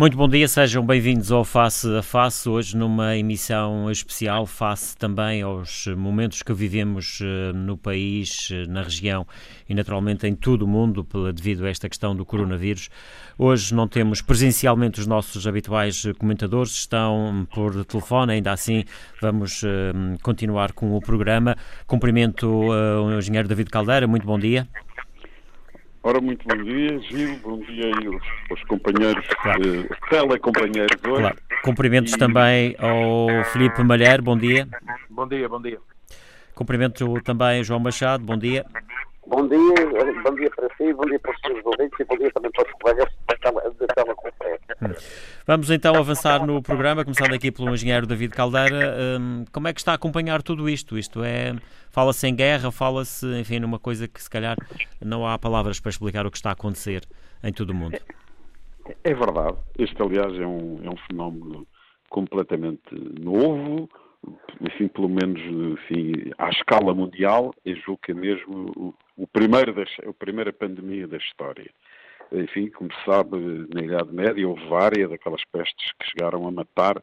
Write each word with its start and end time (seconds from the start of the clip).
Muito 0.00 0.16
bom 0.16 0.26
dia, 0.26 0.48
sejam 0.48 0.82
bem-vindos 0.82 1.30
ao 1.30 1.44
Face 1.44 1.86
a 1.94 2.02
Face, 2.02 2.48
hoje 2.48 2.74
numa 2.74 3.18
emissão 3.18 3.90
especial, 3.90 4.46
face 4.46 4.96
também 4.96 5.42
aos 5.42 5.86
momentos 5.88 6.42
que 6.42 6.54
vivemos 6.54 7.18
eh, 7.20 7.52
no 7.52 7.76
país, 7.76 8.48
eh, 8.50 8.64
na 8.66 8.82
região 8.82 9.26
e 9.68 9.74
naturalmente 9.74 10.26
em 10.26 10.34
todo 10.34 10.62
o 10.62 10.66
mundo 10.66 11.06
devido 11.34 11.66
a 11.66 11.68
esta 11.68 11.86
questão 11.86 12.16
do 12.16 12.24
coronavírus. 12.24 12.88
Hoje 13.36 13.74
não 13.74 13.86
temos 13.86 14.22
presencialmente 14.22 15.00
os 15.00 15.06
nossos 15.06 15.46
habituais 15.46 16.06
comentadores, 16.18 16.72
estão 16.72 17.46
por 17.54 17.84
telefone, 17.84 18.32
ainda 18.32 18.52
assim 18.52 18.84
vamos 19.20 19.62
eh, 19.62 19.92
continuar 20.22 20.72
com 20.72 20.96
o 20.96 21.00
programa. 21.02 21.54
Cumprimento 21.86 22.48
o 22.48 23.18
engenheiro 23.18 23.46
David 23.46 23.68
Caldeira, 23.68 24.06
muito 24.06 24.26
bom 24.26 24.38
dia. 24.38 24.66
Ora, 26.02 26.18
muito 26.18 26.46
bom 26.48 26.56
dia, 26.64 26.98
Gil, 27.00 27.38
bom 27.40 27.58
dia 27.58 27.86
aí 27.86 28.06
aos, 28.06 28.22
aos 28.50 28.64
companheiros, 28.64 29.26
claro. 29.42 29.62
eh, 29.62 29.88
telecompanheiros 30.08 30.96
hoje. 31.04 31.20
Claro. 31.20 31.36
Cumprimentos 31.62 32.14
e... 32.14 32.18
também 32.18 32.74
ao 32.78 33.44
Felipe 33.52 33.82
Malher, 33.82 34.22
bom 34.22 34.36
dia. 34.36 34.66
Bom 35.10 35.28
dia, 35.28 35.46
bom 35.46 35.60
dia. 35.60 35.78
Cumprimento 36.54 37.20
também 37.20 37.62
João 37.62 37.80
Machado, 37.80 38.24
bom 38.24 38.38
dia. 38.38 38.64
Bom 39.26 39.46
dia, 39.46 39.74
bom 40.24 40.34
dia 40.34 40.50
para 40.56 40.68
si, 40.76 40.92
bom 40.94 41.04
dia 41.04 41.18
para 41.18 41.32
os 41.32 41.40
seus 41.40 41.64
ouvintes 41.66 42.00
e 42.00 42.04
bom 42.04 42.16
dia 42.16 42.30
também 42.32 42.50
para 42.50 42.66
os 42.66 42.72
colegas 42.80 43.08
da 43.28 43.86
teleconferência. 43.94 44.76
Hum. 44.82 44.94
Vamos 45.46 45.70
então 45.70 45.94
avançar 45.94 46.44
no 46.46 46.62
programa, 46.62 47.04
começando 47.04 47.34
aqui 47.34 47.52
pelo 47.52 47.72
engenheiro 47.74 48.06
David 48.06 48.34
Caldeira. 48.34 48.96
Um, 49.20 49.44
como 49.52 49.68
é 49.68 49.72
que 49.74 49.80
está 49.80 49.92
a 49.92 49.94
acompanhar 49.96 50.42
tudo 50.42 50.68
isto? 50.68 50.98
Isto 50.98 51.22
é, 51.22 51.54
fala-se 51.90 52.26
em 52.26 52.34
guerra, 52.34 52.70
fala-se, 52.70 53.26
enfim, 53.38 53.58
numa 53.58 53.78
coisa 53.78 54.08
que 54.08 54.22
se 54.22 54.30
calhar 54.30 54.56
não 55.04 55.26
há 55.26 55.38
palavras 55.38 55.78
para 55.80 55.90
explicar 55.90 56.26
o 56.26 56.30
que 56.30 56.36
está 56.36 56.50
a 56.50 56.52
acontecer 56.52 57.02
em 57.42 57.52
todo 57.52 57.70
o 57.70 57.74
mundo. 57.74 57.98
É, 58.86 59.10
é 59.10 59.14
verdade. 59.14 59.58
Este, 59.78 60.00
aliás, 60.00 60.32
é 60.38 60.46
um, 60.46 60.80
é 60.82 60.88
um 60.88 60.96
fenómeno 61.08 61.66
completamente 62.08 62.94
novo, 63.20 63.88
enfim, 64.60 64.88
pelo 64.88 65.08
menos 65.08 65.40
enfim, 65.40 66.32
à 66.36 66.50
escala 66.50 66.94
mundial, 66.94 67.54
eu 67.64 67.76
julgo 67.76 68.00
que 68.02 68.12
é 68.12 68.14
mesmo 68.14 68.70
o, 68.76 68.94
o 69.16 69.26
primeiro 69.26 69.72
das, 69.72 69.88
a 70.06 70.12
primeira 70.12 70.52
pandemia 70.52 71.06
da 71.06 71.16
história. 71.16 71.70
Enfim, 72.32 72.68
como 72.70 72.92
se 72.92 73.04
sabe, 73.04 73.36
na 73.74 73.82
Idade 73.82 74.12
Média 74.12 74.48
houve 74.48 74.64
várias 74.68 75.10
daquelas 75.10 75.42
pestes 75.46 75.92
que 75.98 76.10
chegaram 76.10 76.46
a 76.46 76.50
matar 76.50 77.02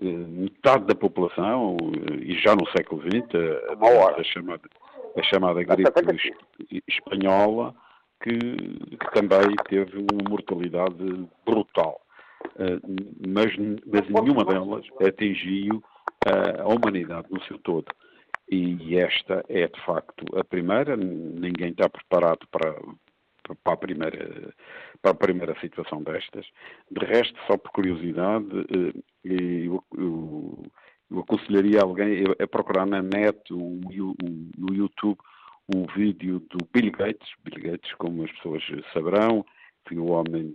metade 0.00 0.86
da 0.86 0.94
população 0.94 1.76
e 2.20 2.34
já 2.38 2.54
no 2.54 2.66
século 2.68 3.02
XX 3.02 3.28
a, 3.80 4.20
a 4.20 4.24
chamada, 4.24 4.62
a 5.16 5.22
chamada 5.22 5.62
gripe 5.62 6.34
espanhola 6.88 7.74
que, 8.22 8.38
que, 8.38 9.12
também 9.12 9.54
teve 9.68 9.98
uma 9.98 10.30
mortalidade 10.30 11.28
brutal. 11.44 12.00
Mas, 13.26 13.52
mas 13.86 14.08
nenhuma 14.08 14.44
delas 14.44 14.84
atingiu 15.06 15.82
a 16.24 16.68
humanidade 16.68 17.26
no 17.30 17.42
seu 17.44 17.58
todo. 17.58 17.86
E 18.50 18.96
esta 18.96 19.44
é, 19.48 19.66
de 19.66 19.80
facto, 19.84 20.24
a 20.38 20.44
primeira. 20.44 20.96
Ninguém 20.96 21.70
está 21.70 21.88
preparado 21.88 22.46
para, 22.50 22.74
para, 23.62 23.74
a, 23.74 23.76
primeira, 23.76 24.54
para 25.00 25.10
a 25.12 25.14
primeira 25.14 25.60
situação 25.60 26.02
destas. 26.02 26.46
De 26.90 27.04
resto, 27.04 27.38
só 27.46 27.56
por 27.56 27.70
curiosidade, 27.72 28.46
eh, 28.70 29.02
eu, 29.24 29.84
eu, 29.96 30.64
eu 31.10 31.18
aconselharia 31.20 31.80
alguém 31.82 32.24
a 32.38 32.46
procurar 32.46 32.86
na 32.86 33.02
net, 33.02 33.38
no 33.50 34.74
YouTube, 34.74 35.18
o 35.74 35.86
vídeo 35.94 36.40
do 36.50 36.58
Bill 36.72 36.92
Gates. 36.92 37.28
Bill 37.44 37.72
Gates, 37.72 37.92
como 37.94 38.24
as 38.24 38.32
pessoas 38.32 38.62
saberão, 38.92 39.44
foi 39.86 39.98
o 39.98 40.10
homem 40.10 40.52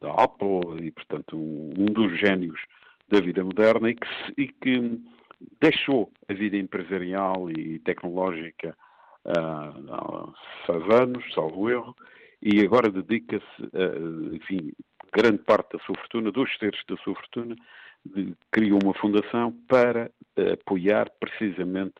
da 0.00 0.12
Apple 0.12 0.86
e, 0.86 0.90
portanto, 0.90 1.36
um, 1.36 1.72
um 1.78 1.86
dos 1.86 2.18
génios 2.18 2.60
da 3.08 3.20
vida 3.20 3.42
moderna 3.44 3.90
e 3.90 3.94
que, 3.94 4.08
e 4.38 4.48
que 4.48 5.00
deixou 5.60 6.10
a 6.28 6.32
vida 6.32 6.56
empresarial 6.56 7.50
e 7.50 7.78
tecnológica 7.80 8.76
uh, 9.24 9.92
há 9.92 10.32
seis 10.66 11.00
anos, 11.00 11.34
salvo 11.34 11.70
erro, 11.70 11.94
e 12.42 12.60
agora 12.60 12.90
dedica-se, 12.90 13.70
enfim, 14.32 14.72
grande 15.12 15.38
parte 15.38 15.76
da 15.76 15.84
sua 15.84 15.96
fortuna, 15.96 16.30
dois 16.30 16.56
terços 16.58 16.82
da 16.88 16.96
sua 16.98 17.14
fortuna, 17.14 17.56
de, 18.04 18.34
criou 18.50 18.78
uma 18.82 18.94
fundação 18.94 19.52
para 19.68 20.10
uh, 20.38 20.52
apoiar 20.52 21.10
precisamente 21.20 21.94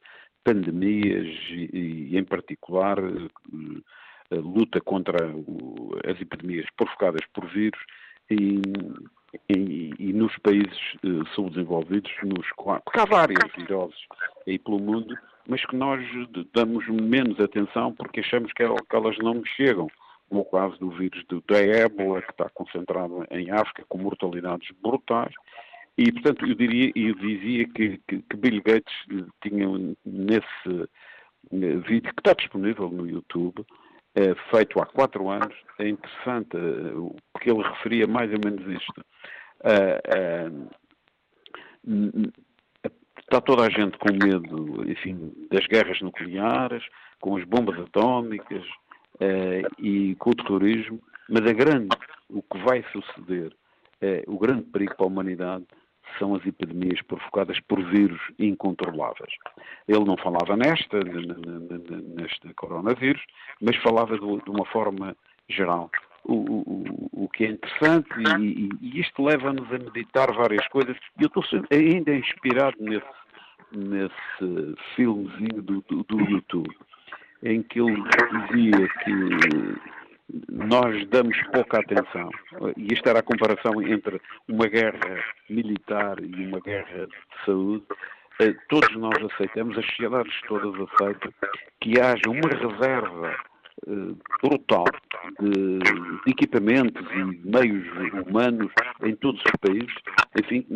pandemias 0.44 1.26
e, 1.50 2.10
e 2.12 2.18
em 2.18 2.24
particular, 2.24 2.98
a 2.98 4.34
luta 4.36 4.80
contra 4.80 5.18
as 6.06 6.20
epidemias 6.20 6.66
provocadas 6.76 7.20
por 7.34 7.46
vírus 7.48 7.80
e, 8.30 8.62
e, 9.48 9.90
e 9.98 10.12
nos 10.12 10.34
países 10.38 10.78
uh, 11.04 11.26
subdesenvolvidos, 11.34 12.10
nos, 12.22 12.46
porque 12.56 13.00
há 13.00 13.04
várias 13.04 13.52
viroses 13.54 13.98
aí 14.46 14.58
pelo 14.58 14.78
mundo, 14.78 15.14
mas 15.46 15.64
que 15.66 15.76
nós 15.76 16.00
damos 16.54 16.86
menos 16.88 17.38
atenção 17.40 17.92
porque 17.94 18.20
achamos 18.20 18.52
que, 18.52 18.64
que 18.66 18.96
elas 18.96 19.18
não 19.18 19.34
nos 19.34 19.48
chegam, 19.50 19.88
como 20.30 20.42
o 20.42 20.44
caso 20.44 20.78
do 20.78 20.90
vírus 20.90 21.24
da 21.48 21.58
ébola, 21.58 22.22
que 22.22 22.30
está 22.30 22.48
concentrado 22.50 23.26
em 23.32 23.50
África, 23.50 23.84
com 23.88 23.98
mortalidades 23.98 24.70
brutais, 24.80 25.34
e, 25.98 26.10
portanto, 26.12 26.46
eu 26.46 26.54
diria, 26.54 26.92
eu 26.94 27.14
dizia 27.16 27.68
que, 27.68 28.00
que, 28.08 28.22
que 28.22 28.36
Bill 28.36 28.62
Gates 28.62 28.94
eh, 29.10 29.26
tinha 29.42 29.66
nesse 30.06 30.88
eh, 31.52 31.76
vídeo, 31.86 32.14
que 32.14 32.20
está 32.20 32.32
disponível 32.32 32.88
no 32.88 33.06
YouTube, 33.06 33.66
é, 34.14 34.34
feito 34.50 34.80
há 34.80 34.86
quatro 34.86 35.28
anos, 35.28 35.54
é 35.78 35.88
interessante, 35.88 36.56
uh, 36.56 37.14
porque 37.32 37.50
ele 37.50 37.62
referia 37.62 38.06
mais 38.08 38.30
ou 38.32 38.40
menos 38.44 38.66
isto. 38.66 39.04
Uh, 39.60 40.68
está 43.20 43.40
toda 43.40 43.66
a 43.66 43.70
gente 43.70 43.96
com 43.98 44.12
medo, 44.12 44.90
enfim, 44.90 45.32
das 45.50 45.66
guerras 45.66 46.00
nucleares, 46.00 46.82
com 47.20 47.36
as 47.36 47.44
bombas 47.44 47.78
atómicas 47.78 48.66
e 49.78 50.14
com 50.16 50.30
o 50.30 50.34
terrorismo, 50.34 51.00
mas 51.28 51.46
a 51.46 51.52
grande, 51.52 51.88
o 52.28 52.42
que 52.42 52.58
vai 52.58 52.84
suceder, 52.92 53.52
o 54.26 54.38
grande 54.38 54.62
perigo 54.62 54.96
para 54.96 55.04
a 55.04 55.08
humanidade 55.08 55.66
são 56.18 56.34
as 56.34 56.44
epidemias 56.46 57.00
provocadas 57.02 57.58
por 57.60 57.82
vírus 57.82 58.20
incontroláveis. 58.38 59.32
Ele 59.86 60.04
não 60.04 60.16
falava 60.16 60.56
nesta, 60.56 60.98
neste 62.16 62.52
coronavírus, 62.54 63.22
mas 63.60 63.76
falava 63.76 64.18
de, 64.18 64.24
uma 64.24 64.66
forma 64.66 65.16
geral. 65.48 65.90
O, 66.24 66.34
o, 66.34 67.24
o 67.24 67.28
que 67.28 67.44
é 67.44 67.50
interessante, 67.50 68.08
e, 68.40 68.68
e 68.80 69.00
isto 69.00 69.22
leva-nos 69.22 69.66
a 69.72 69.78
meditar 69.78 70.32
várias 70.34 70.66
coisas, 70.68 70.96
e 71.18 71.22
eu 71.22 71.28
estou 71.28 71.42
ainda 71.70 72.14
inspirado 72.14 72.76
nesse, 72.78 73.06
nesse 73.72 74.74
filmezinho 74.94 75.62
do, 75.62 75.80
do, 75.88 76.04
do 76.04 76.20
YouTube, 76.20 76.76
em 77.42 77.62
que 77.62 77.80
ele 77.80 78.02
dizia 78.48 78.88
que 79.04 79.90
nós 80.48 81.06
damos 81.08 81.36
pouca 81.52 81.80
atenção. 81.80 82.30
E 82.76 82.92
esta 82.92 83.10
era 83.10 83.18
a 83.20 83.22
comparação 83.22 83.82
entre 83.82 84.20
uma 84.48 84.66
guerra 84.66 85.24
militar 85.48 86.16
e 86.22 86.46
uma 86.46 86.60
guerra 86.60 87.06
de 87.06 87.44
saúde. 87.44 87.84
Eh, 88.40 88.54
todos 88.68 88.94
nós 88.96 89.16
aceitamos, 89.32 89.76
as 89.76 89.84
sociedades 89.86 90.32
todas 90.46 90.74
aceitam 90.74 91.32
que 91.80 92.00
haja 92.00 92.22
uma 92.28 92.48
reserva 92.48 93.36
eh, 93.86 94.14
brutal 94.42 94.84
de, 95.40 96.30
equipamentos 96.30 97.06
e 97.12 97.48
meios 97.48 97.86
humanos 98.26 98.72
em 99.02 99.14
todos 99.16 99.42
os 99.44 99.52
países, 99.60 99.94
enfim, 100.38 100.66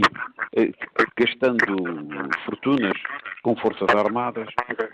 eh, 0.56 0.72
gastando 1.16 1.64
fortunas 2.44 2.96
com 3.44 3.54
forças 3.56 3.88
armadas, 3.94 4.48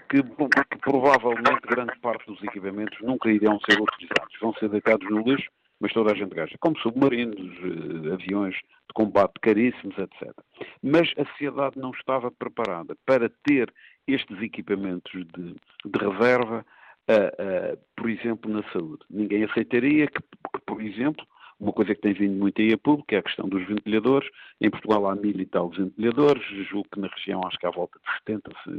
que, 0.08 0.22
que 0.22 0.78
provavelmente 0.80 1.60
grande 1.68 1.96
parte 2.00 2.26
dos 2.26 2.42
equipamentos 2.42 2.98
nunca 3.00 3.30
irão 3.30 3.60
ser 3.60 3.80
utilizados, 3.80 4.36
vão 4.42 4.52
ser 4.54 4.68
deitados 4.68 5.08
no 5.08 5.22
lixo, 5.22 5.48
mas 5.78 5.92
toda 5.92 6.12
a 6.12 6.16
gente 6.16 6.34
gasta, 6.34 6.58
como 6.58 6.76
submarinos, 6.80 7.38
eh, 7.38 8.12
aviões 8.12 8.54
de 8.56 8.92
combate 8.92 9.34
caríssimos, 9.40 9.96
etc. 9.96 10.34
Mas 10.82 11.12
a 11.16 11.24
sociedade 11.26 11.78
não 11.78 11.92
estava 11.92 12.30
preparada 12.32 12.96
para 13.06 13.30
ter 13.44 13.72
estes 14.06 14.42
equipamentos 14.42 15.12
de, 15.12 15.54
de 15.86 15.98
reserva 15.98 16.66
uh, 17.08 17.74
uh, 17.74 17.78
por 17.96 18.10
exemplo, 18.10 18.50
na 18.50 18.64
saúde. 18.72 19.04
Ninguém 19.08 19.44
aceitaria 19.44 20.08
que, 20.08 20.20
que, 20.20 20.60
por 20.66 20.82
exemplo, 20.82 21.24
uma 21.60 21.72
coisa 21.72 21.94
que 21.94 22.00
tem 22.00 22.14
vindo 22.14 22.38
muito 22.38 22.60
aí 22.60 22.72
a 22.72 22.78
público 22.78 23.14
é 23.14 23.18
a 23.18 23.22
questão 23.22 23.48
dos 23.48 23.66
ventiladores. 23.66 24.28
Em 24.60 24.70
Portugal 24.70 25.06
há 25.06 25.14
mil 25.14 25.38
e 25.38 25.46
tal 25.46 25.68
ventiladores, 25.68 26.42
julgo 26.68 26.88
que 26.92 27.00
na 27.00 27.08
região 27.08 27.40
acho 27.46 27.58
que 27.58 27.66
há 27.66 27.70
volta 27.70 27.98
de 27.98 28.12
70, 28.18 28.50
se, 28.64 28.70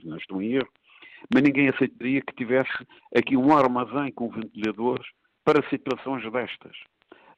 se 0.00 0.06
não 0.06 0.16
estou 0.16 0.42
em 0.42 0.54
erro. 0.54 0.68
mas 1.32 1.42
ninguém 1.42 1.68
aceitaria 1.68 2.22
que 2.22 2.34
tivesse 2.34 2.72
aqui 3.14 3.36
um 3.36 3.56
armazém 3.56 4.10
com 4.12 4.30
ventiladores 4.30 5.06
para 5.44 5.68
situações 5.68 6.22
destas. 6.32 6.76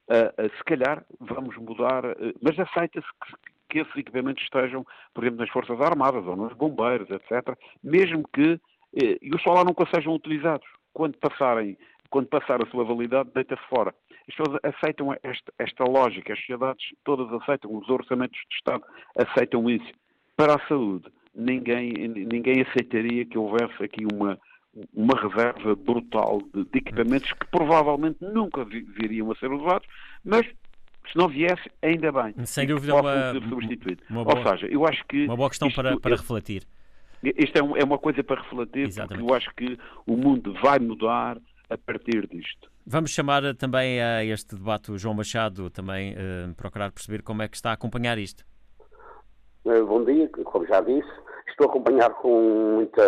Uh, 0.08 0.29
uh, 0.38 0.56
se 0.56 0.64
calhar 0.64 1.05
vamos 1.19 1.56
mudar, 1.56 2.05
uh, 2.05 2.35
mas 2.41 2.58
aceita-se 2.58 3.06
que, 3.25 3.35
que, 3.70 3.79
esses 3.81 3.96
equipamentos 3.96 4.43
estejam, 4.43 4.87
por 5.14 5.25
exemplo, 5.25 5.41
nas 5.41 5.50
Forças 5.50 5.81
Armadas 5.81 6.26
ou 6.26 6.37
nos 6.37 6.52
bombeiros, 6.52 7.08
etc., 7.11 7.56
mesmo 7.82 8.23
que 8.35 8.61
eh, 9.02 9.19
e 9.20 9.35
os 9.35 9.44
lá 9.44 9.64
nunca 9.64 9.87
sejam 9.93 10.14
utilizados. 10.14 10.67
Quando 10.93 11.19
passarem, 11.19 11.76
quando 12.11 12.29
passar 12.29 12.62
a 12.62 12.70
sua 12.70 12.85
validade, 12.85 13.31
deita-se 13.35 13.67
fora. 13.69 13.94
As 14.29 14.35
pessoas 14.35 14.59
aceitam 14.62 15.12
esta, 15.23 15.53
esta 15.59 15.85
lógica, 15.85 16.32
as 16.32 16.38
sociedades 16.38 16.85
todas 17.05 17.31
aceitam, 17.43 17.75
os 17.75 17.88
orçamentos 17.88 18.38
de 18.49 18.56
Estado 18.56 18.85
aceitam 19.17 19.69
isso. 19.69 19.93
Para 20.37 20.55
a 20.55 20.69
saúde, 20.69 21.06
ninguém, 21.35 21.93
ninguém 22.09 22.62
aceitaria 22.62 23.25
que 23.26 23.37
houvesse 23.37 23.82
aqui 23.82 24.06
uma, 24.12 24.38
uma 24.94 25.15
reserva 25.21 25.76
brutal 25.76 26.41
de, 26.55 26.65
de 26.65 26.79
equipamentos 26.79 27.32
que 27.32 27.47
provavelmente 27.49 28.19
nunca 28.21 28.65
viriam 28.65 29.31
a 29.31 29.37
ser 29.37 29.53
usados, 29.53 29.87
mas 30.25 30.47
se 30.47 31.17
não 31.17 31.29
viesse, 31.29 31.70
ainda 31.82 32.11
bem. 32.11 32.35
Sem 32.47 32.67
dúvida, 32.67 32.94
uma, 32.94 33.32
ser 33.32 33.43
substituído. 33.49 34.03
Uma 34.09 34.25
boa, 34.25 34.38
Ou 34.38 34.49
seja, 34.49 34.67
eu 34.67 34.87
acho 34.87 35.05
que. 35.06 35.27
Uma 35.27 35.37
boa 35.37 35.50
questão 35.50 35.70
para, 35.70 35.99
para 36.00 36.17
refletir. 36.17 36.65
Isto 37.23 37.59
é, 37.59 37.62
um, 37.62 37.77
é, 37.77 37.85
uma 37.85 37.99
coisa 37.99 38.23
para 38.23 38.43
refletir, 38.43 38.88
Exatamente. 38.88 39.20
porque 39.20 39.32
eu 39.32 39.37
acho 39.37 39.55
que 39.55 39.79
o 40.06 40.17
mundo 40.17 40.53
vai 40.62 40.79
mudar 40.79 41.38
a 41.71 41.79
partir 41.79 42.27
disto. 42.29 42.71
Vamos 42.87 43.11
chamar 43.11 43.55
também 43.57 44.01
a 44.03 44.25
este 44.25 44.55
debate 44.55 44.93
o 44.93 44.99
João 44.99 45.15
Machado, 45.15 45.71
também 45.71 46.15
uh, 46.15 46.55
procurar 46.55 46.93
perceber 46.93 47.23
como 47.23 47.43
é 47.43 47.49
que 47.49 47.57
está 47.57 47.71
a 47.71 47.75
acompanhar 47.75 48.19
isto. 48.19 48.45
Eh, 49.65 49.83
bom 49.83 50.05
dia, 50.05 50.29
como 50.29 50.67
já 50.67 50.81
disse, 50.83 51.09
estou 51.49 51.67
a 51.67 51.71
acompanhar 51.71 52.11
com 52.11 52.75
muita, 52.77 53.03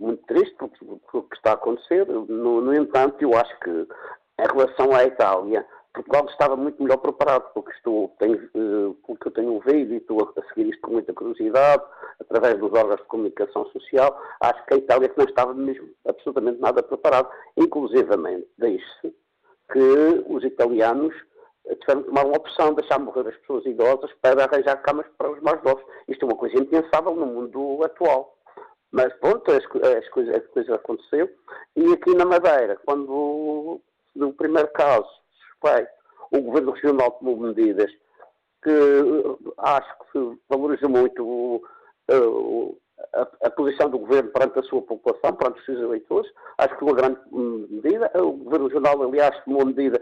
muito 0.00 0.26
triste 0.26 0.56
o 0.60 1.22
que 1.22 1.36
está 1.36 1.52
a 1.52 1.54
acontecer. 1.54 2.06
No, 2.06 2.60
no 2.60 2.74
entanto, 2.74 3.22
eu 3.22 3.36
acho 3.36 3.60
que 3.60 3.70
em 3.70 4.46
relação 4.52 4.92
à 4.92 5.04
Itália, 5.04 5.64
Portugal 5.94 6.26
estava 6.28 6.56
muito 6.56 6.82
melhor 6.82 6.96
preparado, 6.96 7.52
porque 7.54 7.70
estou, 7.70 8.08
tenho, 8.18 8.36
uh, 8.54 8.94
porque 9.06 9.28
eu 9.28 9.32
tenho 9.32 9.52
ouvido 9.52 9.94
e 9.94 9.98
estou 9.98 10.32
a 10.36 10.42
seguir 10.48 10.70
isto 10.70 10.80
com 10.82 10.92
muita 10.92 11.14
curiosidade, 11.14 11.82
através 12.20 12.58
dos 12.58 12.72
órgãos 12.72 13.00
de 13.00 13.06
comunicação 13.06 13.64
social, 13.66 14.20
acho 14.40 14.66
que 14.66 14.74
a 14.74 14.76
Itália 14.76 15.12
não 15.16 15.24
estava 15.24 15.54
mesmo 15.54 15.88
absolutamente 16.04 16.60
nada 16.60 16.82
preparado. 16.82 17.30
Inclusivamente, 17.56 18.48
deixe-se 18.58 19.14
que 19.72 20.24
os 20.26 20.42
italianos 20.42 21.14
tiveram 21.80 22.02
que 22.02 22.08
tomar 22.08 22.26
uma 22.26 22.36
opção, 22.38 22.74
deixar 22.74 22.98
morrer 22.98 23.28
as 23.28 23.36
pessoas 23.36 23.64
idosas 23.64 24.10
para 24.20 24.44
arranjar 24.44 24.82
camas 24.82 25.06
para 25.16 25.30
os 25.30 25.40
mais 25.42 25.62
novos. 25.62 25.84
Isto 26.08 26.24
é 26.24 26.28
uma 26.28 26.36
coisa 26.36 26.58
impensável 26.58 27.14
no 27.14 27.26
mundo 27.26 27.82
atual. 27.84 28.36
Mas 28.90 29.12
pronto, 29.14 29.50
as, 29.50 29.64
as 29.64 30.08
coisas, 30.08 30.36
a 30.36 30.40
coisa 30.40 30.74
aconteceu. 30.74 31.30
E 31.76 31.92
aqui 31.92 32.14
na 32.14 32.24
Madeira, 32.24 32.78
quando 32.84 33.80
no 34.14 34.32
primeiro 34.34 34.68
caso 34.72 35.23
suspeito, 35.64 35.90
o 36.30 36.40
Governo 36.42 36.72
Regional 36.72 37.10
tomou 37.12 37.36
medidas 37.36 37.90
que 38.62 38.70
acho 39.58 39.94
que 40.10 40.38
valoriza 40.48 40.88
muito 40.88 41.62
a, 43.12 43.46
a, 43.46 43.50
posição 43.50 43.90
do 43.90 43.98
Governo 43.98 44.30
perante 44.30 44.58
a 44.58 44.62
sua 44.62 44.82
população, 44.82 45.34
perante 45.34 45.60
os 45.60 45.66
seus 45.66 45.80
eleitores. 45.80 46.30
Acho 46.58 46.76
que 46.76 46.84
uma 46.84 46.94
grande 46.94 47.20
medida. 47.32 48.10
O 48.14 48.32
Governo 48.32 48.68
Regional, 48.68 49.02
aliás, 49.02 49.38
tomou 49.44 49.66
medida 49.66 50.00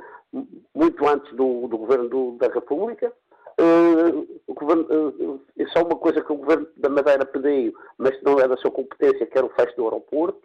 muito 0.75 1.07
antes 1.09 1.33
do, 1.35 1.67
do 1.67 1.79
Governo 1.79 2.09
do, 2.09 2.33
da 2.33 2.49
República. 2.49 3.13
Uh, 3.61 4.41
o 4.47 4.55
governo, 4.55 4.85
uh, 4.85 5.41
é 5.59 5.79
uma 5.83 5.97
coisa 5.97 6.23
que 6.23 6.33
o 6.33 6.37
Governo 6.37 6.67
da 6.77 6.89
Madeira 6.89 7.27
pediu, 7.27 7.75
mas 7.99 8.21
não 8.23 8.41
é 8.41 8.49
da 8.49 8.57
sua 8.57 8.71
competência, 8.71 9.27
que 9.27 9.37
era 9.37 9.47
o 9.47 9.51
fecho 9.51 9.77
do 9.77 9.85
aeroporto. 9.85 10.41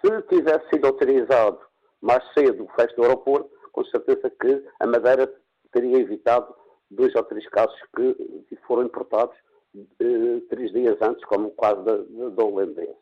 Se 0.00 0.22
tivesse 0.22 0.68
sido 0.70 0.86
autorizado 0.86 1.60
mais 2.00 2.24
cedo 2.32 2.64
o 2.64 2.68
fecho 2.74 2.96
do 2.96 3.02
aeroporto, 3.02 3.50
com 3.72 3.84
certeza 3.84 4.30
que 4.30 4.64
a 4.78 4.86
Madeira 4.86 5.32
teria 5.72 5.98
evitado 5.98 6.54
dois 6.90 7.14
ou 7.14 7.22
três 7.24 7.48
casos 7.48 7.78
que 7.94 8.56
foram 8.66 8.84
importados 8.84 9.36
uh, 9.74 10.40
três 10.48 10.72
dias 10.72 10.96
antes, 11.00 11.24
como 11.26 11.48
o 11.48 11.56
caso 11.56 11.82
da, 11.82 11.96
da 12.30 12.44
holandesa. 12.44 12.96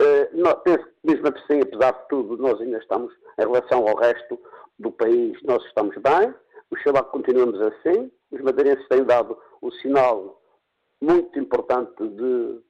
Uh, 0.00 0.60
penso 0.64 0.84
que 0.84 0.92
mesmo 1.04 1.28
assim, 1.28 1.60
apesar 1.60 1.92
de 1.92 2.08
tudo, 2.08 2.36
nós 2.38 2.60
ainda 2.60 2.78
estamos, 2.78 3.12
em 3.38 3.42
relação 3.42 3.86
ao 3.86 3.96
resto 3.96 4.40
do 4.78 4.90
país, 4.90 5.38
nós 5.42 5.64
estamos 5.66 5.94
bem, 5.96 6.34
oxalá 6.70 7.04
que 7.04 7.10
continuemos 7.10 7.60
assim, 7.60 8.10
os 8.30 8.40
madeirenses 8.40 8.86
têm 8.88 9.04
dado 9.04 9.38
o 9.60 9.70
sinal 9.70 10.40
muito 11.00 11.38
importante 11.38 12.08
de, 12.08 12.60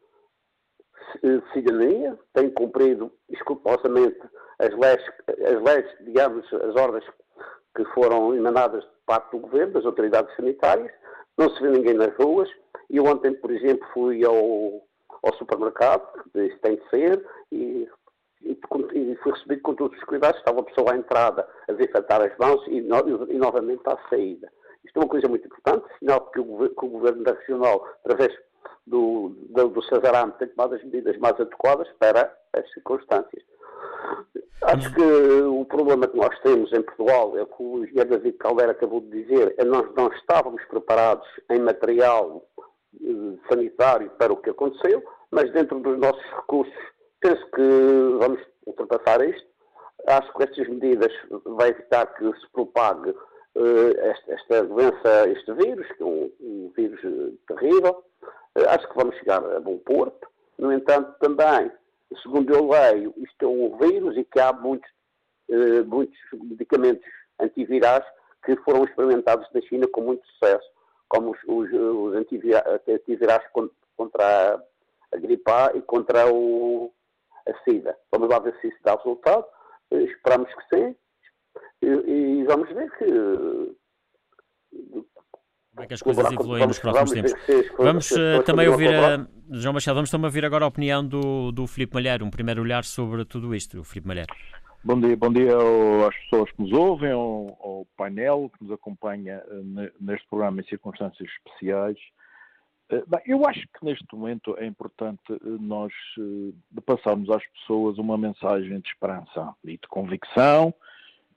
de 1.23 1.53
cidadania, 1.53 2.19
têm 2.35 2.51
cumprido 2.51 3.13
escrupulosamente 3.31 4.21
as 4.63 4.73
leis, 4.79 5.03
as 5.29 5.63
leis, 5.63 5.87
digamos, 6.01 6.47
as 6.53 6.77
ordens 6.77 7.05
que 7.77 7.85
foram 7.87 8.35
emanadas 8.35 8.83
de 8.85 8.91
parte 9.07 9.31
do 9.33 9.41
governo, 9.41 9.73
das 9.73 9.85
autoridades 9.85 10.35
sanitárias, 10.37 10.91
não 11.37 11.51
se 11.51 11.61
vê 11.63 11.71
ninguém 11.71 11.95
nas 11.95 12.15
ruas. 12.17 12.49
E 12.89 13.01
ontem, 13.01 13.35
por 13.35 13.51
exemplo, 13.51 13.87
fui 13.93 14.25
ao, 14.25 14.83
ao 15.23 15.35
supermercado, 15.39 16.07
isso 16.35 16.59
tem 16.59 16.77
de 16.77 16.89
ser, 16.91 17.27
e, 17.51 17.89
e, 18.43 18.59
e, 18.93 19.17
fui 19.17 19.33
recebido 19.33 19.63
com 19.63 19.75
todos 19.75 19.99
os 19.99 20.05
cuidados. 20.05 20.39
Estava 20.39 20.61
a 20.61 20.65
pessoa 20.65 20.93
à 20.93 20.97
entrada 20.97 21.49
a 21.69 21.73
desinfetar 21.73 22.23
as 22.23 22.37
mãos 22.39 22.63
e, 22.69 22.81
no, 22.81 23.33
e, 23.33 23.39
novamente 23.39 23.83
à 23.87 23.99
saída. 24.09 24.49
Isto 24.85 24.99
é 24.99 25.03
uma 25.03 25.09
coisa 25.09 25.29
muito 25.29 25.47
importante, 25.47 25.87
sinal 25.99 26.31
que 26.31 26.41
o, 26.41 26.69
que 26.69 26.85
o 26.85 26.89
governo 26.89 27.25
da 27.25 27.33
regional, 27.33 27.87
através 28.05 28.37
do, 28.87 29.31
do, 29.49 29.69
do 29.69 29.83
Cesaram, 29.85 30.31
tem 30.33 30.49
tomado 30.49 30.75
as 30.75 30.85
medidas 30.85 31.17
mais 31.19 31.41
adequadas 31.41 31.89
para 31.99 32.33
as 32.53 32.71
circunstâncias. 32.73 33.43
Acho 34.63 34.95
que 34.95 35.03
o 35.03 35.65
problema 35.65 36.07
que 36.07 36.17
nós 36.17 36.39
temos 36.41 36.73
em 36.73 36.83
Portugal 36.83 37.37
é 37.37 37.43
o 37.43 37.47
que 37.47 37.63
o 37.63 37.85
engenheiro 37.85 38.11
David 38.11 38.39
Caldeira 38.39 38.73
acabou 38.73 39.01
de 39.01 39.23
dizer, 39.23 39.55
é 39.59 39.65
nós 39.65 39.93
não 39.97 40.07
estávamos 40.13 40.65
preparados 40.67 41.27
em 41.51 41.59
material 41.59 42.47
eh, 42.95 43.39
sanitário 43.49 44.11
para 44.11 44.33
o 44.33 44.37
que 44.37 44.51
aconteceu, 44.51 45.03
mas 45.31 45.51
dentro 45.53 45.81
dos 45.81 45.99
nossos 45.99 46.25
recursos 46.37 46.75
penso 47.21 47.45
que 47.51 48.19
vamos 48.19 48.41
ultrapassar 48.67 49.25
isto. 49.27 49.47
Acho 50.07 50.33
que 50.35 50.43
estas 50.43 50.69
medidas 50.69 51.13
vai 51.45 51.71
evitar 51.71 52.07
que 52.15 52.25
se 52.25 52.51
propague 52.53 53.11
uh, 53.11 53.99
esta, 54.01 54.33
esta, 54.35 54.65
doença, 54.65 55.29
este 55.29 55.53
vírus, 55.55 55.87
que 55.93 56.03
é 56.03 56.07
um, 56.07 56.31
um 56.41 56.73
vírus 56.77 57.01
eh, 57.05 57.33
terrível. 57.47 58.05
Uh, 58.57 58.69
acho 58.69 58.89
que 58.89 58.97
vamos 58.97 59.17
chegar 59.17 59.45
a 59.45 59.61
bom 59.61 59.79
porto. 59.79 60.29
No 60.59 60.73
entanto, 60.73 61.15
também 61.21 61.71
segundo 62.23 62.53
eu 62.53 62.69
leio, 62.69 63.15
isto 63.19 63.45
é 63.45 63.49
um 63.49 63.77
vírus 63.79 64.17
e 64.17 64.25
que 64.25 64.41
há 64.41 64.53
muitos, 64.53 64.91
uh, 65.49 65.85
muitos 65.87 66.19
medicamentos 66.33 67.07
antivirais 67.41 68.05
que 68.45 68.57
foram 68.57 68.85
experimentados 68.85 69.47
na 69.55 69.61
China 69.63 69.87
com 69.89 70.03
muito 70.03 70.27
sucesso, 70.27 70.69
como 71.09 71.31
os, 71.31 71.39
os, 71.47 71.73
os 71.73 72.15
antivirais 72.15 73.45
contra 73.97 74.61
a, 75.13 75.17
gripe 75.17 75.51
A 75.51 75.73
e 75.75 75.83
contra 75.83 76.33
o, 76.33 76.93
a 77.47 77.65
SIDA. 77.65 77.97
Vamos 78.11 78.29
lá 78.29 78.39
ver 78.39 78.57
se 78.61 78.69
isso 78.69 78.79
dá 78.83 78.97
resultado. 78.97 79.47
Uh, 79.91 79.99
esperamos 79.99 80.53
que 80.55 80.77
sim. 80.77 80.97
E, 81.83 81.87
e 81.87 82.45
vamos 82.45 82.69
ver 82.73 82.91
que 82.97 83.77
como 85.73 85.85
é 85.85 85.87
que 85.87 85.95
as 85.95 86.03
coisas 86.03 86.31
evoluem 86.31 86.67
nos 86.67 86.79
próximos 86.79 87.11
tempos. 87.11 87.33
Vamos 87.79 88.11
uh, 88.11 88.43
também 88.45 88.69
ouvir, 88.69 88.95
a, 88.95 89.27
João 89.51 89.73
Machado, 89.73 89.95
vamos 89.95 90.11
também 90.11 90.27
ouvir 90.27 90.45
agora 90.45 90.67
a 90.67 90.69
opinião 90.69 91.07
do, 91.07 91.51
do 91.51 91.67
Filipe 91.67 91.95
Malheiro, 91.95 92.27
um 92.27 92.31
primeiro 92.31 92.61
olhar 92.61 92.85
sobre 92.85 93.25
tudo 93.25 93.55
isto, 93.55 93.81
o 93.81 93.85
Filipe 93.85 94.07
Malheiro. 94.07 94.33
Bom 94.85 95.01
dia, 95.01 95.17
bom 95.17 95.33
dia 95.33 95.57
às 96.07 96.15
pessoas 96.25 96.51
que 96.51 96.63
nos 96.63 96.73
ouvem, 96.73 97.13
ao, 97.13 97.57
ao 97.63 97.87
painel 97.97 98.51
que 98.57 98.65
nos 98.65 98.73
acompanha 98.73 99.43
uh, 99.47 99.91
neste 99.99 100.29
programa 100.29 100.61
em 100.61 100.65
circunstâncias 100.65 101.29
especiais. 101.39 101.97
Uh, 102.93 103.03
bem, 103.07 103.21
eu 103.25 103.47
acho 103.47 103.61
que 103.61 103.83
neste 103.83 104.05
momento 104.13 104.55
é 104.59 104.67
importante 104.67 105.23
nós 105.59 105.93
passarmos 106.85 107.31
às 107.31 107.43
pessoas 107.47 107.97
uma 107.97 108.19
mensagem 108.19 108.79
de 108.79 108.89
esperança 108.89 109.55
e 109.65 109.73
de 109.73 109.89
convicção, 109.89 110.75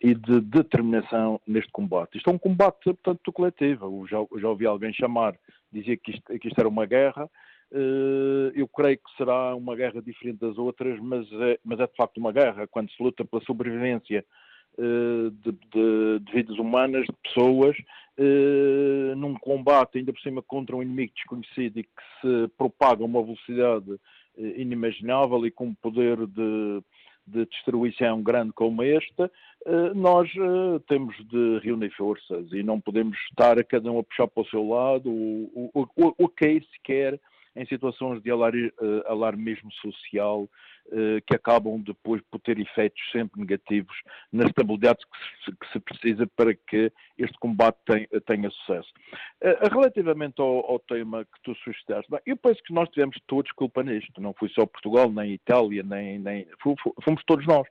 e 0.06 0.14
de 0.14 0.40
determinação 0.40 1.42
neste 1.48 1.72
combate. 1.72 2.16
Isto 2.16 2.30
é 2.30 2.34
um 2.34 2.38
combate, 2.38 2.84
portanto, 2.84 3.34
coletivo. 3.34 3.86
Eu 3.86 4.08
já, 4.08 4.40
já 4.40 4.50
ouvi 4.50 4.68
alguém 4.68 4.94
chamar, 4.94 5.36
dizer 5.74 5.98
que 5.98 6.12
isto, 6.12 6.40
que 6.40 6.48
isto 6.48 6.60
era 6.60 6.70
uma 6.70 6.86
guerra. 6.86 7.28
Uh, 7.72 8.54
eu 8.54 8.68
creio 8.68 8.98
que 8.98 9.18
será 9.18 9.56
uma 9.56 9.76
guerra 9.76 10.00
diferente 10.04 10.42
das 10.42 10.60
outras, 10.60 11.00
mas 11.00 11.26
é, 11.34 11.60
mas 11.66 11.80
é 11.80 11.88
de 11.88 11.96
facto 11.96 12.18
uma 12.18 12.32
guerra, 12.32 12.68
quando 12.68 12.92
se 12.92 13.02
luta 13.02 13.26
pela 13.26 13.42
sobrevivência 13.46 14.24
uh, 14.78 15.32
de, 15.32 15.52
de, 15.52 16.20
de, 16.20 16.32
vidas 16.32 16.60
humanas, 16.60 17.08
de 17.08 17.16
pessoas, 17.24 17.76
uh, 18.20 19.16
num 19.16 19.34
combate 19.34 19.98
ainda 19.98 20.14
por 20.14 20.22
cima 20.22 20.44
contra 20.44 20.76
um 20.76 20.84
inimigo 20.84 21.14
desconhecido 21.16 21.80
e 21.80 21.84
que 21.84 22.04
se 22.22 22.48
propaga 22.56 23.02
a 23.02 23.08
uma 23.08 23.24
velocidade 23.24 24.00
inimaginável 24.38 25.48
e 25.48 25.50
com 25.50 25.66
um 25.68 25.74
poder 25.74 26.28
de, 26.28 26.84
de 27.28 27.46
destruição 27.46 28.22
grande 28.22 28.54
como 28.54 28.84
esta, 28.84 29.32
eh, 29.66 29.94
nós 29.96 30.30
eh, 30.36 30.80
temos 30.88 31.16
de 31.28 31.60
reunir 31.60 31.90
forças 31.92 32.52
e 32.52 32.62
não 32.62 32.80
podemos 32.80 33.18
estar 33.30 33.58
a 33.58 33.64
cada 33.64 33.92
um 33.92 34.00
a 34.00 34.04
puxar 34.04 34.28
para 34.28 34.44
o 34.44 34.48
seu 34.48 34.68
lado. 34.68 35.10
O, 35.10 35.72
o, 35.74 35.82
o, 35.96 36.16
o 36.18 36.30
que 36.30 36.46
é 36.46 36.62
sequer 36.76 37.20
em 37.56 37.66
situações 37.66 38.22
de 38.22 38.30
alarmismo 38.30 39.72
social 39.82 40.44
eh, 40.44 40.50
que 41.26 41.36
acabam 41.36 41.82
depois 41.82 42.22
por 42.30 42.40
ter 42.40 42.60
efeitos 42.60 43.02
sempre 43.12 43.40
negativos 43.40 43.96
na 44.32 44.46
estabilidade 44.46 45.00
que 45.00 45.46
se, 45.46 45.58
que 45.58 45.72
se 45.72 45.80
precisa 45.80 46.28
para 46.36 46.54
que 46.54 46.92
este 47.18 47.38
combate 47.40 47.78
tenha, 47.86 48.08
tenha 48.26 48.50
sucesso. 48.52 48.92
Eh, 49.42 49.60
relativamente 49.72 50.40
ao, 50.40 50.72
ao, 50.72 50.80
tema 50.80 51.26
que 51.26 51.42
tu 51.44 51.54
bem, 52.10 52.20
eu 52.26 52.38
penso 52.38 52.62
que 52.64 52.74
nós 52.74 52.90
tivemos 52.90 53.18
todos 53.28 53.52
culpa 53.54 53.84
nisto, 53.84 54.22
não 54.22 54.34
foi 54.34 54.50
só 54.50 54.66
Portugal, 54.66 55.12
nem 55.12 55.34
Itália, 55.34 55.84
nem, 55.84 56.20
nem 56.20 56.48
fomos 56.62 57.24
todos 57.26 57.46
nós. 57.48 57.68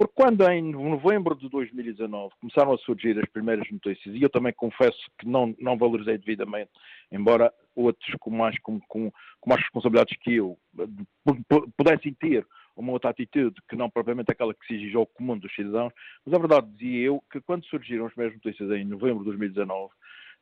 Porque 0.00 0.14
quando 0.14 0.48
em 0.48 0.62
novembro 0.72 1.36
de 1.36 1.46
2019 1.50 2.32
começaram 2.40 2.72
a 2.72 2.78
surgir 2.78 3.18
as 3.18 3.28
primeiras 3.28 3.70
notícias, 3.70 4.14
e 4.14 4.22
eu 4.22 4.30
também 4.30 4.50
confesso 4.50 4.98
que 5.18 5.28
não, 5.28 5.54
não 5.58 5.76
valorizei 5.76 6.16
devidamente, 6.16 6.70
embora 7.12 7.52
outros 7.76 8.10
com 8.18 8.30
mais, 8.30 8.58
com, 8.60 8.80
com, 8.88 9.12
com 9.38 9.50
mais 9.50 9.60
responsabilidades 9.60 10.16
que 10.22 10.36
eu 10.36 10.56
pudessem 11.76 12.14
ter 12.14 12.46
uma 12.74 12.92
outra 12.92 13.10
atitude 13.10 13.60
que 13.68 13.76
não 13.76 13.90
propriamente 13.90 14.32
aquela 14.32 14.54
que 14.54 14.66
se 14.66 14.74
exige 14.74 14.96
ao 14.96 15.04
comum 15.04 15.36
dos 15.36 15.54
cidadãos, 15.54 15.92
mas 16.24 16.34
a 16.34 16.38
verdade 16.38 16.66
dizia 16.78 17.08
eu 17.08 17.22
que 17.30 17.38
quando 17.42 17.66
surgiram 17.66 18.06
as 18.06 18.14
primeiras 18.14 18.40
notícias 18.42 18.70
em 18.70 18.86
novembro 18.86 19.18
de 19.18 19.26
2019 19.26 19.92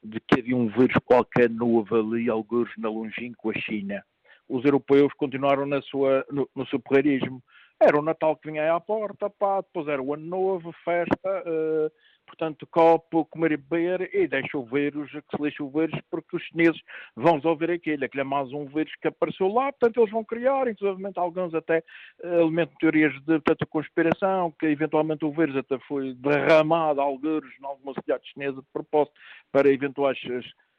de 0.05 0.21
que 0.21 0.38
havia 0.38 0.57
um 0.57 0.69
vírus 0.69 0.97
qualquer 1.05 1.50
novo 1.50 1.97
ali, 1.97 2.31
alguns 2.31 2.71
na 2.79 2.88
longínqua 2.88 3.53
China, 3.59 4.05
os 4.49 4.65
europeus 4.65 5.12
continuaram 5.15 5.67
na 5.67 5.83
sua, 5.83 6.25
no, 6.31 6.49
no 6.55 6.65
seu 6.69 6.79
porreirismo 6.79 7.43
era 7.80 7.99
o 7.99 8.02
Natal 8.02 8.37
que 8.37 8.50
vinha 8.50 8.62
aí 8.62 8.68
à 8.68 8.80
porta, 8.80 9.30
pá, 9.30 9.61
depois 9.61 9.87
era 9.88 10.02
o 10.02 10.14
Ano 10.14 10.26
Novo, 10.26 10.73
festa, 10.85 11.44
uh, 11.47 11.90
portanto, 12.26 12.66
copo, 12.70 13.25
comer 13.26 13.52
e 13.52 13.56
beber, 13.56 14.14
e 14.14 14.26
deixa 14.26 14.58
o 14.58 14.64
vírus, 14.64 15.11
que 15.11 15.37
se 15.37 15.42
lixa 15.42 15.62
o 15.62 15.70
vírus, 15.70 15.99
porque 16.11 16.37
os 16.37 16.42
chineses 16.42 16.80
vão 17.16 17.37
resolver 17.37 17.70
aquilo, 17.70 18.04
aquilo 18.04 18.20
é 18.20 18.25
mais 18.25 18.52
um 18.52 18.66
vírus 18.66 18.92
que 19.00 19.08
apareceu 19.08 19.49
lá, 19.49 19.73
portanto, 19.73 20.00
eles 20.00 20.11
vão 20.11 20.25
criar, 20.25 20.66
inclusive 20.68 21.12
alguns 21.16 21.54
até 21.54 21.82
uh, 22.25 22.42
alimentam 22.42 22.76
teorias 22.80 23.12
de 23.20 23.40
portanto, 23.40 23.66
conspiração, 23.68 24.52
que 24.58 24.66
eventualmente 24.66 25.25
o 25.25 25.32
vírus 25.32 25.56
até 25.56 25.78
foi 25.80 26.14
derramado, 26.14 27.00
alguns, 27.00 27.44
em 27.61 27.64
alguma 27.64 27.94
cidade 27.94 28.28
chinesa 28.32 28.61
de 28.61 28.68
propósito, 28.73 29.14
para 29.52 29.68
eventuais 29.73 30.18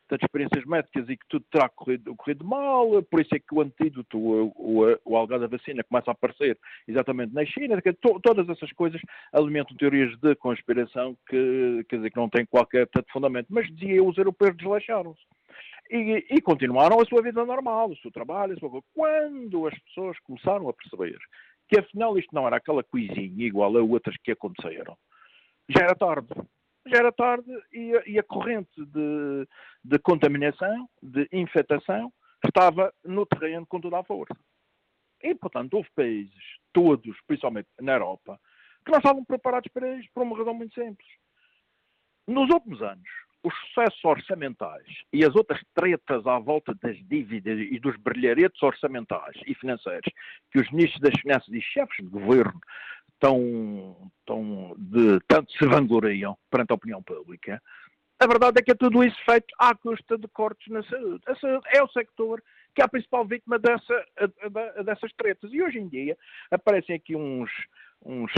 das 0.09 0.19
experiências 0.21 0.65
médicas 0.65 1.07
e 1.07 1.15
que 1.15 1.25
tudo 1.29 1.45
terá 1.51 1.69
corrido, 1.69 2.15
corrido 2.15 2.43
mal, 2.43 3.01
por 3.03 3.21
isso 3.21 3.35
é 3.35 3.39
que 3.39 3.53
o 3.53 3.61
antídoto, 3.61 4.17
o, 4.17 4.47
o, 4.55 4.99
o 5.05 5.15
algado 5.15 5.47
da 5.47 5.57
vacina, 5.57 5.83
começa 5.83 6.09
a 6.09 6.13
aparecer 6.13 6.57
exatamente 6.87 7.33
na 7.33 7.45
China, 7.45 7.79
to, 7.81 8.19
todas 8.21 8.49
essas 8.49 8.71
coisas 8.73 8.99
alimentam 9.31 9.77
teorias 9.77 10.17
de 10.19 10.35
conspiração 10.35 11.15
que, 11.27 11.85
quer 11.87 11.97
dizer, 11.97 12.09
que 12.09 12.17
não 12.17 12.29
têm 12.29 12.45
qualquer 12.45 12.87
tanto 12.87 13.11
fundamento. 13.11 13.47
Mas 13.49 13.67
dizia 13.67 13.97
eu, 13.97 14.07
os 14.07 14.17
europeus 14.17 14.57
desleixaram-se. 14.57 15.21
E, 15.91 16.25
e, 16.29 16.41
continuaram 16.41 16.99
a 16.99 17.05
sua 17.05 17.21
vida 17.21 17.43
normal, 17.45 17.89
o 17.89 17.97
seu 17.97 18.11
trabalho, 18.11 18.53
a 18.55 18.59
sua... 18.59 18.81
quando 18.93 19.67
as 19.67 19.77
pessoas 19.79 20.17
começaram 20.19 20.69
a 20.69 20.73
perceber 20.73 21.17
que 21.67 21.79
afinal 21.79 22.17
isto 22.17 22.33
não 22.33 22.47
era 22.47 22.57
aquela 22.57 22.83
coisinha 22.83 23.45
igual 23.45 23.75
a 23.77 23.81
outras 23.81 24.15
que 24.23 24.31
aconteceram, 24.31 24.97
já 25.67 25.83
era 25.83 25.95
tarde 25.95 26.27
já 26.89 26.97
era 26.97 27.11
tarde 27.11 27.49
e 27.71 27.95
a, 27.95 28.03
e 28.05 28.19
a 28.19 28.23
corrente 28.23 28.69
de, 28.77 29.47
de, 29.83 29.99
contaminação, 29.99 30.89
de 31.01 31.27
infectação, 31.31 32.11
estava 32.45 32.93
no 33.03 33.25
terreno 33.25 33.65
com 33.67 33.79
toda 33.79 33.99
a 33.99 34.03
força. 34.03 34.37
E, 35.21 35.35
portanto, 35.35 35.73
houve 35.73 35.89
países, 35.95 36.43
todos, 36.71 37.17
principalmente 37.27 37.67
na 37.81 37.93
Europa, 37.93 38.39
que 38.85 38.91
não 38.91 38.99
estavam 38.99 39.25
preparados 39.25 39.69
para 39.73 39.97
isto 39.97 40.09
por 40.13 40.23
uma 40.23 40.37
razão 40.37 40.53
muito 40.53 40.73
simples. 40.73 41.07
Nos 42.27 42.49
últimos 42.49 42.81
anos, 42.81 43.09
os 43.43 43.53
sucessos 43.59 44.03
orçamentais 44.03 44.85
e 45.13 45.23
as 45.23 45.35
outras 45.35 45.61
tretas 45.73 46.25
à 46.27 46.39
volta 46.39 46.73
das 46.81 46.97
dívidas 47.07 47.59
e 47.59 47.79
dos 47.79 47.95
brilharetes 47.97 48.61
orçamentais 48.61 49.35
e 49.47 49.55
financeiros 49.55 50.11
que 50.51 50.59
os 50.59 50.69
ministros 50.71 51.01
das 51.01 51.19
finanças 51.21 51.53
e 51.53 51.61
chefes 51.61 51.97
de 51.97 52.09
governo 52.09 52.59
tão, 53.19 54.11
tão 54.25 54.75
de, 54.77 55.19
tanto 55.27 55.51
se 55.53 55.65
vangloriam 55.65 56.37
perante 56.49 56.71
a 56.71 56.75
opinião 56.75 57.03
pública, 57.03 57.61
a 58.19 58.27
verdade 58.27 58.59
é 58.59 58.61
que 58.61 58.71
é 58.71 58.75
tudo 58.75 59.03
isso 59.03 59.17
feito 59.23 59.47
à 59.57 59.73
custa 59.75 60.17
de 60.17 60.27
cortes 60.27 60.67
na 60.67 60.83
saúde. 60.83 61.21
A 61.25 61.35
saúde 61.35 61.65
é 61.73 61.81
o 61.81 61.87
sector 61.89 62.41
que 62.73 62.81
é 62.81 62.85
a 62.85 62.89
principal 62.89 63.25
vítima 63.25 63.59
dessa, 63.59 64.05
dessas 64.83 65.11
tretas. 65.13 65.51
E 65.53 65.61
hoje 65.61 65.79
em 65.79 65.87
dia 65.87 66.17
aparecem 66.51 66.95
aqui 66.95 67.15
uns, 67.15 67.49
uns, 68.05 68.31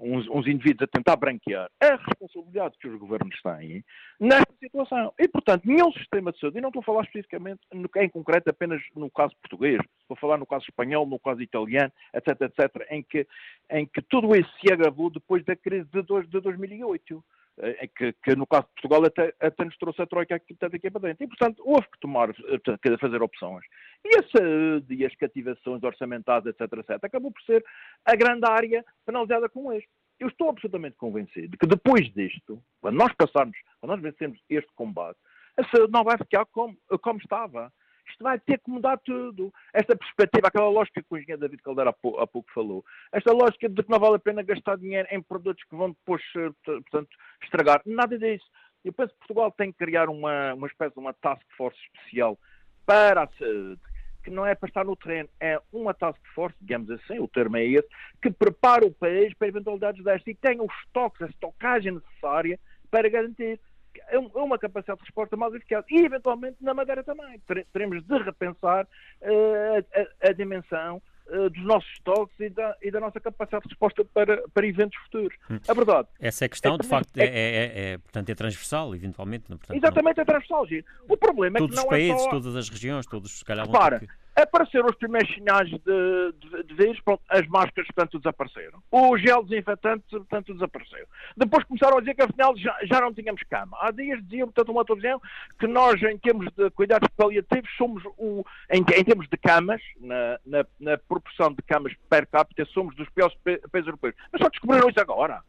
uns, 0.00 0.28
uns, 0.28 0.46
indivíduos 0.46 0.82
a 0.82 0.96
tentar 0.96 1.16
branquear 1.16 1.70
a 1.80 1.96
responsabilidade 1.96 2.76
que 2.78 2.88
os 2.88 2.98
governos 2.98 3.40
têm 3.42 3.84
nesta 4.20 4.52
situação. 4.60 5.12
E, 5.18 5.28
portanto, 5.28 5.64
nenhum 5.64 5.90
sistema 5.92 6.32
de 6.32 6.38
saúde, 6.38 6.58
e 6.58 6.60
não 6.60 6.68
estou 6.68 6.80
a 6.80 6.84
falar 6.84 7.02
especificamente 7.02 7.60
no, 7.72 7.88
em 7.96 8.08
concreto 8.08 8.50
apenas 8.50 8.82
no 8.94 9.10
caso 9.10 9.34
português, 9.42 9.80
estou 10.00 10.14
a 10.16 10.20
falar 10.20 10.38
no 10.38 10.46
caso 10.46 10.64
espanhol, 10.68 11.06
no 11.06 11.18
caso 11.18 11.40
italiano, 11.40 11.92
etc, 12.14 12.40
etc, 12.42 12.86
em 12.90 13.02
que, 13.02 13.26
em 13.70 13.86
que 13.86 14.02
tudo 14.02 14.34
isso 14.36 14.50
se 14.60 14.72
agravou 14.72 15.10
depois 15.10 15.44
da 15.44 15.56
crise 15.56 15.88
de, 15.92 16.02
dois, 16.02 16.28
de 16.28 16.40
2008. 16.40 17.24
Eh, 17.58 17.88
que, 17.88 18.12
que, 18.22 18.36
no 18.36 18.46
caso 18.46 18.64
de 18.64 18.74
Portugal 18.74 19.04
até, 19.06 19.34
até 19.40 19.64
nos 19.64 19.76
trouxe 19.78 20.02
a 20.02 20.06
troika 20.06 20.34
aqui, 20.34 20.56
aqui 20.60 20.90
para 20.90 21.00
dentro. 21.00 21.24
E, 21.24 21.28
portanto, 21.28 21.62
houve 21.64 21.86
que 21.90 21.98
tomar, 22.00 22.32
que 22.34 22.98
fazer 22.98 23.22
opções. 23.22 23.64
E 24.04 24.18
a 24.18 24.22
saúde 24.28 24.94
e 24.94 25.06
as 25.06 25.14
cativações 25.16 25.82
orçamentadas, 25.82 26.54
etc, 26.54 26.72
etc, 26.78 27.04
acabou 27.04 27.32
por 27.32 27.42
ser 27.42 27.64
a 28.04 28.14
grande 28.14 28.46
área 28.46 28.84
penalizada 29.06 29.48
com 29.48 29.72
este. 29.72 29.88
Eu 30.18 30.28
estou 30.28 30.50
absolutamente 30.50 30.96
convencido 30.96 31.56
que 31.58 31.66
depois 31.66 32.12
disto, 32.12 32.62
quando 32.80 32.96
nós 32.96 33.12
passarmos, 33.14 33.56
quando 33.80 33.92
nós 33.92 34.02
vencermos 34.02 34.38
este 34.48 34.70
combate, 34.74 35.18
a 35.58 35.64
saúde 35.68 35.92
não 35.92 36.04
vai 36.04 36.18
ficar 36.18 36.44
como, 36.46 36.76
como 37.02 37.18
estava 37.18 37.72
isto 38.10 38.22
vai 38.22 38.38
ter 38.38 38.58
que 38.58 38.70
mudar 38.70 38.98
tudo. 38.98 39.52
Esta 39.72 39.96
perspectiva, 39.96 40.48
aquela 40.48 40.68
lógica 40.68 41.02
que 41.02 41.08
o 41.10 41.16
engenheiro 41.16 41.40
David 41.40 41.62
Caldeira 41.62 41.90
há 41.90 41.92
pouco, 41.92 42.20
há 42.20 42.26
pouco 42.26 42.50
falou, 42.52 42.84
esta 43.12 43.32
lógica 43.32 43.68
de 43.68 43.82
que 43.82 43.90
não 43.90 43.98
vale 43.98 44.16
a 44.16 44.20
pena 44.20 44.42
gastar 44.42 44.76
dinheiro 44.76 45.08
em 45.10 45.22
produtos 45.22 45.62
que 45.64 45.76
vão 45.76 45.90
depois, 45.90 46.22
eh, 46.36 46.50
portanto, 46.64 47.08
estragar, 47.42 47.82
nada 47.84 48.18
disso. 48.18 48.46
Eu 48.84 48.92
penso 48.92 49.12
que 49.12 49.18
Portugal 49.18 49.50
tem 49.50 49.72
que 49.72 49.78
criar 49.78 50.08
uma, 50.08 50.54
uma 50.54 50.66
espécie 50.66 50.94
de 50.94 51.00
uma 51.00 51.12
task 51.12 51.42
force 51.56 51.78
especial 51.92 52.38
para 52.84 53.24
a 53.24 53.28
saúde, 53.38 53.80
que 54.22 54.30
não 54.30 54.46
é 54.46 54.54
para 54.54 54.68
estar 54.68 54.84
no 54.84 54.96
terreno, 54.96 55.28
é 55.40 55.60
uma 55.72 55.92
task 55.92 56.20
force, 56.34 56.56
digamos 56.60 56.90
assim, 56.90 57.18
o 57.18 57.28
termo 57.28 57.56
é 57.56 57.64
esse, 57.64 57.88
que 58.22 58.30
prepara 58.30 58.86
o 58.86 58.92
país 58.92 59.34
para 59.34 59.48
eventualidades 59.48 60.02
destas 60.04 60.26
e 60.26 60.34
tenha 60.34 60.62
os 60.62 60.72
estoques, 60.84 61.22
a 61.22 61.26
estocagem 61.26 61.92
necessária 61.92 62.58
para 62.90 63.08
garantir 63.08 63.60
é, 64.08 64.16
é 64.16 64.18
uma 64.18 64.58
capacidade 64.58 64.98
de 64.98 65.04
resposta 65.04 65.36
mais 65.36 65.54
eficaz. 65.54 65.84
E, 65.90 66.04
eventualmente, 66.04 66.56
na 66.60 66.74
Madeira 66.74 67.02
também. 67.02 67.40
Teremos 67.72 68.02
de 68.04 68.18
repensar 68.18 68.84
uh, 68.84 70.06
a, 70.22 70.28
a, 70.28 70.32
dimensão 70.32 71.00
uh, 71.28 71.50
dos 71.50 71.64
nossos 71.64 71.90
estoques 71.92 72.38
e 72.40 72.50
da, 72.50 72.76
e 72.82 72.90
da, 72.90 73.00
nossa 73.00 73.20
capacidade 73.20 73.64
de 73.64 73.70
resposta 73.70 74.04
para, 74.04 74.42
para 74.48 74.66
eventos 74.66 74.98
futuros. 75.04 75.36
Hum. 75.50 75.58
A 75.66 75.74
verdade. 75.74 76.08
Essa 76.20 76.44
é 76.44 76.48
questão, 76.48 76.74
é, 76.74 76.78
de 76.78 76.88
facto, 76.88 77.16
é, 77.16 77.24
é, 77.24 77.28
é, 77.28 77.92
é, 77.92 77.98
portanto, 77.98 78.30
é 78.30 78.34
transversal, 78.34 78.94
eventualmente. 78.94 79.44
Portanto, 79.46 79.76
exatamente, 79.76 80.16
não... 80.16 80.22
é 80.22 80.24
transversal, 80.24 80.66
Giro. 80.66 80.86
O 81.08 81.16
problema 81.16 81.58
todos 81.58 81.76
é 81.76 81.80
que 81.80 81.84
não 81.84 81.84
os 81.84 81.90
países, 81.90 82.22
só... 82.22 82.30
todas 82.30 82.56
as 82.56 82.68
regiões, 82.68 83.06
todos, 83.06 83.38
se 83.38 83.44
calhar, 83.44 83.66
Repara, 83.66 83.98
vão 83.98 84.00
ter 84.00 84.06
que 84.06 84.25
apareceram 84.36 84.86
os 84.86 84.96
primeiros 84.96 85.32
sinais 85.34 85.68
de, 85.68 85.78
de, 85.78 86.62
de 86.64 86.74
vírus, 86.74 87.00
pronto, 87.00 87.22
as 87.28 87.46
máscaras, 87.46 87.86
portanto, 87.86 88.18
desapareceram. 88.18 88.82
O 88.90 89.16
gel 89.16 89.42
desinfetante, 89.42 90.04
portanto, 90.10 90.52
desapareceu. 90.52 91.06
Depois 91.36 91.64
começaram 91.64 91.96
a 91.96 92.00
dizer 92.00 92.14
que, 92.14 92.22
afinal, 92.22 92.56
já, 92.56 92.76
já 92.84 93.00
não 93.00 93.14
tínhamos 93.14 93.42
cama. 93.44 93.76
Há 93.80 93.90
dias 93.90 94.22
diziam, 94.24 94.48
portanto, 94.48 94.70
uma 94.70 94.84
televisão, 94.84 95.20
que 95.58 95.66
nós, 95.66 96.00
em 96.02 96.18
termos 96.18 96.52
de 96.52 96.70
cuidados 96.70 97.08
paliativos, 97.16 97.70
somos, 97.76 98.02
o, 98.18 98.44
em, 98.70 98.80
em 98.80 99.04
termos 99.04 99.26
de 99.28 99.36
camas, 99.38 99.80
na, 99.98 100.38
na, 100.44 100.66
na, 100.78 100.98
proporção 100.98 101.52
de 101.52 101.62
camas 101.62 101.94
per 102.10 102.26
capita, 102.26 102.64
somos 102.66 102.94
dos 102.94 103.08
piores 103.10 103.34
países 103.42 103.86
europeus. 103.86 104.14
Mas 104.30 104.42
só 104.42 104.48
descobriram 104.50 104.88
isso 104.90 105.00
agora. 105.00 105.40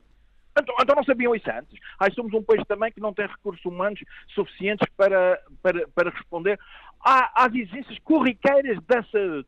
Então, 0.60 0.76
então, 0.82 0.96
não 0.96 1.04
sabiam 1.04 1.36
isso 1.36 1.50
antes. 1.52 1.80
Aí 2.00 2.12
somos 2.14 2.34
um 2.34 2.42
país 2.42 2.64
também 2.68 2.92
que 2.92 3.00
não 3.00 3.14
tem 3.14 3.28
recursos 3.28 3.64
humanos 3.64 4.00
suficientes 4.34 4.88
para, 4.96 5.40
para, 5.62 5.88
para 5.90 6.10
responder 6.10 6.60
às 7.02 7.54
exigências 7.54 8.00
corriqueiras 8.00 8.78
da 8.88 9.04
saúde. 9.04 9.48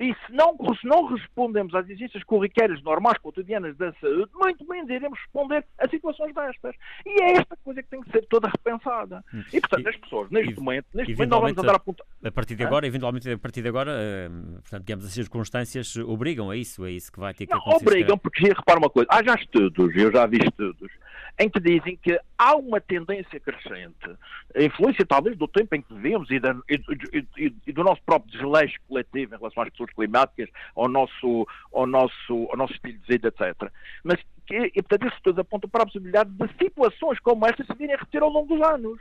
E 0.00 0.12
se 0.12 0.32
não, 0.32 0.56
se 0.74 0.86
não 0.86 1.06
respondemos 1.06 1.72
às 1.74 1.84
exigências 1.88 2.24
corriqueiras 2.24 2.82
normais, 2.82 3.16
cotidianas 3.18 3.76
da 3.76 3.92
saúde, 3.94 4.30
muito 4.34 4.66
menos 4.68 4.90
iremos 4.90 5.18
responder 5.20 5.64
a 5.78 5.88
situações 5.88 6.34
destas. 6.34 6.74
E 7.06 7.22
é 7.22 7.32
esta 7.34 7.56
coisa 7.62 7.80
que 7.80 7.88
tem 7.88 8.00
que 8.02 8.10
ser 8.10 8.26
toda 8.26 8.48
repensada. 8.48 9.24
Hum. 9.32 9.44
E, 9.52 9.60
portanto, 9.60 9.88
as 9.88 9.96
pessoas, 9.96 10.30
neste 10.30 10.52
e, 10.52 10.56
momento, 10.56 10.86
neste 10.92 11.12
momento, 11.12 11.30
não 11.30 11.40
vamos 11.40 11.58
andar 11.58 11.72
a 11.74 11.76
apontar. 11.76 12.06
A 12.24 12.32
partir 12.32 12.56
de 12.56 12.64
agora, 12.64 12.86
eventualmente, 12.86 13.30
a 13.30 13.38
partir 13.38 13.62
de 13.62 13.68
agora, 13.68 13.92
uh, 13.92 14.52
portanto, 14.54 14.82
digamos, 14.84 15.04
as 15.04 15.12
circunstâncias 15.12 15.96
obrigam 15.96 16.50
a 16.50 16.56
isso, 16.56 16.84
é 16.84 16.90
isso 16.90 17.12
que 17.12 17.20
vai 17.20 17.32
ter 17.32 17.46
que 17.46 17.52
não, 17.52 17.60
acontecer. 17.60 17.86
Obrigam, 17.86 18.18
porque, 18.18 18.48
repara 18.48 18.78
uma 18.78 18.90
coisa, 18.90 19.06
há 19.10 19.22
já 19.22 19.34
estudos, 19.34 19.94
eu 19.94 20.10
já 20.10 20.26
vi 20.26 20.38
estudos, 20.38 20.90
em 21.38 21.48
que 21.48 21.60
dizem 21.60 21.96
que 21.96 22.18
há 22.38 22.54
uma 22.54 22.80
tendência 22.80 23.40
crescente, 23.40 24.16
a 24.54 24.62
influência 24.62 25.04
talvez 25.04 25.36
do 25.36 25.48
tempo 25.48 25.74
em 25.74 25.82
que 25.82 25.92
vivemos 25.94 26.30
e, 26.30 26.38
da, 26.38 26.54
e, 26.68 26.80
e, 27.36 27.54
e, 27.66 27.72
do 27.72 27.82
nosso 27.82 28.00
próprio 28.04 28.30
desleixo 28.32 28.78
coletivo 28.88 29.34
em 29.34 29.38
relação 29.38 29.62
às 29.62 29.70
pessoas 29.70 29.83
climáticas, 29.92 30.48
ao 30.76 30.88
nosso, 30.88 31.46
ao 31.72 31.86
nosso, 31.86 32.48
ao 32.50 32.56
nosso 32.56 32.72
estilo 32.74 32.98
de 32.98 33.06
vida, 33.06 33.28
etc. 33.28 33.70
Mas 34.02 34.20
que, 34.46 34.72
e, 34.74 34.82
portanto, 34.82 35.08
isso 35.08 35.20
tudo 35.22 35.40
aponta 35.40 35.68
para 35.68 35.82
a 35.82 35.86
possibilidade 35.86 36.30
de 36.30 36.48
situações 36.58 37.18
como 37.20 37.46
esta 37.46 37.64
se 37.64 37.74
virem 37.74 37.94
a 37.94 37.98
repetir 37.98 38.22
ao 38.22 38.30
longo 38.30 38.54
dos 38.54 38.66
anos, 38.66 39.00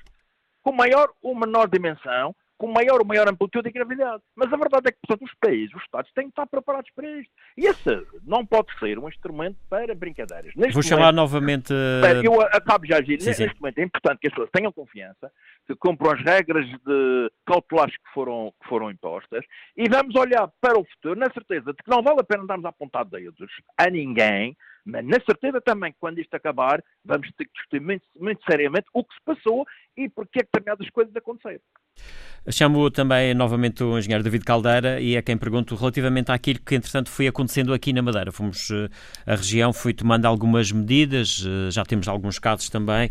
com 0.62 0.72
maior 0.72 1.10
ou 1.22 1.36
menor 1.36 1.68
dimensão, 1.68 2.36
com 2.58 2.68
maior 2.72 3.04
maior 3.06 3.28
amplitude 3.28 3.70
e 3.70 3.72
gravidade. 3.72 4.22
Mas 4.36 4.52
a 4.52 4.58
verdade 4.58 4.90
é 4.90 4.92
que, 4.92 4.98
portanto, 5.06 5.28
os 5.28 5.36
países, 5.40 5.76
os 5.76 5.84
Estados, 5.84 6.12
têm 6.14 6.26
que 6.26 6.32
estar 6.32 6.48
preparados 6.48 6.90
para 6.96 7.10
isto. 7.20 7.32
E 7.58 7.66
esse 7.66 8.08
não 8.26 8.46
pode 8.46 8.68
ser 8.80 8.98
um 9.00 9.08
instrumento 9.08 9.58
para 9.70 9.94
brincadeiras. 9.94 10.54
Neste 10.56 10.74
Vou 10.74 10.84
momento, 10.84 10.88
chamar 10.88 11.14
novamente. 11.14 11.74
Eu 12.24 12.42
acabo 12.42 12.86
já 12.86 12.96
a 12.96 13.00
agir. 13.00 13.22
Neste 13.22 13.34
sim. 13.34 13.50
momento 13.60 13.80
é 13.80 13.84
importante 13.84 14.20
que 14.20 14.28
as 14.28 14.34
pessoas 14.34 14.50
tenham 14.52 14.72
confiança, 14.72 15.32
que 15.68 15.76
cumpram 15.76 16.12
as 16.12 16.22
regras 16.22 16.66
de 16.66 17.32
cautelares 17.46 17.96
que 17.96 18.14
foram, 18.14 18.54
que 18.62 18.70
foram 18.70 18.90
impostas 18.90 19.44
e 19.76 19.90
vamos 19.90 20.16
olhar 20.16 20.50
para 20.62 20.78
o 20.78 20.86
futuro 20.86 21.20
na 21.20 21.32
certeza 21.32 21.74
de 21.74 21.84
que 21.84 21.90
não 21.90 22.02
vale 22.02 22.20
a 22.20 22.24
pena 22.24 22.46
darmos 22.46 22.66
a 22.66 22.70
apontar 22.70 23.06
dedos 23.06 23.52
a 23.78 23.90
ninguém, 23.90 24.56
mas 24.86 25.06
na 25.06 25.18
certeza 25.25 25.62
também 25.62 25.94
quando 26.00 26.20
isto 26.20 26.34
acabar 26.36 26.84
vamos 27.04 27.30
ter 27.38 27.46
que 27.46 27.54
discutir 27.54 27.82
muito, 27.82 28.06
muito 28.20 28.44
seriamente 28.50 28.88
o 28.94 29.04
que 29.04 29.13
se 29.13 29.22
passou 29.25 29.66
e 29.96 30.10
porque 30.10 30.40
é 30.40 30.44
que 30.44 30.50
determinadas 30.52 30.90
coisas 30.90 31.16
aconteceram. 31.16 31.62
Chamo 32.50 32.92
também 32.92 33.34
novamente 33.34 33.82
o 33.84 33.98
engenheiro 33.98 34.22
David 34.22 34.44
Caldeira 34.44 35.00
e 35.00 35.16
é 35.16 35.22
quem 35.22 35.38
pergunto 35.38 35.75
relativamente 35.75 36.30
àquilo 36.30 36.60
que, 36.60 36.75
entretanto, 36.75 37.10
foi 37.10 37.25
acontecendo 37.25 37.74
aqui 37.74 37.94
na 37.94 38.02
Madeira. 38.02 38.34
Fomos, 38.34 38.70
eh, 38.70 38.90
a 39.25 39.36
região 39.36 39.72
foi 39.72 39.94
tomando 39.94 40.25
algumas 40.25 40.70
medidas, 40.70 41.46
eh, 41.48 41.72
já 41.72 41.86
temos 41.86 42.06
alguns 42.06 42.40
casos 42.40 42.70
também. 42.70 43.10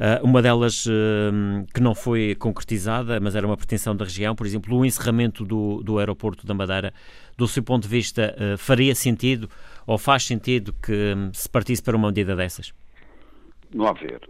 Eh, 0.00 0.20
uma 0.24 0.42
delas 0.42 0.84
que 1.72 1.80
não 1.80 1.94
foi 1.94 2.34
concretizada, 2.34 3.20
mas 3.20 3.36
era 3.36 3.46
uma 3.46 3.56
pretensão 3.56 3.94
da 3.94 4.04
região, 4.04 4.34
por 4.34 4.46
exemplo, 4.46 4.76
o 4.76 4.84
encerramento 4.84 5.44
do, 5.44 5.80
do 5.84 6.00
aeroporto 6.00 6.44
da 6.44 6.54
Madeira, 6.54 6.92
do 7.36 7.46
seu 7.46 7.62
ponto 7.62 7.84
de 7.84 7.88
vista, 7.88 8.34
faria 8.58 8.94
sentido 8.96 9.48
ou 9.86 9.98
faz 9.98 10.24
sentido 10.24 10.72
que 10.82 11.14
hum, 11.14 11.30
se 11.32 11.48
partisse 11.48 11.82
para 11.82 11.96
uma 11.96 12.08
medida 12.08 12.36
dessas? 12.36 12.72
Não 13.74 13.86
há 13.86 13.92
ver. 13.92 14.20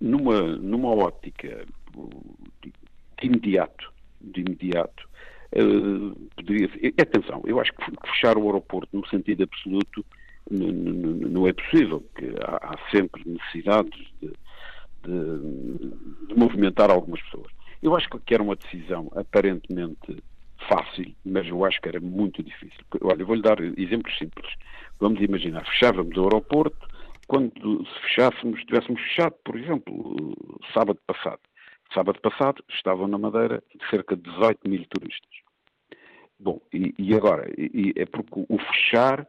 Numa, 0.00 0.40
numa 0.56 0.90
ótica 0.90 1.64
de 2.62 3.26
imediato, 3.26 3.92
de 4.20 4.40
imediato, 4.40 5.08
uh, 5.56 6.14
poderia 6.36 6.68
atenção, 7.00 7.42
eu 7.44 7.60
acho 7.60 7.72
que 7.72 7.84
fechar 8.08 8.38
o 8.38 8.46
aeroporto 8.46 8.96
no 8.96 9.06
sentido 9.08 9.42
absoluto 9.42 10.04
não 10.50 11.46
é 11.46 11.52
possível, 11.52 12.00
porque 12.00 12.34
há, 12.42 12.72
há 12.72 12.90
sempre 12.90 13.22
necessidades 13.26 14.00
de, 14.20 14.32
de, 15.04 16.28
de, 16.28 16.34
movimentar 16.34 16.90
algumas 16.90 17.20
pessoas. 17.22 17.52
Eu 17.82 17.94
acho 17.94 18.08
que 18.08 18.34
era 18.34 18.42
uma 18.42 18.56
decisão 18.56 19.10
aparentemente 19.14 20.22
fácil, 20.68 21.14
mas 21.24 21.46
eu 21.46 21.64
acho 21.64 21.80
que 21.80 21.88
era 21.88 22.00
muito 22.00 22.42
difícil. 22.42 22.80
Olha, 23.02 23.24
vou-lhe 23.24 23.42
dar 23.42 23.58
exemplos 23.60 24.16
simples. 24.18 24.52
Vamos 25.00 25.20
imaginar, 25.20 25.64
fechávamos 25.64 26.16
o 26.16 26.24
aeroporto, 26.24 26.86
quando 27.28 27.86
se 27.86 28.00
fechássemos, 28.00 28.64
tivéssemos 28.64 29.00
fechado, 29.02 29.34
por 29.44 29.56
exemplo, 29.56 30.34
sábado 30.72 30.98
passado. 31.06 31.40
Sábado 31.92 32.20
passado 32.20 32.64
estavam 32.68 33.06
na 33.06 33.18
Madeira 33.18 33.62
cerca 33.90 34.16
de 34.16 34.22
18 34.22 34.68
mil 34.68 34.84
turistas. 34.86 35.30
Bom, 36.40 36.60
e, 36.72 36.94
e 36.98 37.14
agora? 37.14 37.50
E, 37.56 37.92
é 37.96 38.06
porque 38.06 38.46
o 38.48 38.58
fechar, 38.58 39.26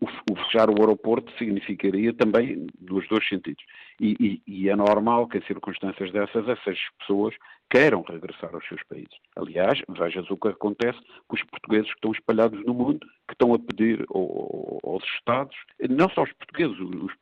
o, 0.00 0.36
fechar 0.44 0.70
o 0.70 0.80
aeroporto 0.80 1.32
significaria 1.38 2.12
também 2.12 2.66
dos 2.78 3.06
dois 3.08 3.26
sentidos. 3.28 3.64
E, 4.00 4.40
e, 4.46 4.68
é 4.68 4.76
normal 4.76 5.28
que 5.28 5.38
em 5.38 5.42
circunstâncias 5.42 6.12
dessas 6.12 6.48
essas 6.48 6.78
pessoas 6.98 7.34
queiram 7.70 8.02
regressar 8.02 8.54
aos 8.54 8.66
seus 8.66 8.82
países. 8.84 9.16
Aliás, 9.36 9.80
vejas 9.88 10.28
o 10.30 10.36
que 10.36 10.48
acontece 10.48 10.98
com 11.28 11.36
os 11.36 11.42
portugueses 11.44 11.88
que 11.88 11.96
estão 11.96 12.12
espalhados 12.12 12.64
no 12.64 12.74
mundo, 12.74 13.06
que 13.28 13.34
estão 13.34 13.54
a 13.54 13.58
pedir 13.58 14.04
aos 14.12 15.04
Estados, 15.16 15.56
não 15.88 16.08
só 16.10 16.22
os 16.22 16.32
portugueses, 16.32 16.78
os, 16.80 17.12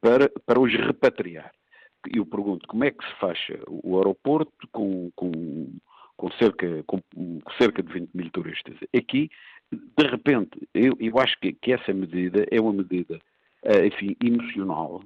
para, 0.00 0.30
para 0.44 0.60
os 0.60 0.72
repatriar 0.72 1.50
eu 2.14 2.24
pergunto 2.24 2.66
como 2.68 2.84
é 2.84 2.90
que 2.90 3.04
se 3.04 3.14
fecha 3.18 3.58
o 3.66 3.96
aeroporto 3.96 4.68
com, 4.72 5.10
com, 5.16 5.72
com, 6.16 6.30
cerca, 6.32 6.82
com 6.84 7.00
cerca 7.58 7.82
de 7.82 7.92
20 7.92 8.10
mil 8.14 8.30
turistas. 8.30 8.76
Aqui, 8.96 9.30
de 9.72 10.06
repente, 10.06 10.68
eu, 10.74 10.96
eu 11.00 11.18
acho 11.18 11.38
que, 11.40 11.52
que 11.52 11.72
essa 11.72 11.92
medida 11.92 12.46
é 12.50 12.60
uma 12.60 12.72
medida 12.72 13.18
eh, 13.64 13.86
enfim, 13.86 14.16
emocional, 14.24 15.02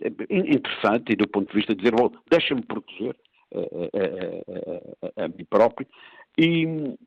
é 0.00 0.08
interessante 0.30 1.12
e 1.12 1.16
do 1.16 1.26
ponto 1.26 1.48
de 1.48 1.54
vista 1.54 1.74
de 1.74 1.82
dizer, 1.82 1.94
deixa-me 2.30 2.62
proteger 2.62 3.16
a, 3.54 3.58
a, 3.58 5.22
a, 5.22 5.24
a, 5.24 5.28
mim 5.28 5.44
próprio 5.48 5.86
e, 6.36 6.62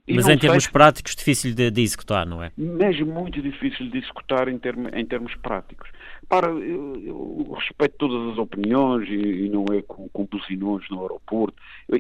e 0.08 0.14
Mas 0.14 0.28
em 0.28 0.38
termos 0.38 0.68
práticos, 0.68 1.16
difícil 1.16 1.54
de, 1.54 1.72
de, 1.72 1.82
executar, 1.82 2.26
não 2.26 2.44
é? 2.44 2.52
Mas 2.58 3.00
muito 3.02 3.42
difícil 3.42 3.90
de 3.90 3.98
executar 3.98 4.48
em, 4.48 4.58
termo, 4.58 4.88
em 4.94 5.06
termos 5.06 5.34
práticos. 5.36 5.90
Para, 6.30 6.48
eu, 6.50 6.96
eu, 7.04 7.56
respeito 7.58 7.96
todas 7.98 8.34
as 8.34 8.38
opiniões 8.38 9.08
e, 9.10 9.46
e 9.46 9.50
não 9.50 9.66
é 9.72 9.82
com, 9.82 10.08
com 10.10 10.26
buzinões 10.26 10.88
no 10.90 11.02
aeroporto, 11.02 11.56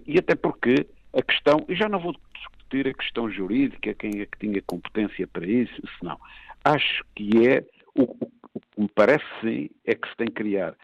e 0.05 0.19
até 0.19 0.35
porque 0.35 0.87
a 1.15 1.21
questão, 1.21 1.65
e 1.69 1.75
já 1.75 1.87
não 1.87 1.99
vou 1.99 2.15
discutir 2.35 2.87
a 2.87 2.93
questão 2.93 3.29
jurídica, 3.29 3.93
quem 3.93 4.21
é 4.21 4.25
que 4.25 4.37
tinha 4.39 4.61
competência 4.61 5.25
para 5.27 5.45
isso, 5.45 5.75
se 5.75 6.03
não. 6.03 6.19
Acho 6.63 7.03
que 7.15 7.47
é, 7.47 7.65
o, 7.95 8.03
o, 8.03 8.31
o 8.53 8.59
que 8.59 8.81
me 8.81 8.89
parece 8.93 9.25
sim, 9.41 9.69
é 9.85 9.95
que 9.95 10.07
se 10.09 10.15
tem 10.17 10.27
que 10.27 10.33
criar 10.33 10.75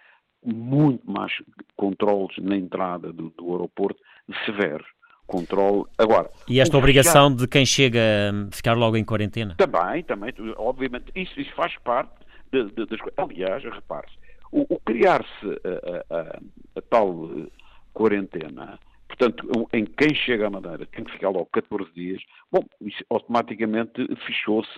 muito 0.43 1.09
mais 1.09 1.31
controles 1.75 2.35
na 2.39 2.55
entrada 2.55 3.11
do, 3.13 3.29
do 3.31 3.51
aeroporto 3.51 3.99
severos 4.45 4.87
controle. 5.27 5.85
Agora, 5.97 6.29
e 6.47 6.59
esta 6.59 6.77
obrigação 6.77 7.29
fechar... 7.31 7.41
de 7.41 7.47
quem 7.47 7.65
chega 7.65 7.99
a 8.01 8.55
ficar 8.55 8.73
logo 8.73 8.97
em 8.97 9.03
quarentena? 9.03 9.55
Também, 9.55 10.03
também, 10.03 10.33
obviamente, 10.57 11.05
isso, 11.15 11.39
isso 11.39 11.53
faz 11.55 11.75
parte 11.77 12.11
de, 12.51 12.65
de, 12.65 12.85
das 12.85 12.99
coisas. 12.99 13.17
Aliás, 13.17 13.63
repare-se, 13.63 14.17
o, 14.51 14.65
o 14.69 14.79
criar-se 14.79 15.47
a, 15.63 16.15
a, 16.15 16.39
a, 16.75 16.81
tal 16.89 17.29
eh, 17.37 17.47
quarentena, 17.93 18.77
portanto, 19.21 19.69
em 19.71 19.85
quem 19.85 20.15
chega 20.15 20.47
à 20.47 20.49
Madeira 20.49 20.87
tem 20.87 21.03
que 21.03 21.11
ficar 21.11 21.29
logo 21.29 21.47
14 21.53 21.91
dias, 21.93 22.21
bom, 22.51 22.65
isso 22.81 23.03
automaticamente 23.09 24.07
fechou-se 24.25 24.71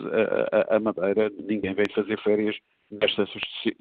a, 0.51 0.75
a, 0.75 0.79
Madeira, 0.81 1.31
ninguém 1.47 1.73
vem 1.73 1.85
fazer 1.95 2.19
férias 2.21 2.57
nestas 2.91 3.29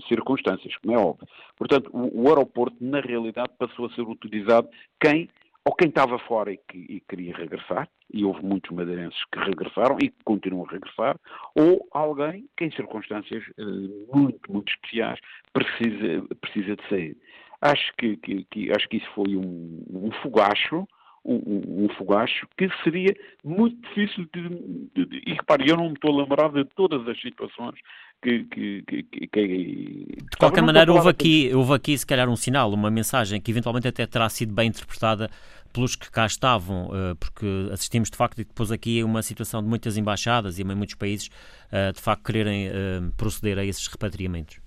circunstâncias, 0.07 0.77
como 0.77 0.95
é 0.95 0.99
óbvio. 0.99 1.27
Portanto, 1.57 1.91
o, 1.93 2.23
o 2.23 2.29
aeroporto, 2.29 2.77
na 2.81 3.01
realidade, 3.01 3.51
passou 3.59 3.87
a 3.87 3.91
ser 3.91 4.03
utilizado 4.03 4.69
quem 5.01 5.29
ou 5.65 5.75
quem 5.75 5.89
estava 5.89 6.19
fora 6.19 6.53
e, 6.53 6.57
que, 6.57 6.77
e 6.77 7.01
queria 7.09 7.37
regressar, 7.37 7.89
e 8.13 8.25
houve 8.25 8.45
muitos 8.45 8.71
madeirenses 8.73 9.19
que 9.33 9.39
regressaram 9.39 9.97
e 10.03 10.09
que 10.09 10.25
continuam 10.25 10.67
a 10.69 10.73
regressar, 10.73 11.17
ou 11.55 11.87
alguém 11.93 12.49
que 12.57 12.65
em 12.65 12.71
circunstâncias 12.73 13.45
uh, 13.59 14.17
muito, 14.17 14.53
muito 14.53 14.73
especiais 14.73 15.21
precisa, 15.53 16.27
precisa 16.41 16.77
de 16.77 16.89
sair. 16.89 17.17
Acho 17.63 17.93
que, 17.97 18.17
que, 18.17 18.45
que 18.51 18.71
acho 18.77 18.89
que 18.89 18.97
isso 18.97 19.09
foi 19.15 19.37
um, 19.37 19.85
um 19.89 20.11
fogacho, 20.21 20.85
um, 21.25 21.85
um, 21.85 21.89
fogacho 21.97 22.47
que 22.59 22.69
seria 22.83 23.15
muito 23.45 23.81
difícil 23.89 24.27
de, 24.35 24.49
de, 24.95 25.07
de, 25.07 25.23
E 25.25 25.35
repare, 25.35 25.71
eu 25.71 25.77
não 25.77 25.87
me 25.87 25.95
estou 25.95 26.13
a 26.13 26.23
lembrar 26.23 26.51
de 26.51 26.65
todas 26.75 27.07
as 27.07 27.21
situações 27.21 27.79
que. 28.21 28.45
que, 28.47 28.83
que, 28.83 29.03
que 29.05 29.29
de 29.39 30.37
qualquer 30.37 30.63
maneira, 30.63 30.93
houve 30.93 31.09
aqui, 31.09 31.55
houve 31.55 31.73
aqui, 31.75 31.97
se 31.97 32.05
calhar, 32.05 32.29
um 32.29 32.35
sinal, 32.35 32.73
uma 32.73 32.91
mensagem 32.91 33.41
que 33.41 33.53
eventualmente 33.53 33.87
até 33.87 34.05
terá 34.07 34.29
sido 34.29 34.53
bem 34.53 34.69
interpretada 34.69 35.31
pelos 35.73 35.97
que 35.97 36.11
cá 36.11 36.27
estavam, 36.27 36.91
eh, 36.93 37.15
porque 37.15 37.47
assistimos 37.73 38.11
de 38.11 38.17
facto 38.17 38.37
depois 38.39 38.71
aqui 38.71 39.01
a 39.01 39.07
uma 39.07 39.23
situação 39.23 39.63
de 39.63 39.69
muitas 39.69 39.97
embaixadas 39.97 40.59
e 40.59 40.63
em 40.63 40.75
muitos 40.75 40.97
países 40.97 41.31
eh, 41.71 41.93
de 41.93 42.01
facto 42.01 42.25
quererem 42.25 42.67
eh, 42.67 43.01
proceder 43.17 43.59
a 43.59 43.65
esses 43.65 43.87
repatriamentos. 43.87 44.62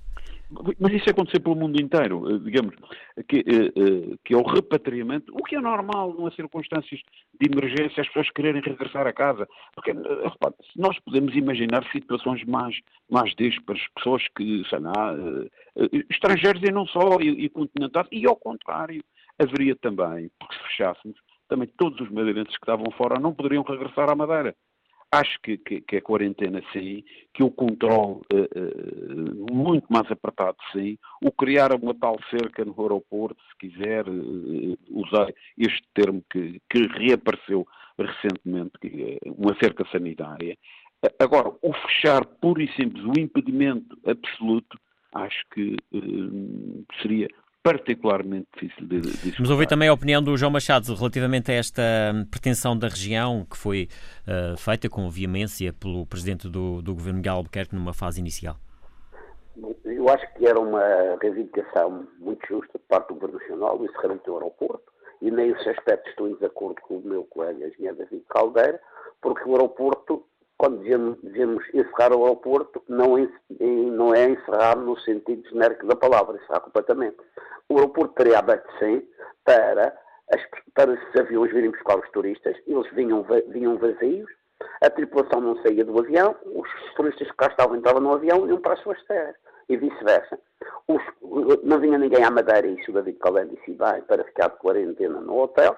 Mas 0.80 0.94
isso 0.94 1.10
aconteceu 1.10 1.42
pelo 1.42 1.56
mundo 1.56 1.82
inteiro, 1.82 2.30
eh, 2.30 2.40
digamos, 2.40 2.76
que, 3.28 3.38
eh, 3.38 3.72
eh, 3.76 4.16
que 4.24 4.34
é 4.34 4.38
o 4.38 4.44
repatriamento, 4.44 5.34
o 5.34 5.44
que 5.44 5.56
é 5.56 5.62
normal 5.62 6.14
numa 6.14 6.32
circunstâncias 6.32 7.02
de 7.40 7.50
emergência 7.52 8.02
as 8.02 8.08
pessoas 8.08 8.30
quererem 8.32 8.62
regressar 8.62 9.08
a 9.08 9.14
casa. 9.14 9.48
Porque, 9.74 9.92
repare, 9.92 10.56
nós 10.76 11.00
podemos 11.00 11.36
imaginar 11.36 11.84
situações 11.92 12.44
mais, 12.46 12.80
mais 13.10 13.34
díspares, 13.36 13.84
pessoas 13.96 14.24
que, 14.36 14.64
sei 14.70 14.80
lá, 14.80 15.16
estrangeiros 16.10 16.62
e 16.64 16.72
não 16.72 16.86
só, 16.88 17.20
e, 17.20 17.46
e 17.46 17.50
continentais, 17.50 18.08
e 18.12 18.26
ao 18.28 18.36
contrário, 18.36 19.04
haveria 19.40 19.76
também, 19.76 20.30
porque 20.40 20.56
se 20.56 20.64
fechássemos, 20.64 21.18
também 21.48 21.68
todos 21.78 22.00
os 22.00 22.10
madeirenses 22.10 22.58
que 22.58 22.64
estavam 22.64 22.90
fora 22.98 23.20
não 23.20 23.34
poderiam 23.34 23.64
regressar 23.64 24.10
à 24.10 24.16
Madeira 24.16 24.56
acho 25.16 25.40
que, 25.42 25.58
que, 25.58 25.82
que, 25.82 25.98
a 25.98 26.02
quarentena 26.02 26.62
sim, 26.72 27.04
que 27.34 27.44
o 27.44 27.52
controle 27.52 28.22
uh, 28.34 29.46
uh, 29.50 29.54
muito 29.54 29.86
mais 29.90 30.10
apertado 30.12 30.58
sim, 30.72 30.98
o 31.24 31.32
criar 31.32 31.74
uma 31.74 31.94
tal 31.94 32.18
cerca 32.30 32.64
no 32.64 32.76
aeroporto, 32.80 33.42
se 33.50 33.58
quiser 33.58 34.08
uh, 34.08 34.78
usar 34.90 35.34
este 35.58 35.84
termo 35.94 36.24
que, 36.32 36.62
que 36.70 36.88
reapareceu 36.88 37.66
recentemente, 37.98 38.74
é 38.84 39.32
uma 39.32 39.56
cerca 39.62 39.86
sanitária. 39.92 40.58
Agora, 41.20 41.50
o 41.62 41.74
fechar 41.74 42.26
puro 42.26 42.62
e 42.62 42.68
simples, 42.74 43.04
o 43.06 43.20
impedimento 43.20 43.98
absoluto, 44.06 44.78
acho 45.14 45.46
que 45.54 45.78
seria 47.02 47.28
particularmente 47.66 48.48
difícil 48.54 48.88
de, 48.88 49.02
de 49.02 49.32
Vamos 49.32 49.50
ouvir 49.50 49.66
também 49.66 49.90
a 49.90 49.94
opinião 49.94 50.22
do 50.22 50.38
João 50.38 50.52
Machado 50.52 50.94
relativamente 50.94 51.52
a 51.52 51.56
esta 51.56 51.82
pretensão 52.30 52.78
da 52.78 52.88
região 52.88 53.44
que 53.50 53.58
foi 53.58 53.90
uh, 54.28 54.56
feita 54.56 54.88
com 54.88 55.10
veemência 55.10 55.74
pelo 55.74 56.06
presidente 56.06 56.48
do, 56.48 56.80
do 56.84 56.94
governo 56.94 57.18
Miguel 57.18 57.38
Albuquerque 57.38 57.74
numa 57.74 57.92
fase 57.92 58.20
inicial. 58.20 58.56
Eu 59.84 60.08
acho 60.10 60.32
que 60.36 60.46
era 60.46 60.60
uma 60.60 61.18
reivindicação 61.20 62.08
muito 62.20 62.46
justa 62.48 62.78
por 62.78 62.88
parte 62.88 63.08
do 63.08 63.16
Governo 63.16 63.40
Nacional, 63.40 63.80
o 63.80 63.86
encerramento 63.86 64.26
do 64.26 64.34
aeroporto, 64.36 64.84
e 65.20 65.32
nesse 65.32 65.68
aspecto 65.68 66.08
estou 66.10 66.28
em 66.28 66.36
desacordo 66.36 66.80
com 66.82 66.98
o 66.98 67.02
meu 67.02 67.24
colega 67.24 67.66
engenheiro 67.68 67.98
David 67.98 68.24
Caldeira, 68.30 68.80
porque 69.20 69.50
o 69.50 69.54
aeroporto, 69.54 70.24
quando 70.58 70.82
dizemos, 70.82 71.18
dizemos 71.22 71.64
encerrar 71.74 72.14
o 72.14 72.24
aeroporto, 72.24 72.82
não, 72.88 73.16
não 73.60 74.14
é 74.14 74.30
encerrar 74.30 74.78
no 74.78 74.98
sentido 75.00 75.48
genérico 75.50 75.86
da 75.86 75.96
palavra, 75.96 76.38
encerrar 76.38 76.62
completamente. 76.62 77.18
O 77.70 77.76
aeroporto 77.76 78.12
estaria 78.12 78.40
aberto 78.40 78.68
sim 78.80 79.06
para, 79.44 79.96
as, 80.32 80.42
para 80.74 80.94
esses 80.94 81.16
aviões 81.20 81.52
virem 81.52 81.72
buscar 81.72 82.00
os 82.00 82.10
turistas, 82.12 82.56
eles 82.66 82.90
vinham, 82.94 83.26
vinham 83.48 83.78
vazios, 83.78 84.30
a 84.82 84.90
tripulação 84.90 85.42
não 85.42 85.62
saía 85.62 85.84
do 85.84 86.00
avião, 86.00 86.36
os 86.46 86.70
turistas 86.96 87.30
que 87.30 87.38
cá 87.38 87.48
estavam 87.48 87.76
entravam 87.76 88.02
no 88.02 88.14
avião 88.14 88.46
e 88.46 88.50
iam 88.50 88.62
para 88.62 88.74
as 88.74 88.82
suas 88.82 89.02
terras, 89.06 89.36
e 89.68 89.76
vice-versa. 89.76 90.40
Não 91.64 91.80
vinha 91.80 91.98
ninguém 91.98 92.24
à 92.24 92.32
Madeira, 92.32 92.68
isso 92.68 92.92
o 92.92 92.94
David 92.94 93.20
Colén 93.20 93.48
disse 93.48 93.72
bem, 93.72 94.02
para 94.08 94.24
ficar 94.24 94.50
de 94.50 94.58
quarentena 94.58 95.20
no 95.20 95.40
hotel, 95.42 95.76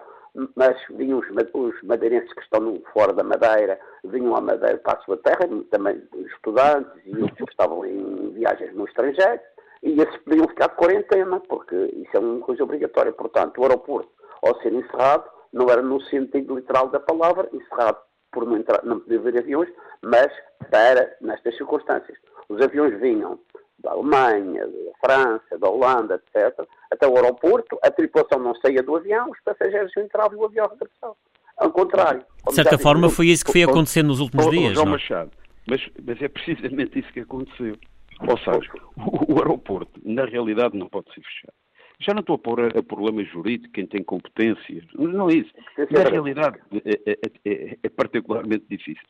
mas 0.55 0.77
vinham 0.91 1.19
os, 1.19 1.27
os 1.53 1.83
madeirenses 1.83 2.31
que 2.33 2.41
estão 2.41 2.59
no, 2.59 2.81
fora 2.93 3.13
da 3.13 3.23
Madeira, 3.23 3.79
vinham 4.03 4.35
à 4.35 4.41
Madeira 4.41 4.77
para 4.77 4.99
a 4.99 5.01
sua 5.03 5.17
terra, 5.17 5.49
também 5.71 6.01
estudantes 6.27 6.91
e 7.05 7.17
outros 7.17 7.45
que 7.45 7.51
estavam 7.51 7.85
em 7.85 8.31
viagens 8.31 8.73
no 8.75 8.85
estrangeiro, 8.85 9.39
e 9.83 10.01
esses 10.01 10.17
podiam 10.17 10.47
ficar 10.47 10.69
de 10.69 10.75
quarentena, 10.75 11.39
porque 11.41 11.75
isso 11.75 12.15
é 12.15 12.19
uma 12.19 12.39
coisa 12.41 12.63
obrigatória. 12.63 13.11
Portanto, 13.11 13.59
o 13.59 13.63
aeroporto, 13.63 14.09
ao 14.43 14.59
ser 14.61 14.73
encerrado, 14.73 15.25
não 15.53 15.69
era 15.69 15.81
no 15.81 16.01
sentido 16.01 16.55
literal 16.55 16.89
da 16.89 16.99
palavra, 16.99 17.49
encerrado 17.51 17.97
por 18.31 18.45
não, 18.45 18.57
entrar, 18.57 18.83
não 18.83 18.99
poder 18.99 19.19
ver 19.19 19.39
aviões, 19.39 19.69
mas 20.01 20.27
para, 20.69 21.15
nestas 21.21 21.55
circunstâncias. 21.57 22.17
Os 22.49 22.61
aviões 22.61 22.99
vinham 22.99 23.39
da 23.79 23.91
Alemanha, 23.91 24.65
da 24.65 24.91
França, 24.99 25.57
da 25.59 25.69
Holanda, 25.69 26.15
etc., 26.15 26.67
até 26.91 27.07
o 27.07 27.15
aeroporto, 27.15 27.77
a 27.83 27.91
tripulação 27.91 28.39
não 28.39 28.55
saía 28.55 28.81
do 28.81 28.95
avião, 28.95 29.29
os 29.29 29.39
passageiros 29.41 29.91
entravam 29.97 30.37
e 30.37 30.41
o 30.41 30.45
avião 30.45 30.67
regressavam. 30.67 31.15
Ao 31.57 31.71
contrário. 31.71 32.23
De 32.47 32.55
certa 32.55 32.77
forma, 32.77 33.09
foi 33.09 33.27
isso 33.27 33.43
que 33.43 33.51
foi 33.51 33.63
acontecendo 33.63 34.07
nos 34.07 34.19
últimos 34.19 34.49
dias. 34.49 34.73
João 34.73 34.85
não? 34.85 34.93
É? 34.93 34.95
Machado, 34.97 35.31
mas, 35.67 35.81
mas 36.05 36.21
é 36.21 36.27
precisamente 36.27 36.99
isso 36.99 37.11
que 37.11 37.21
aconteceu. 37.21 37.75
Ou 38.21 38.37
seja, 38.37 38.71
o, 38.95 39.33
o 39.33 39.37
aeroporto, 39.37 39.99
na 40.03 40.25
realidade, 40.25 40.77
não 40.77 40.87
pode 40.87 41.07
ser 41.13 41.21
fechado. 41.21 41.53
Já 41.99 42.13
não 42.13 42.21
estou 42.21 42.35
a 42.35 42.39
pôr 42.39 42.61
a, 42.61 42.79
a 42.79 42.83
problema 42.83 43.23
jurídico, 43.23 43.73
quem 43.73 43.87
tem 43.87 44.03
competências, 44.03 44.83
não 44.93 45.29
é 45.29 45.35
isso. 45.35 45.51
Na 45.89 46.03
realidade, 46.03 46.59
é, 46.85 47.11
é, 47.11 47.17
é, 47.45 47.77
é 47.81 47.89
particularmente 47.89 48.65
difícil. 48.69 49.01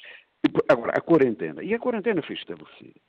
Agora, 0.69 0.93
a 0.95 1.01
quarentena. 1.01 1.61
E 1.63 1.73
a 1.73 1.79
quarentena 1.79 2.21
foi 2.21 2.35
estabelecida. 2.35 2.99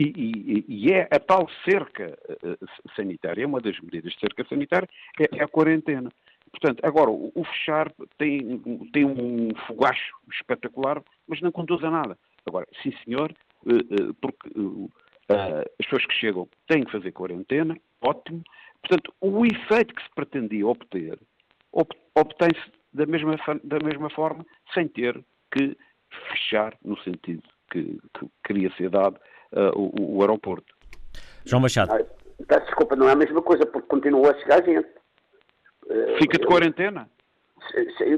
E, 0.00 0.06
e, 0.06 0.64
e, 0.68 0.92
é 0.92 1.08
a 1.10 1.20
tal 1.20 1.48
cerca 1.64 2.18
uh, 2.28 2.92
sanitária, 2.96 3.44
é 3.44 3.46
uma 3.46 3.60
das 3.60 3.78
medidas 3.78 4.12
de 4.12 4.20
cerca 4.20 4.44
sanitária, 4.48 4.88
é, 5.20 5.38
é 5.38 5.44
a 5.44 5.48
quarentena. 5.48 6.10
Portanto, 6.50 6.84
agora, 6.84 7.10
o, 7.10 7.44
fechar 7.44 7.92
tem, 8.18 8.58
tem 8.92 9.04
um 9.04 9.54
fogacho 9.66 10.16
espetacular, 10.32 11.02
mas 11.28 11.40
não 11.40 11.52
conduz 11.52 11.82
a 11.84 11.90
nada. 11.90 12.18
Agora, 12.44 12.66
sim 12.82 12.92
senhor, 13.04 13.32
uh, 13.66 14.14
porque 14.14 14.50
as 15.28 15.86
pessoas 15.86 16.06
que 16.06 16.14
chegam 16.14 16.48
têm 16.66 16.84
que 16.84 16.92
fazer 16.92 17.12
quarentena, 17.12 17.76
ótimo. 18.02 18.42
Portanto, 18.82 19.14
o 19.20 19.46
efeito 19.46 19.94
que 19.94 20.02
se 20.02 20.10
pretendia 20.14 20.66
obter, 20.66 21.18
obtém-se 22.14 22.72
da 22.92 23.06
mesma, 23.06 23.36
da 23.62 23.78
mesma 23.82 24.10
forma, 24.10 24.44
sem 24.74 24.86
ter 24.88 25.24
que 25.50 25.76
fechar 26.30 26.76
no 26.84 26.98
sentido 26.98 27.42
que, 27.70 27.98
que 28.18 28.28
queria 28.44 28.70
ser 28.76 28.90
dado 28.90 29.18
o, 29.74 30.16
o, 30.16 30.20
aeroporto. 30.22 30.74
João 31.44 31.62
Machado. 31.62 31.92
Ah, 31.92 32.58
desculpa, 32.58 32.96
não 32.96 33.08
é 33.08 33.12
a 33.12 33.16
mesma 33.16 33.42
coisa, 33.42 33.64
porque 33.66 33.88
continua 33.88 34.30
a 34.30 34.38
chegar 34.38 34.64
gente. 34.64 34.88
Uh, 35.86 36.18
Fica 36.18 36.38
de 36.38 36.46
quarentena? 36.46 37.08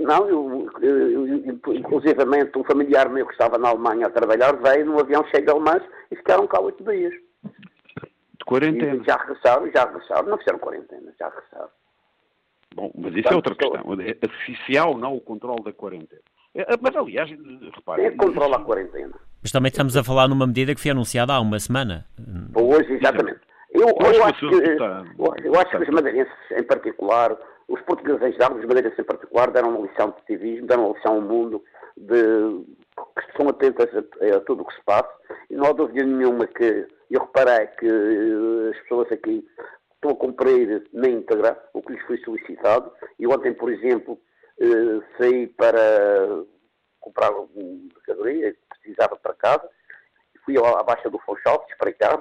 Não, 0.01 0.29
eu, 0.29 0.71
eu, 0.83 1.27
eu, 1.29 1.75
inclusivamente 1.75 2.59
um 2.59 2.65
familiar 2.65 3.09
meu 3.09 3.27
que 3.27 3.33
estava 3.33 3.59
na 3.59 3.69
Alemanha 3.69 4.07
a 4.07 4.11
trabalhar 4.11 4.53
veio 4.57 4.87
num 4.87 4.99
avião 4.99 5.25
cheio 5.29 5.45
de 5.45 5.51
alemães 5.51 5.83
e 6.11 6.17
ficaram 6.17 6.47
cá 6.47 6.61
oito 6.61 6.83
dias. 6.85 7.13
De 8.39 8.45
quarentena? 8.45 8.97
E 8.97 9.05
já 9.05 9.17
regressaram, 9.17 9.71
já 9.73 9.85
regressaram. 9.85 10.29
Não 10.29 10.39
fizeram 10.39 10.59
quarentena, 10.59 11.13
já 11.19 11.29
regressaram. 11.29 11.71
Bom, 12.75 12.91
mas 12.95 13.15
isso 13.15 13.29
é 13.29 13.35
outra 13.35 13.55
questão. 13.55 13.97
Se 14.67 14.77
há 14.77 14.87
ou 14.87 14.99
não 14.99 15.17
o 15.17 15.21
controle 15.21 15.63
da 15.63 15.73
quarentena. 15.73 16.21
É, 16.55 16.77
mas, 16.81 16.97
aliás, 16.97 17.31
reparem... 17.75 18.07
É 18.07 18.11
controla 18.13 18.57
a 18.57 18.65
quarentena. 18.65 19.15
Mas 19.47 19.53
também 19.53 19.69
estamos 19.69 19.97
a 19.97 20.03
falar 20.03 20.27
numa 20.27 20.45
medida 20.45 20.75
que 20.75 20.81
foi 20.81 20.91
anunciada 20.91 21.33
há 21.33 21.41
uma 21.41 21.61
semana. 21.61 22.05
Hoje, 22.53 22.95
exatamente. 22.95 23.39
Eu, 23.71 23.87
eu, 23.91 24.25
acho 24.25 24.41
que, 24.41 25.47
eu 25.47 25.55
acho 25.55 25.71
que 25.71 25.83
os 25.85 25.89
madeirenses, 25.89 26.33
em 26.51 26.65
particular, 26.65 27.39
os 27.69 27.81
portugueses 27.83 28.23
em 28.23 28.33
geral, 28.33 28.57
os 28.57 28.65
madeirenses 28.65 28.99
em 28.99 29.05
particular, 29.05 29.53
deram 29.53 29.69
uma 29.69 29.87
lição 29.87 30.09
de 30.09 30.17
ativismo, 30.17 30.67
deram 30.67 30.87
uma 30.87 30.97
lição 30.97 31.15
ao 31.15 31.21
mundo 31.21 31.63
de 31.97 32.65
que 33.21 33.31
estão 33.31 33.49
atentas 33.49 33.89
a, 33.95 34.37
a 34.37 34.41
tudo 34.41 34.65
o 34.65 34.67
que 34.67 34.75
se 34.75 34.83
passa 34.85 35.13
e 35.49 35.55
não 35.55 35.67
há 35.67 35.73
dúvida 35.73 36.05
nenhuma 36.05 36.49
que 36.49 36.89
eu 37.09 37.21
reparei 37.21 37.69
que 37.79 37.87
eh, 37.87 38.71
as 38.73 38.81
pessoas 38.83 39.13
aqui 39.13 39.47
estão 39.95 40.11
a 40.11 40.17
cumprir 40.17 40.83
na 40.93 41.09
íntegra 41.09 41.57
o 41.73 41.83
que 41.83 41.93
lhes 41.93 42.03
foi 42.09 42.19
solicitado. 42.19 42.91
E 43.17 43.29
ontem, 43.29 43.55
por 43.55 43.71
exemplo, 43.71 44.19
eh, 44.61 45.01
saí 45.17 45.47
para 45.47 46.43
comprar 47.07 47.31
uma 47.31 47.49
mercadoria 47.95 48.53
que 48.53 48.59
precisava 48.81 49.17
para 49.17 49.33
casa, 49.35 49.69
fui 50.45 50.57
à 50.59 50.83
baixa 50.83 51.09
do 51.09 51.19
Funchal 51.21 51.65
espreitar, 51.71 52.21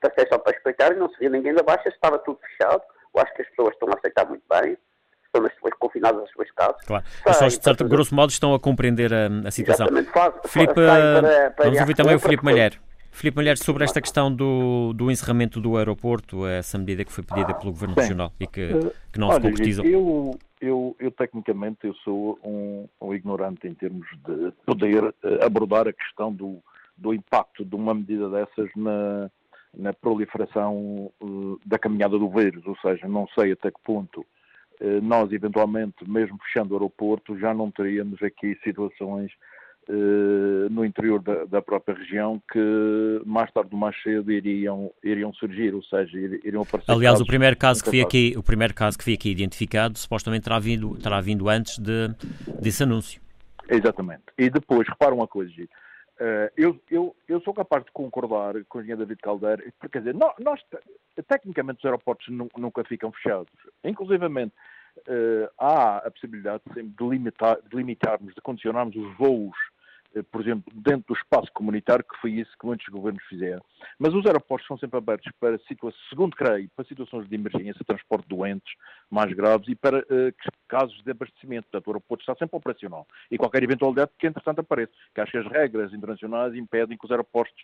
passei 0.00 0.26
só 0.28 0.38
para 0.38 0.56
espreitar 0.56 0.92
e 0.92 0.96
não 0.96 1.08
se 1.10 1.18
via 1.18 1.30
ninguém 1.30 1.54
da 1.54 1.62
baixa, 1.62 1.88
estava 1.88 2.18
tudo 2.18 2.40
fechado. 2.40 2.82
Eu 3.14 3.22
acho 3.22 3.34
que 3.34 3.42
as 3.42 3.48
pessoas 3.48 3.72
estão 3.74 3.88
a 3.88 3.96
aceitar 3.96 4.26
muito 4.28 4.42
bem, 4.48 4.76
estão 5.24 5.42
nas 5.42 5.54
suas, 5.58 5.74
confinadas 5.74 6.24
às 6.24 6.30
suas 6.30 6.50
casas. 6.52 6.84
Claro. 6.84 7.04
As 7.04 7.22
pessoas, 7.22 7.58
de 7.58 7.64
certo, 7.64 7.84
grosso 7.88 8.14
modo, 8.14 8.30
estão 8.30 8.52
a 8.54 8.60
compreender 8.60 9.12
a, 9.14 9.26
a 9.46 9.50
situação. 9.50 9.86
Exatamente. 9.86 10.10
Faz, 10.10 10.34
Filipe, 10.46 10.74
para, 10.74 11.50
para 11.50 11.64
vamos 11.64 11.80
ouvir 11.80 11.94
também 11.94 12.14
o 12.16 12.20
Filipe 12.20 12.44
Malher. 12.44 12.80
Filipe 13.10 13.36
Malher, 13.36 13.58
sobre 13.58 13.84
esta 13.84 14.00
questão 14.00 14.32
do, 14.32 14.92
do 14.92 15.10
encerramento 15.10 15.60
do 15.60 15.76
aeroporto, 15.76 16.46
essa 16.46 16.78
medida 16.78 17.04
que 17.04 17.12
foi 17.12 17.24
pedida 17.24 17.54
pelo 17.54 17.72
Governo. 17.72 17.94
Regional 17.96 18.32
e 18.38 18.46
que, 18.46 18.68
que 19.12 19.18
não 19.18 19.28
Olha, 19.28 19.36
se 19.36 19.40
concretizou. 19.40 19.84
Eu, 19.84 20.38
eu, 20.60 20.96
eu, 20.98 21.10
tecnicamente, 21.10 21.86
eu 21.86 21.94
sou 21.96 22.38
um, 22.44 22.88
um, 23.00 23.14
ignorante 23.14 23.66
em 23.66 23.74
termos 23.74 24.06
de 24.26 24.52
poder 24.64 25.04
uh, 25.04 25.14
abordar 25.44 25.88
a 25.88 25.92
questão 25.92 26.32
do, 26.32 26.62
do 26.96 27.14
impacto 27.14 27.64
de 27.64 27.74
uma 27.74 27.94
medida 27.94 28.28
dessas 28.28 28.70
na, 28.74 29.30
na 29.74 29.92
proliferação 29.92 31.12
uh, 31.20 31.60
da 31.64 31.78
caminhada 31.78 32.18
do 32.18 32.28
vírus, 32.28 32.66
ou 32.66 32.76
seja, 32.78 33.06
não 33.06 33.26
sei 33.28 33.52
até 33.52 33.70
que 33.70 33.80
ponto 33.84 34.20
uh, 34.20 35.00
nós, 35.02 35.32
eventualmente, 35.32 36.08
mesmo 36.08 36.38
fechando 36.38 36.74
o 36.74 36.76
aeroporto, 36.76 37.38
já 37.38 37.54
não 37.54 37.70
teríamos 37.70 38.22
aqui 38.22 38.58
situações 38.64 39.30
eh, 39.32 39.36
no 40.70 40.84
interior 40.84 41.22
da, 41.22 41.44
da, 41.46 41.62
própria 41.62 41.96
região 41.96 42.42
que 42.52 43.22
mais 43.24 43.50
tarde 43.50 43.70
ou 43.72 43.78
mais 43.78 44.00
cedo 44.02 44.30
iriam, 44.30 44.92
iriam 45.02 45.32
surgir, 45.32 45.74
ou 45.74 45.82
seja, 45.82 46.18
iriam 46.18 46.62
aparecer. 46.62 46.92
Aliás, 46.92 47.20
o 47.20 47.26
primeiro 47.26 47.56
caso 47.56 47.82
que 47.82 47.90
foi 47.90 48.00
aqui, 48.02 48.34
o 48.36 48.42
primeiro 48.42 48.74
caso 48.74 48.98
que 48.98 49.04
foi 49.04 49.14
aqui 49.14 49.30
identificado, 49.30 49.98
supostamente 49.98 50.44
terá 50.44 50.58
vindo, 50.58 50.94
terá 50.98 51.20
vindo 51.20 51.48
antes 51.48 51.78
de, 51.78 52.08
desse 52.60 52.82
anúncio. 52.82 53.20
Exatamente. 53.68 54.24
E 54.36 54.50
depois, 54.50 54.86
repara 54.88 55.14
uma 55.14 55.26
coisa, 55.26 55.50
Gito. 55.50 55.72
Uh, 56.20 56.50
eu, 56.56 56.80
eu, 56.90 57.16
eu 57.28 57.40
sou 57.42 57.54
capaz 57.54 57.84
de 57.84 57.92
concordar 57.92 58.54
com 58.68 58.78
o 58.78 58.80
engenheiro 58.80 59.02
David 59.02 59.20
Caldeira, 59.22 59.62
porque, 59.78 59.92
quer 59.92 59.98
dizer, 60.00 60.14
nós, 60.14 60.60
tecnicamente 61.28 61.78
os 61.78 61.84
aeroportos 61.84 62.26
nunca 62.28 62.82
ficam 62.84 63.12
fechados. 63.12 63.52
Inclusivamente, 63.84 64.52
uh, 65.06 65.48
há 65.56 65.98
a 65.98 66.10
possibilidade 66.10 66.62
sempre 66.74 66.92
de, 66.98 67.08
limitar, 67.08 67.58
de 67.62 67.76
limitarmos, 67.76 68.34
de 68.34 68.40
condicionarmos 68.40 68.96
os 68.96 69.16
voos 69.16 69.56
eh, 69.56 69.77
por 70.30 70.40
exemplo, 70.40 70.72
dentro 70.74 71.06
do 71.08 71.14
espaço 71.14 71.50
comunitário, 71.52 72.04
que 72.04 72.18
foi 72.20 72.32
isso 72.32 72.50
que 72.58 72.66
muitos 72.66 72.86
governos 72.88 73.22
fizeram. 73.24 73.62
Mas 73.98 74.14
os 74.14 74.24
aeroportos 74.26 74.66
são 74.66 74.78
sempre 74.78 74.98
abertos 74.98 75.30
para 75.38 75.58
situações, 75.60 76.08
segundo 76.08 76.36
creio, 76.36 76.68
para 76.74 76.84
situações 76.84 77.28
de 77.28 77.34
emergência, 77.34 77.84
transporte 77.84 78.22
de 78.28 78.36
doentes 78.36 78.72
mais 79.10 79.32
graves 79.32 79.68
e 79.68 79.74
para 79.74 80.00
uh, 80.00 80.34
casos 80.68 81.02
de 81.02 81.10
abastecimento. 81.10 81.66
Portanto, 81.70 81.86
o 81.86 81.90
aeroporto 81.90 82.22
está 82.22 82.34
sempre 82.34 82.56
operacional. 82.56 83.06
E 83.30 83.38
qualquer 83.38 83.62
eventualidade 83.62 84.10
que, 84.18 84.26
entretanto, 84.26 84.60
apareça. 84.60 84.92
Que 85.14 85.20
acho 85.20 85.32
que 85.32 85.38
as 85.38 85.46
regras 85.46 85.92
internacionais 85.92 86.54
impedem 86.54 86.96
que 86.96 87.04
os 87.04 87.10
aeroportos 87.10 87.62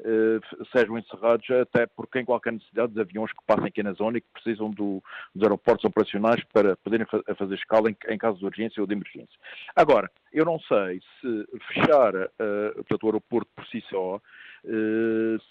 uh, 0.00 0.66
sejam 0.72 0.98
encerrados, 0.98 1.48
até 1.50 1.86
porque 1.86 2.20
em 2.20 2.24
qualquer 2.24 2.52
necessidade 2.52 2.92
dos 2.92 3.00
aviões 3.00 3.32
que 3.32 3.44
passem 3.46 3.66
aqui 3.66 3.82
na 3.82 3.92
zona 3.92 4.18
e 4.18 4.20
que 4.20 4.32
precisam 4.32 4.70
do, 4.70 5.02
dos 5.34 5.42
aeroportos 5.42 5.84
operacionais 5.84 6.42
para 6.52 6.76
poderem 6.76 7.06
fa 7.06 7.22
fazer 7.36 7.54
escala 7.54 7.90
em, 7.90 7.96
em 8.08 8.18
caso 8.18 8.38
de 8.38 8.44
urgência 8.44 8.80
ou 8.80 8.86
de 8.86 8.94
emergência. 8.94 9.38
Agora, 9.74 10.10
eu 10.32 10.44
não 10.44 10.58
sei 10.60 11.00
se 11.20 11.46
fechar 11.68 12.14
uh, 12.14 12.74
portanto, 12.74 13.02
o 13.02 13.06
aeroporto 13.06 13.50
por 13.54 13.66
si 13.66 13.80
só 13.88 14.20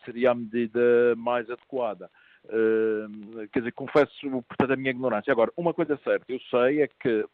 seria 0.03 0.31
a 0.31 0.36
medida 0.36 1.15
mais 1.15 1.49
adequada. 1.49 2.10
Quer 3.51 3.60
dizer, 3.60 3.71
confesso, 3.73 4.12
portanto, 4.47 4.71
a 4.71 4.75
minha 4.75 4.91
ignorância. 4.91 5.31
Agora, 5.31 5.51
uma 5.58 5.73
coisa 5.73 5.99
certa, 6.03 6.25
eu 6.29 6.39
sei 6.49 6.81
é 6.81 6.88
que 6.88 7.25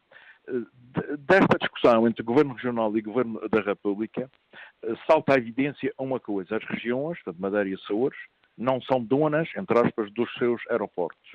desta 1.20 1.58
discussão 1.60 2.08
entre 2.08 2.24
Governo 2.24 2.54
Regional 2.54 2.98
e 2.98 3.02
Governo 3.02 3.40
da 3.50 3.62
República, 3.62 4.30
salta 5.06 5.36
à 5.36 5.38
evidência 5.38 5.94
uma 6.00 6.20
coisa. 6.20 6.58
As 6.58 6.64
regiões, 6.66 7.22
portanto, 7.24 7.42
Madeira 7.42 7.70
e 7.70 7.76
Açores, 7.76 8.18
não 8.58 8.82
são 8.82 9.04
donas, 9.04 9.48
entre 9.56 9.78
aspas, 9.80 10.12
dos 10.12 10.34
seus 10.34 10.62
aeroportos. 10.70 11.32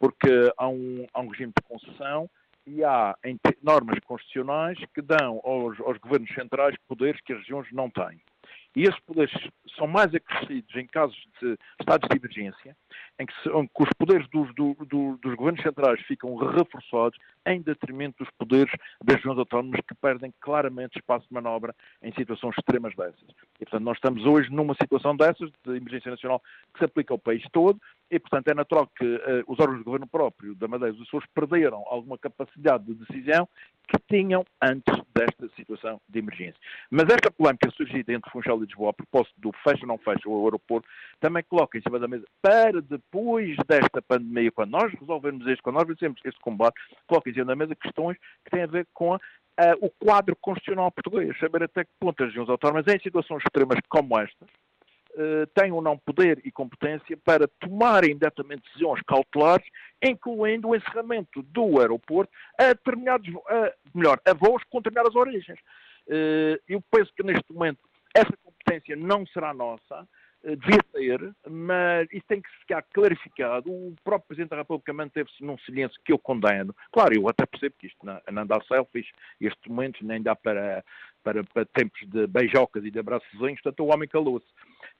porque 0.00 0.50
há 0.56 0.66
um, 0.66 1.06
há 1.12 1.20
um 1.20 1.28
regime 1.28 1.52
de 1.56 1.68
concessão 1.68 2.28
e 2.66 2.82
há 2.82 3.14
normas 3.62 3.98
constitucionais 4.00 4.78
que 4.94 5.02
dão 5.02 5.40
aos, 5.44 5.78
aos 5.80 5.98
governos 5.98 6.32
centrais 6.34 6.74
poderes 6.88 7.20
que 7.20 7.34
as 7.34 7.40
regiões 7.40 7.70
não 7.70 7.90
têm. 7.90 8.20
E 8.76 8.82
esses 8.82 9.00
poderes 9.00 9.32
são 9.76 9.86
mais 9.86 10.14
acrescidos 10.14 10.74
em 10.76 10.86
casos 10.86 11.16
de 11.40 11.56
estados 11.80 12.08
de 12.08 12.16
emergência, 12.16 12.76
em 13.18 13.26
que, 13.26 13.34
que 13.42 13.82
os 13.82 13.88
poderes 13.98 14.28
dos, 14.28 14.54
do, 14.54 14.74
do, 14.86 15.16
dos 15.16 15.34
governos 15.34 15.62
centrais 15.62 16.00
ficam 16.02 16.34
reforçados 16.36 17.18
em 17.46 17.60
detrimento 17.60 18.22
dos 18.22 18.32
poderes 18.38 18.72
das 19.02 19.16
regiões 19.16 19.38
autónomas 19.38 19.80
que 19.86 19.94
perdem 19.94 20.32
claramente 20.40 20.98
espaço 20.98 21.26
de 21.26 21.34
manobra 21.34 21.74
em 22.02 22.12
situações 22.12 22.54
extremas 22.58 22.94
dessas. 22.94 23.28
E, 23.60 23.64
portanto, 23.64 23.82
nós 23.82 23.96
estamos 23.96 24.24
hoje 24.24 24.50
numa 24.50 24.74
situação 24.74 25.16
dessas, 25.16 25.50
de 25.64 25.76
emergência 25.76 26.10
nacional, 26.10 26.40
que 26.72 26.78
se 26.78 26.84
aplica 26.84 27.12
ao 27.12 27.18
país 27.18 27.42
todo, 27.52 27.80
e, 28.10 28.18
portanto, 28.18 28.48
é 28.48 28.54
natural 28.54 28.88
que 28.96 29.04
uh, 29.04 29.44
os 29.46 29.58
órgãos 29.60 29.78
de 29.78 29.84
governo 29.84 30.06
próprio 30.06 30.54
da 30.54 30.66
Madeira 30.66 30.94
e 30.94 30.98
dos 30.98 31.06
Açores 31.06 31.28
perderam 31.32 31.84
alguma 31.86 32.18
capacidade 32.18 32.84
de 32.84 32.94
decisão 32.94 33.48
que 33.86 33.98
tinham 34.08 34.44
antes 34.60 34.94
desta 35.14 35.48
situação 35.56 36.00
de 36.08 36.18
emergência. 36.18 36.60
Mas 36.90 37.04
esta 37.04 37.30
polémica 37.30 37.70
surgida 37.70 38.12
entre 38.12 38.30
Funchal 38.30 38.58
e 38.58 38.66
Lisboa, 38.66 38.90
a 38.90 38.92
propósito 38.92 39.34
do 39.38 39.52
fecha 39.64 39.82
ou 39.82 39.88
não 39.88 39.98
fecha 39.98 40.28
o 40.28 40.44
aeroporto, 40.44 40.88
também 41.20 41.42
coloca 41.44 41.78
em 41.78 41.82
cima 41.82 41.98
da 41.98 42.08
mesa, 42.08 42.24
para 42.42 42.80
depois 42.82 43.56
desta 43.68 44.02
pandemia, 44.02 44.50
quando 44.50 44.70
nós 44.70 44.92
resolvermos 44.92 45.46
isto, 45.46 45.62
quando 45.62 45.76
nós 45.76 45.86
vencemos 45.86 46.20
este 46.24 46.40
combate, 46.40 46.80
coloca 47.06 47.30
em 47.30 47.32
cima 47.32 47.46
da 47.46 47.56
mesa 47.56 47.74
questões 47.74 48.16
que 48.44 48.50
têm 48.50 48.62
a 48.62 48.66
ver 48.66 48.86
com 48.92 49.14
a, 49.14 49.16
uh, 49.16 49.20
o 49.80 49.90
quadro 49.90 50.34
constitucional 50.36 50.90
português, 50.90 51.38
saber 51.38 51.62
até 51.62 51.84
que 51.84 51.90
ponto 51.98 52.22
as 52.22 52.28
regiões 52.28 52.48
autónomas, 52.48 52.86
em 52.86 52.98
situações 53.00 53.42
extremas 53.44 53.78
como 53.88 54.18
estas, 54.18 54.48
têm 55.54 55.72
ou 55.72 55.82
não 55.82 55.98
poder 55.98 56.40
e 56.44 56.50
competência 56.52 57.16
para 57.16 57.48
tomarem 57.60 58.10
imediatamente 58.10 58.62
decisões 58.62 59.02
cautelares, 59.02 59.66
incluindo 60.02 60.68
o 60.68 60.76
encerramento 60.76 61.42
do 61.42 61.80
aeroporto 61.80 62.32
a 62.58 62.68
determinados, 62.68 63.28
uh, 63.28 63.72
melhor, 63.94 64.20
a 64.24 64.32
voos 64.32 64.62
com 64.70 64.78
determinadas 64.78 65.14
origens. 65.14 65.58
Uh, 66.06 66.58
eu 66.68 66.82
penso 66.90 67.12
que 67.14 67.22
neste 67.22 67.52
momento 67.52 67.78
essa 68.14 68.32
competência 68.42 68.96
não 68.96 69.26
será 69.26 69.54
nossa, 69.54 70.06
eh, 70.42 70.56
devia 70.56 70.80
ser, 70.92 71.34
mas 71.48 72.08
isso 72.12 72.24
tem 72.26 72.40
que 72.40 72.50
ficar 72.60 72.82
clarificado. 72.94 73.70
O 73.70 73.94
próprio 74.02 74.28
Presidente 74.28 74.50
da 74.50 74.56
República 74.56 74.92
manteve-se 74.92 75.44
num 75.44 75.58
silêncio 75.58 76.00
que 76.04 76.12
eu 76.12 76.18
condeno. 76.18 76.74
Claro, 76.92 77.14
eu 77.14 77.28
até 77.28 77.44
percebo 77.44 77.74
que 77.78 77.86
isto 77.86 78.04
não, 78.04 78.20
não 78.32 78.46
dá 78.46 78.60
selfies, 78.62 79.06
este 79.40 79.68
momento 79.68 80.04
nem 80.04 80.22
dá 80.22 80.34
para, 80.34 80.84
para, 81.22 81.44
para 81.44 81.64
tempos 81.66 82.00
de 82.08 82.26
beijocas 82.26 82.84
e 82.84 82.90
de 82.90 82.98
abraçozinhos, 82.98 83.60
portanto 83.60 83.84
o 83.84 83.92
homem 83.92 84.08
calou-se. 84.08 84.46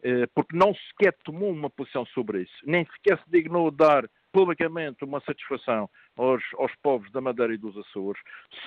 Eh, 0.03 0.27
porque 0.35 0.57
não 0.57 0.75
sequer 0.75 1.15
tomou 1.25 1.51
uma 1.51 1.69
posição 1.69 2.07
sobre 2.07 2.43
isso, 2.43 2.55
nem 2.65 2.87
sequer 2.87 3.19
se 3.19 3.31
dignou 3.31 3.71
dar 3.71 4.09
publicamente 4.33 5.05
uma 5.05 5.21
satisfação 5.21 5.89
aos, 6.17 6.43
aos, 6.57 6.73
povos 6.83 7.11
da 7.11 7.21
Madeira 7.21 7.53
e 7.55 7.59
dos 7.59 7.77
Açores 7.77 8.21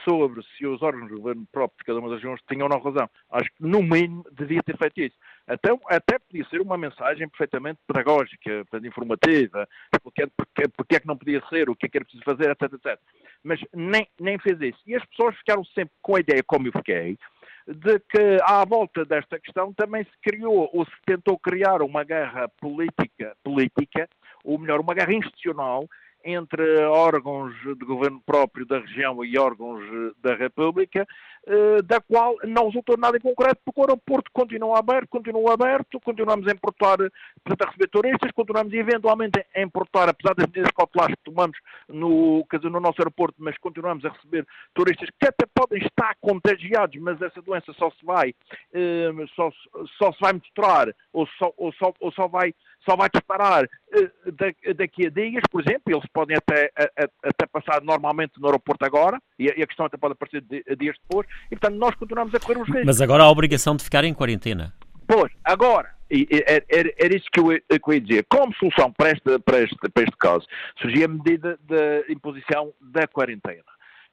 sobre 0.03 0.43
se 0.43 0.65
os 0.65 0.81
órgãos 0.81 1.07
de 1.07 1.15
governo 1.15 1.47
próprio 1.51 1.77
de 1.79 1.85
cada 1.85 1.99
uma 1.99 2.09
das 2.09 2.17
regiões 2.17 2.41
tinham 2.47 2.67
ou 2.67 2.69
não 2.69 2.81
razão. 2.81 3.09
Acho 3.31 3.49
que, 3.49 3.63
no 3.63 3.81
mínimo, 3.81 4.25
devia 4.31 4.61
ter 4.63 4.77
feito 4.77 5.01
isso. 5.01 5.15
Até, 5.47 5.69
até 5.87 6.19
podia 6.19 6.45
ser 6.49 6.61
uma 6.61 6.77
mensagem 6.77 7.27
perfeitamente 7.29 7.79
pedagógica, 7.87 8.65
informativa, 8.83 9.67
porque, 10.01 10.27
porque, 10.35 10.67
porque 10.75 10.95
é 10.95 10.99
que 10.99 11.07
não 11.07 11.17
podia 11.17 11.41
ser, 11.47 11.69
o 11.69 11.75
que 11.75 11.85
é 11.85 11.89
que 11.89 11.97
era 11.97 12.05
preciso 12.05 12.23
fazer, 12.23 12.49
etc, 12.51 12.73
etc. 12.73 12.99
Mas 13.43 13.59
nem, 13.73 14.07
nem 14.19 14.37
fez 14.39 14.59
isso. 14.61 14.79
E 14.85 14.95
as 14.95 15.05
pessoas 15.05 15.35
ficaram 15.37 15.63
sempre 15.65 15.93
com 16.01 16.15
a 16.15 16.19
ideia, 16.19 16.43
como 16.45 16.67
eu 16.67 16.71
fiquei, 16.71 17.17
de 17.67 17.99
que 17.99 18.39
à 18.43 18.65
volta 18.65 19.05
desta 19.05 19.39
questão 19.39 19.73
também 19.73 20.03
se 20.03 20.19
criou 20.21 20.69
ou 20.73 20.85
se 20.85 20.91
tentou 21.05 21.37
criar 21.39 21.81
uma 21.81 22.03
guerra 22.03 22.49
política, 22.59 23.35
política 23.43 24.09
ou 24.43 24.59
melhor, 24.59 24.81
uma 24.81 24.93
guerra 24.93 25.13
institucional 25.13 25.87
entre 26.23 26.85
órgãos 26.85 27.53
de 27.63 27.85
governo 27.85 28.21
próprio 28.25 28.65
da 28.65 28.79
região 28.79 29.23
e 29.23 29.37
órgãos 29.37 29.83
da 30.21 30.35
República, 30.35 31.05
eh, 31.45 31.81
da 31.81 31.99
qual 31.99 32.35
não 32.45 32.67
resultou 32.67 32.97
nada 32.97 33.17
em 33.17 33.19
concreto, 33.19 33.59
porque 33.65 33.81
o 33.81 33.83
aeroporto 33.83 34.31
continua 34.31 34.79
aberto, 34.79 35.09
continua 35.09 35.53
aberto, 35.53 35.99
continuamos 35.99 36.47
a 36.47 36.51
importar, 36.51 36.97
portanto, 37.43 37.61
a 37.61 37.65
receber 37.65 37.89
turistas, 37.89 38.31
continuamos 38.31 38.73
eventualmente 38.73 39.45
a 39.53 39.61
importar, 39.61 40.07
apesar 40.07 40.33
das 40.35 40.47
medidas 40.47 40.71
cautelares 40.71 41.15
que 41.15 41.31
tomamos 41.31 41.57
no, 41.89 42.45
dizer, 42.49 42.69
no 42.69 42.79
nosso 42.79 43.01
aeroporto, 43.01 43.35
mas 43.39 43.57
continuamos 43.57 44.05
a 44.05 44.09
receber 44.09 44.47
turistas 44.73 45.09
que 45.19 45.27
até 45.27 45.45
podem 45.53 45.83
estar 45.85 46.15
contagiados, 46.21 46.95
mas 47.01 47.21
essa 47.21 47.41
doença 47.41 47.73
só 47.73 47.91
se 47.91 48.05
vai, 48.05 48.33
eh, 48.73 49.11
só, 49.35 49.51
só 49.97 50.13
se 50.13 50.21
vai 50.21 50.31
mostrar, 50.31 50.87
ou 51.11 51.27
só, 51.37 51.51
ou 51.57 51.73
só, 51.73 51.93
ou 51.99 52.11
só 52.13 52.27
vai 52.29 52.55
só 52.87 52.95
vai 52.95 53.09
disparar 53.09 53.63
uh, 53.63 54.73
daqui 54.75 55.07
a 55.07 55.09
dias, 55.09 55.43
por 55.49 55.61
exemplo, 55.61 55.93
eles 55.93 56.05
podem 56.13 56.35
até, 56.37 56.71
até 57.23 57.45
passar 57.51 57.81
normalmente 57.81 58.33
no 58.39 58.47
aeroporto 58.47 58.85
agora, 58.85 59.19
e 59.37 59.49
a, 59.49 59.67
questão 59.67 59.85
até 59.85 59.97
pode 59.97 60.13
aparecer 60.13 60.41
dias 60.77 60.95
depois, 61.01 61.27
e 61.47 61.55
portanto 61.55 61.77
nós 61.77 61.95
continuamos 61.95 62.33
a 62.35 62.39
correr 62.39 62.59
os 62.59 62.67
riscos. 62.67 62.85
Mas 62.85 63.01
agora 63.01 63.23
há 63.23 63.25
a 63.25 63.31
obrigação 63.31 63.75
de 63.75 63.83
ficar 63.83 64.03
em 64.03 64.13
quarentena. 64.13 64.73
Pois, 65.07 65.31
agora, 65.43 65.93
era, 66.09 66.65
era, 66.69 66.93
era 66.97 67.15
isso 67.15 67.27
que 67.31 67.39
eu, 67.39 67.47
que 67.47 67.89
eu 67.89 67.93
ia 67.93 68.01
dizer. 68.01 68.25
Como 68.29 68.53
solução 68.55 68.91
para 68.91 69.11
este, 69.11 69.39
para 69.39 69.59
este, 69.59 69.75
para 69.75 70.03
este 70.03 70.17
caso, 70.17 70.47
surgia 70.79 71.05
a 71.05 71.09
medida 71.09 71.59
de 71.61 72.11
imposição 72.11 72.73
da 72.81 73.07
quarentena 73.07 73.63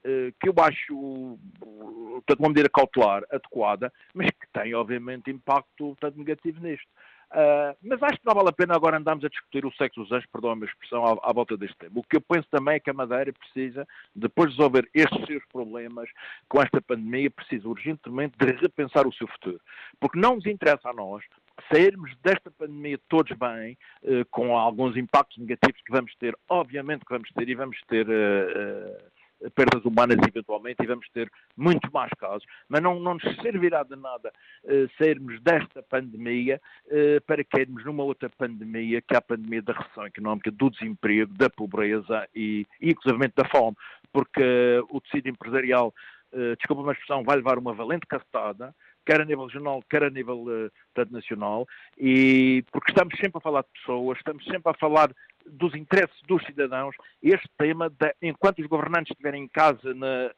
eh, 0.02 0.33
que 0.40 0.48
eu 0.48 0.54
acho 0.64 1.38
portanto, 1.59 2.40
uma 2.40 2.48
medida 2.48 2.70
cautelar 2.70 3.22
adequada, 3.30 3.92
mas 4.14 4.30
que 4.30 4.46
tem, 4.52 4.74
obviamente, 4.74 5.30
impacto 5.30 5.88
portanto, 5.88 6.16
negativo 6.16 6.61
nisto. 6.61 6.87
Uh, 7.30 7.76
mas 7.80 8.02
acho 8.02 8.18
que 8.18 8.26
não 8.26 8.34
vale 8.34 8.48
a 8.48 8.52
pena 8.52 8.74
agora 8.74 8.98
andarmos 8.98 9.24
a 9.24 9.28
discutir 9.28 9.64
o 9.64 9.72
sexo 9.74 10.00
dos 10.00 10.10
anjos, 10.10 10.28
perdão 10.32 10.50
a 10.50 10.56
minha 10.56 10.66
expressão, 10.66 11.04
à, 11.04 11.30
à, 11.30 11.32
volta 11.32 11.56
deste 11.56 11.76
tema. 11.76 11.92
O 11.94 12.02
que 12.02 12.16
eu 12.16 12.20
penso 12.20 12.48
também 12.50 12.74
é 12.74 12.80
que 12.80 12.90
a 12.90 12.94
Madeira 12.94 13.32
precisa, 13.32 13.86
depois 14.16 14.50
de 14.50 14.56
resolver 14.56 14.88
estes 14.92 15.26
seus 15.26 15.44
problemas 15.46 16.08
com 16.48 16.60
esta 16.60 16.80
pandemia, 16.82 17.30
precisa 17.30 17.68
urgentemente 17.68 18.36
de 18.36 18.46
repensar 18.52 19.06
o 19.06 19.12
seu 19.12 19.28
futuro. 19.28 19.60
Porque 20.00 20.18
não 20.18 20.34
nos 20.36 20.46
interessa 20.46 20.90
a 20.90 20.92
nós 20.92 21.24
sairmos 21.72 22.10
desta 22.22 22.50
pandemia 22.50 22.98
todos 23.08 23.36
bem, 23.38 23.78
uh, 24.02 24.24
com 24.30 24.56
alguns 24.56 24.96
impactos 24.96 25.38
negativos 25.38 25.80
que 25.82 25.92
vamos 25.92 26.12
ter, 26.16 26.36
obviamente 26.48 27.04
que 27.04 27.12
vamos 27.12 27.30
ter, 27.30 27.48
e 27.48 27.54
vamos 27.54 27.80
ter. 27.86 28.08
Uh, 28.08 29.19
perdas 29.55 29.85
humanas 29.85 30.18
eventualmente 30.26 30.83
e 30.83 30.87
vamos 30.87 31.09
ter 31.11 31.31
muito 31.57 31.90
mais 31.92 32.11
casos, 32.18 32.44
mas 32.68 32.83
não, 32.83 33.00
não 33.00 33.14
nos 33.14 33.37
servirá 33.42 33.83
de 33.83 33.96
nada 33.96 34.33
uh, 34.64 34.90
sairmos 34.98 35.40
desta 35.40 35.83
pandemia 35.83 36.61
uh, 36.87 37.20
para 37.26 37.44
cairmos 37.44 37.85
numa 37.85 38.03
outra 38.03 38.29
pandemia, 38.31 39.00
que 39.00 39.14
é 39.14 39.18
a 39.18 39.22
pandemia 39.22 39.62
da 39.62 39.72
recessão 39.72 40.05
económica, 40.05 40.50
do 40.50 40.70
desemprego, 40.70 41.33
da 41.35 41.48
pobreza 41.48 42.29
e, 42.35 42.66
e 42.81 42.90
inclusive 42.90 43.20
da 43.35 43.44
fome, 43.48 43.76
porque 44.12 44.42
uh, 44.42 44.87
o 44.90 45.00
tecido 45.00 45.29
empresarial, 45.29 45.94
uh, 46.33 46.57
desculpa 46.57 46.83
uma 46.83 46.92
expressão, 46.92 47.22
vai 47.24 47.37
levar 47.37 47.59
uma 47.59 47.72
valente 47.72 48.07
castada, 48.07 48.74
quer 49.05 49.20
a 49.20 49.24
nível 49.24 49.46
regional, 49.46 49.83
quer 49.88 50.05
a 50.05 50.11
nível 50.11 50.44
uh, 50.44 50.70
nacional, 51.11 51.66
e 51.98 52.64
porque 52.70 52.90
estamos 52.90 53.14
sempre 53.18 53.38
a 53.38 53.40
falar 53.40 53.62
de 53.62 53.68
pessoas, 53.81 54.18
estamos 54.18 54.44
sempre 54.44 54.70
a 54.70 54.74
falar 54.74 55.11
dos 55.46 55.74
interesses 55.74 56.16
dos 56.26 56.44
cidadãos, 56.44 56.94
este 57.22 57.48
tema, 57.59 57.90
de, 57.90 58.14
enquanto 58.22 58.61
os 58.61 58.66
governantes 58.66 59.11
estiverem 59.11 59.44
em 59.44 59.48
casa 59.48 59.94
na, 59.94 60.31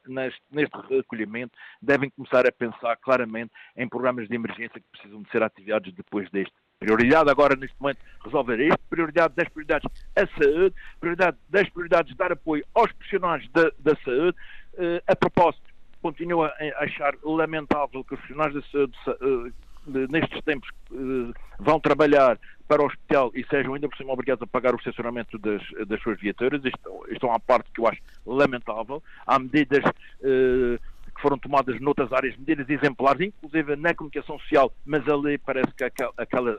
neste, 0.51 0.77
recolhimento, 0.89 1.53
devem 1.81 2.09
começar 2.09 2.47
a 2.47 2.51
pensar 2.51 2.95
claramente 2.97 3.51
em 3.75 3.87
programas 3.87 4.27
de 4.27 4.35
emergência 4.35 4.79
que 4.79 4.85
precisam 4.91 5.21
de 5.21 5.29
ser 5.29 5.43
ativados 5.43 5.93
depois 5.93 6.29
deste. 6.31 6.53
Prioridade 6.79 7.29
agora, 7.29 7.55
neste 7.55 7.75
momento, 7.79 7.99
resolver 8.23 8.59
isto, 8.59 8.79
prioridade 8.89 9.33
das 9.35 9.47
prioridades 9.49 9.89
a 10.15 10.27
saúde, 10.27 10.75
prioridade 10.99 11.37
das 11.49 11.69
prioridades 11.69 12.15
dar 12.15 12.31
apoio 12.31 12.65
aos 12.73 12.91
profissionais 12.91 13.47
da, 13.51 13.71
da 13.79 13.95
saúde. 14.03 14.37
Uh, 14.73 15.01
a 15.07 15.15
propósito, 15.15 15.63
continuo 16.01 16.43
a 16.43 16.53
achar 16.79 17.15
lamentável 17.23 18.03
que 18.03 18.13
os 18.13 18.19
profissionais 18.19 18.53
da 18.53 18.61
saúde 18.63 18.97
uh, 19.07 19.53
nestes 19.85 20.41
tempos 20.43 20.69
uh, 20.91 21.33
vão 21.59 21.79
trabalhar 21.79 22.39
para 22.67 22.81
o 22.81 22.85
hospital 22.85 23.31
e 23.35 23.45
sejam 23.45 23.73
ainda 23.73 23.89
por 23.89 23.97
cima 23.97 24.13
obrigados 24.13 24.41
a 24.41 24.47
pagar 24.47 24.73
o 24.73 24.77
estacionamento 24.77 25.37
das, 25.37 25.61
das 25.87 26.01
suas 26.01 26.19
viaturas. 26.19 26.63
Isto, 26.63 27.05
isto 27.09 27.25
é 27.25 27.29
uma 27.29 27.39
parte 27.39 27.69
que 27.71 27.81
eu 27.81 27.87
acho 27.87 28.01
lamentável. 28.25 29.03
Há 29.27 29.37
medidas 29.37 29.83
uh, 29.83 30.79
foram 31.23 31.37
tomadas 31.37 31.79
noutras 31.79 32.11
áreas, 32.11 32.35
medidas 32.35 32.69
exemplares, 32.69 33.29
inclusive 33.29 33.77
na 33.77 33.95
comunicação 33.95 34.37
social, 34.39 34.73
mas 34.85 35.07
ali 35.07 35.37
parece 35.37 35.73
que 35.73 35.85
aquela, 35.85 36.11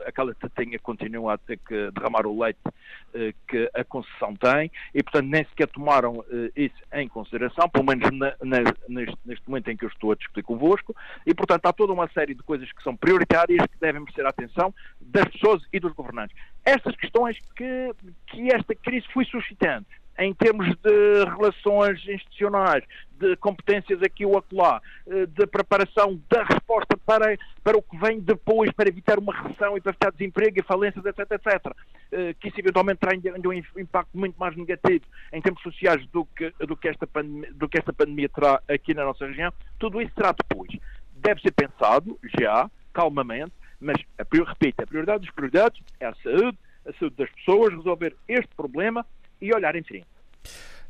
aquela, 0.03 0.33
tetinha 0.33 0.79
continua 0.79 1.35
a 1.35 1.37
ter 1.37 1.59
que 1.59 1.91
derramar 1.91 2.25
o 2.25 2.41
leite 2.41 2.57
uh, 2.65 3.33
que 3.47 3.69
a 3.75 3.83
concessão 3.83 4.35
tem 4.35 4.71
e, 4.91 5.03
portanto, 5.03 5.27
nem 5.27 5.45
sequer 5.45 5.67
tomaram 5.67 6.13
uh, 6.13 6.25
isso 6.55 6.75
em 6.93 7.07
consideração, 7.07 7.69
pelo 7.69 7.85
menos 7.85 8.09
na, 8.11 8.33
na, 8.43 8.57
neste, 8.89 9.17
neste, 9.23 9.47
momento 9.47 9.69
em 9.69 9.77
que 9.77 9.85
eu 9.85 9.89
estou 9.89 10.13
a 10.13 10.15
discutir 10.15 10.41
convosco, 10.41 10.95
e, 11.27 11.33
portanto, 11.35 11.67
há 11.67 11.71
toda 11.71 11.93
uma 11.93 12.07
série 12.09 12.33
de 12.33 12.41
coisas 12.41 12.71
que 12.71 12.81
são 12.81 12.95
prioritárias 12.95 13.63
que 13.67 13.79
devem 13.79 14.01
merecer 14.01 14.25
a 14.25 14.29
atenção 14.29 14.73
das 14.99 15.25
pessoas 15.25 15.61
e 15.71 15.79
dos 15.79 15.93
governantes. 15.93 16.35
Estas 16.65 16.95
questões 16.95 17.37
que, 17.55 17.91
que 18.25 18.51
esta 18.51 18.73
crise 18.73 19.05
foi 19.13 19.25
suscitando 19.25 19.85
em 20.17 20.33
termos 20.33 20.67
de 20.77 21.25
relações 21.25 21.99
institucionais, 22.07 22.83
de 23.19 23.35
competências 23.37 24.01
aqui 24.01 24.25
ou 24.25 24.37
acolá, 24.37 24.81
eh, 25.07 25.25
de 25.25 25.47
preparação 25.47 26.19
da 26.29 26.43
resposta 26.43 26.97
para, 27.05 27.37
para 27.63 27.77
o 27.77 27.81
que 27.81 27.97
vem 27.97 28.19
depois, 28.19 28.71
para 28.71 28.89
evitar 28.89 29.19
uma 29.19 29.33
recessão 29.33 29.77
e 29.77 29.81
para 29.81 29.91
evitar 29.91 30.11
desemprego 30.11 30.59
e 30.59 30.63
falências, 30.63 31.05
etc, 31.05 31.31
etc, 31.31 31.73
eh, 32.11 32.35
que 32.39 32.49
isso 32.49 32.59
eventualmente 32.59 32.99
terá 32.99 33.13
um 33.15 33.79
impacto 33.79 34.17
muito 34.17 34.37
mais 34.37 34.55
negativo 34.55 35.05
em 35.31 35.41
termos 35.41 35.61
sociais 35.61 36.05
do 36.07 36.25
que, 36.25 36.53
do 36.59 36.75
que, 36.75 36.87
esta, 36.87 37.07
pandemia, 37.07 37.51
do 37.53 37.69
que 37.69 37.77
esta 37.77 37.93
pandemia 37.93 38.29
terá 38.29 38.61
aqui 38.67 38.93
na 38.93 39.05
nossa 39.05 39.25
região, 39.25 39.51
tudo 39.79 40.01
isso 40.01 40.11
será 40.15 40.33
depois. 40.33 40.69
Deve 41.15 41.41
ser 41.41 41.51
pensado, 41.51 42.19
já, 42.39 42.69
calmamente, 42.93 43.53
mas, 43.79 43.97
repito, 44.17 44.81
a 44.81 44.87
prioridade 44.87 45.25
dos 45.25 45.31
prioridades 45.31 45.81
é 45.99 46.05
a 46.05 46.15
saúde, 46.15 46.57
a 46.85 46.93
saúde 46.93 47.15
das 47.15 47.29
pessoas, 47.31 47.73
resolver 47.73 48.15
este 48.27 48.53
problema 48.55 49.05
e 49.41 49.53
olhar 49.53 49.75
em 49.75 49.83
frente. 49.83 50.07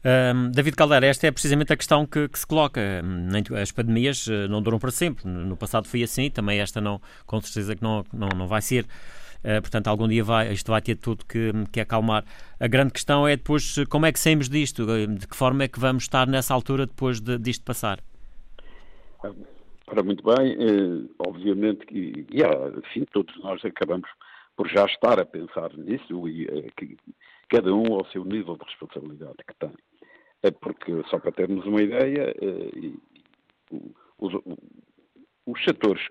Um, 0.06 0.52
David 0.52 0.76
Caldeira, 0.76 1.08
esta 1.08 1.26
é 1.26 1.32
precisamente 1.32 1.74
a 1.74 1.76
questão 1.76 2.06
que, 2.06 2.28
que 2.28 2.38
se 2.38 2.46
coloca. 2.46 2.80
As 3.60 3.72
pandemias 3.72 4.28
eh, 4.28 4.48
não 4.48 4.62
duram 4.62 4.78
para 4.78 4.92
sempre. 4.92 5.28
No 5.28 5.58
passado 5.58 5.88
foi 5.88 6.04
assim, 6.04 6.30
também 6.30 6.60
esta 6.60 6.80
não, 6.80 7.02
com 7.26 7.42
certeza 7.42 7.76
que 7.76 7.82
não, 7.82 8.04
não, 8.14 8.30
não 8.36 8.48
vai 8.48 8.62
ser. 8.62 8.86
Uh, 9.44 9.62
portanto, 9.62 9.88
algum 9.88 10.08
dia 10.08 10.24
vai, 10.24 10.52
isto 10.52 10.72
vai 10.72 10.82
ter 10.82 10.96
tudo 10.96 11.26
que, 11.26 11.52
que 11.72 11.80
acalmar. 11.80 12.24
A 12.60 12.68
grande 12.68 12.94
questão 12.94 13.28
é 13.28 13.36
depois 13.36 13.76
como 13.90 14.06
é 14.06 14.12
que 14.12 14.20
saímos 14.20 14.48
disto, 14.48 14.86
de 15.08 15.28
que 15.28 15.36
forma 15.36 15.64
é 15.64 15.68
que 15.68 15.80
vamos 15.80 16.04
estar 16.04 16.28
nessa 16.28 16.54
altura 16.54 16.86
depois 16.86 17.20
de, 17.20 17.38
disto 17.40 17.64
passar. 17.64 18.00
Ora, 19.88 20.02
muito 20.04 20.24
bem, 20.24 20.54
eh, 20.54 21.08
obviamente 21.20 21.86
que, 21.86 22.26
yeah, 22.32 22.72
enfim, 22.78 23.06
todos 23.12 23.36
nós 23.44 23.64
acabamos 23.64 24.10
por 24.56 24.68
já 24.68 24.86
estar 24.86 25.20
a 25.20 25.26
pensar 25.26 25.72
nisso 25.78 26.28
e 26.28 26.46
eh, 26.46 26.70
que 26.76 26.98
cada 27.50 27.74
um 27.74 27.94
ao 27.94 28.06
seu 28.08 28.24
nível 28.24 28.58
de 28.58 28.66
responsabilidade 28.66 29.38
que 29.48 29.56
tem. 29.60 29.74
É 30.44 30.52
porque, 30.52 30.92
só 31.10 31.20
para 31.20 31.32
termos 31.32 31.66
uma 31.66 31.82
ideia, 31.82 32.36
eh, 32.42 32.92
os, 34.20 34.34
os 35.46 35.64
setores, 35.64 36.08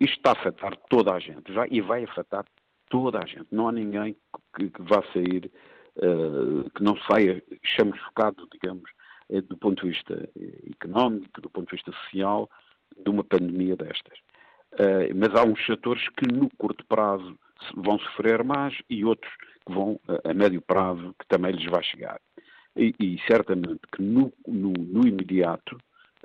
isto 0.00 0.16
está 0.16 0.30
a 0.30 0.32
afetar 0.32 0.76
toda 0.88 1.12
a 1.12 1.18
gente 1.18 1.52
já, 1.52 1.66
e 1.70 1.80
vai 1.80 2.04
afetar 2.04 2.44
toda 2.88 3.18
a 3.22 3.26
gente. 3.26 3.46
Não 3.50 3.68
há 3.68 3.72
ninguém 3.72 4.16
que, 4.56 4.70
que 4.70 4.82
vá 4.82 5.02
sair, 5.12 5.50
uh, 5.96 6.68
que 6.70 6.82
não 6.82 6.96
saia 7.02 7.42
chamuscado, 7.62 8.48
digamos, 8.52 8.90
do 9.48 9.56
ponto 9.56 9.82
de 9.82 9.90
vista 9.90 10.28
económico, 10.68 11.40
do 11.40 11.48
ponto 11.48 11.66
de 11.66 11.76
vista 11.76 11.92
social, 11.92 12.50
de 13.04 13.08
uma 13.08 13.22
pandemia 13.22 13.76
destas. 13.76 14.18
Mas 15.14 15.32
há 15.38 15.44
uns 15.44 15.64
setores 15.64 16.08
que 16.08 16.26
no 16.26 16.50
curto 16.58 16.84
prazo 16.86 17.38
vão 17.76 17.98
sofrer 17.98 18.42
mais 18.44 18.74
e 18.88 19.04
outros 19.04 19.32
que 19.66 19.72
vão 19.72 20.00
a, 20.08 20.30
a 20.30 20.34
médio 20.34 20.60
prazo 20.60 21.14
que 21.18 21.26
também 21.28 21.52
lhes 21.52 21.70
vai 21.70 21.82
chegar. 21.82 22.20
E, 22.76 22.94
e 23.00 23.20
certamente 23.26 23.80
que 23.92 24.02
no, 24.02 24.32
no, 24.46 24.72
no 24.72 25.06
imediato 25.06 25.76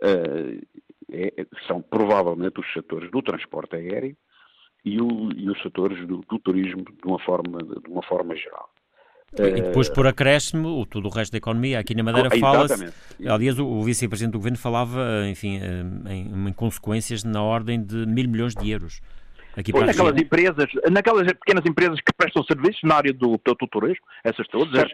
uh, 0.02 0.62
é, 1.12 1.46
são 1.68 1.82
provavelmente 1.82 2.60
os 2.60 2.74
setores 2.74 3.10
do 3.12 3.22
transporte 3.22 3.76
aéreo 3.76 4.16
e, 4.84 5.02
o, 5.02 5.32
e 5.36 5.50
os 5.50 5.62
setores 5.62 6.06
do, 6.08 6.24
do, 6.30 6.40
turismo 6.40 6.84
de 6.84 7.08
uma 7.08 7.20
forma, 7.20 7.58
de 7.60 7.90
uma 7.90 8.04
forma 8.04 8.36
geral. 8.36 8.70
E 9.38 9.62
depois, 9.62 9.90
por 9.90 10.08
acréscimo, 10.08 10.80
o, 10.80 10.86
todo 10.86 11.08
o 11.08 11.10
resto 11.10 11.34
da 11.34 11.40
economia. 11.40 11.80
Aqui 11.80 11.94
na 11.94 12.04
Madeira 12.04 12.30
oh, 12.32 12.40
fala-se. 12.40 12.94
Aliás, 13.28 13.60
o, 13.60 13.66
o 13.66 13.84
vice-presidente 13.84 14.32
do 14.32 14.38
governo 14.38 14.58
falava, 14.58 15.28
enfim, 15.28 15.60
eh, 15.60 16.14
em, 16.14 16.48
em, 16.48 16.54
consequências 16.54 17.24
na 17.24 17.44
ordem 17.44 17.84
de 17.84 18.06
mil 18.06 18.30
milhões 18.30 18.54
de 18.54 18.70
euros. 18.70 19.02
Aqui 19.58 19.72
pois, 19.72 19.86
naquelas 19.86 20.22
empresas, 20.22 20.68
naquelas 20.92 21.28
pequenas 21.34 21.66
empresas 21.66 22.00
que 22.02 22.14
prestam 22.14 22.44
serviços 22.44 22.82
na 22.84 22.96
área 22.96 23.14
do, 23.14 23.38
do, 23.38 23.58
essas 24.24 24.48
todas, 24.48 24.74
as, 24.84 24.92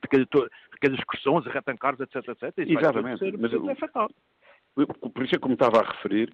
pequenas 0.00 0.98
excursões, 0.98 1.46
arretancares, 1.46 1.98
etc, 2.00 2.16
etc. 2.28 2.58
Exatamente. 2.58 3.36
Mas, 3.38 3.52
por 5.12 5.24
isso 5.24 5.34
é 5.34 5.38
como 5.38 5.54
estava 5.54 5.80
a 5.80 5.90
referir, 5.90 6.32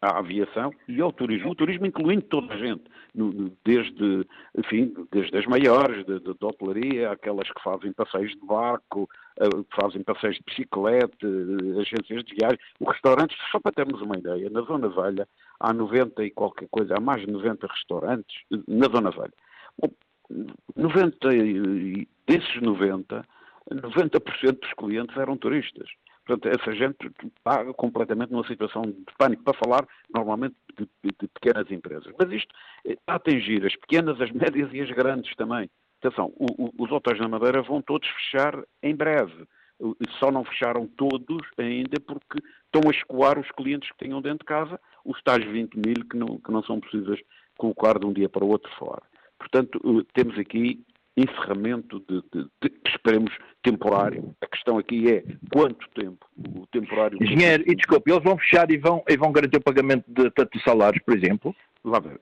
à 0.00 0.18
aviação 0.18 0.72
e 0.88 1.00
ao 1.00 1.12
turismo. 1.12 1.50
O 1.50 1.54
turismo 1.54 1.86
incluindo 1.86 2.22
toda 2.22 2.52
a 2.52 2.58
gente, 2.58 2.84
desde, 3.64 4.26
enfim, 4.56 4.94
desde 5.10 5.36
as 5.36 5.46
maiores, 5.46 6.04
de, 6.04 6.20
de, 6.20 6.34
de 6.34 6.44
hotelaria, 6.44 7.10
aquelas 7.10 7.50
que 7.50 7.62
fazem 7.62 7.92
passeios 7.92 8.32
de 8.32 8.46
barco, 8.46 9.08
eh, 9.40 9.48
que 9.48 9.76
fazem 9.80 10.02
passeios 10.02 10.36
de 10.36 10.42
bicicleta, 10.44 11.26
eh, 11.26 11.80
agências 11.80 12.24
de 12.24 12.34
viagem, 12.34 12.58
os 12.80 12.88
restaurantes, 12.92 13.36
só 13.50 13.60
para 13.60 13.72
termos 13.72 14.00
uma 14.00 14.18
ideia, 14.18 14.50
na 14.50 14.62
Zona 14.62 14.88
Velha 14.88 15.28
há 15.60 15.72
90 15.72 16.24
e 16.24 16.30
qualquer 16.30 16.68
coisa, 16.68 16.94
há 16.96 17.00
mais 17.00 17.22
de 17.22 17.32
90 17.32 17.66
restaurantes 17.66 18.36
eh, 18.52 18.58
na 18.68 18.86
Zona 18.88 19.10
Velha. 19.10 19.32
Bom, 19.80 19.90
90, 20.76 21.28
desses 22.26 22.60
90, 22.60 23.24
90% 23.70 24.60
dos 24.60 24.72
clientes 24.74 25.16
eram 25.16 25.36
turistas. 25.36 25.88
Portanto, 26.26 26.48
essa 26.48 26.74
gente 26.74 26.96
está 27.36 27.64
completamente 27.74 28.32
numa 28.32 28.46
situação 28.46 28.82
de 28.82 29.04
pânico, 29.18 29.42
para 29.42 29.58
falar 29.58 29.86
normalmente 30.12 30.54
de, 30.76 30.88
de, 31.02 31.28
pequenas 31.28 31.70
empresas. 31.70 32.12
Mas 32.18 32.32
isto 32.32 32.54
está 32.84 33.12
a 33.12 33.16
atingir 33.16 33.64
as 33.64 33.76
pequenas, 33.76 34.20
as 34.20 34.30
médias 34.30 34.72
e 34.72 34.80
as 34.80 34.90
grandes 34.90 35.34
também. 35.36 35.68
Atenção, 36.00 36.32
o, 36.36 36.46
o, 36.66 36.74
os 36.78 36.90
hotéis 36.90 37.18
na 37.20 37.28
Madeira 37.28 37.62
vão 37.62 37.82
todos 37.82 38.08
fechar 38.08 38.62
em 38.82 38.94
breve. 38.94 39.46
Só 40.18 40.30
não 40.30 40.44
fecharam 40.44 40.86
todos 40.86 41.46
ainda 41.58 42.00
porque 42.00 42.38
estão 42.66 42.88
a 42.88 42.94
escoar 42.94 43.38
os 43.38 43.50
clientes 43.50 43.90
que 43.90 43.98
tenham 43.98 44.22
dentro 44.22 44.38
de 44.38 44.44
casa 44.44 44.80
os 45.04 45.20
tais 45.22 45.44
20 45.44 45.74
mil 45.74 46.08
que 46.08 46.16
não, 46.16 46.38
que 46.38 46.50
não 46.50 46.62
são 46.62 46.80
precisas 46.80 47.20
colocar 47.58 47.98
de 47.98 48.06
um 48.06 48.12
dia 48.12 48.28
para 48.28 48.44
o 48.44 48.48
outro 48.48 48.70
fora. 48.76 49.02
Portanto, 49.38 49.80
eh, 49.84 50.06
temos 50.14 50.38
aqui 50.38 50.82
encerramento 51.16 52.00
de, 52.08 52.22
de, 52.32 52.48
de, 52.62 52.80
esperemos, 52.86 53.32
temporário. 53.62 54.34
A 54.40 54.46
questão 54.46 54.78
aqui 54.78 55.10
é 55.10 55.24
quanto 55.52 55.88
tempo 55.90 56.26
o 56.36 56.66
temporário... 56.66 57.22
Engenheiro, 57.22 57.64
e 57.66 57.74
desculpe, 57.74 58.10
eles 58.10 58.24
vão 58.24 58.36
fechar 58.38 58.70
e 58.70 58.76
vão, 58.76 59.02
e 59.08 59.16
vão 59.16 59.32
garantir 59.32 59.58
o 59.58 59.62
pagamento 59.62 60.04
de 60.08 60.30
tantos 60.30 60.62
salários, 60.62 61.02
por 61.04 61.16
exemplo? 61.16 61.54
Lá 61.84 62.00
ver, 62.00 62.18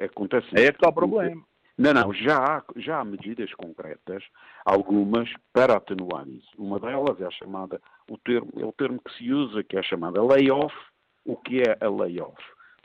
acontece... 0.00 0.46
É 0.52 0.70
que 0.70 0.76
está 0.76 0.88
o 0.88 0.92
problema. 0.92 1.42
Não, 1.76 1.94
não, 1.94 2.12
já 2.12 2.38
há, 2.38 2.64
já 2.76 2.98
há 2.98 3.04
medidas 3.04 3.54
concretas, 3.54 4.24
algumas, 4.64 5.32
para 5.52 5.76
atenuar 5.76 6.28
isso. 6.28 6.50
Uma 6.58 6.80
delas 6.80 7.20
é 7.20 7.26
a 7.26 7.30
chamada, 7.30 7.80
o 8.10 8.18
termo, 8.18 8.50
é 8.56 8.64
o 8.64 8.72
termo 8.72 9.00
que 9.00 9.16
se 9.16 9.32
usa, 9.32 9.62
que 9.62 9.76
é 9.76 9.80
a 9.80 9.84
chamada 9.84 10.20
layoff. 10.20 10.74
O 11.24 11.36
que 11.36 11.60
é 11.60 11.78
a 11.80 11.88
layoff? 11.88 12.36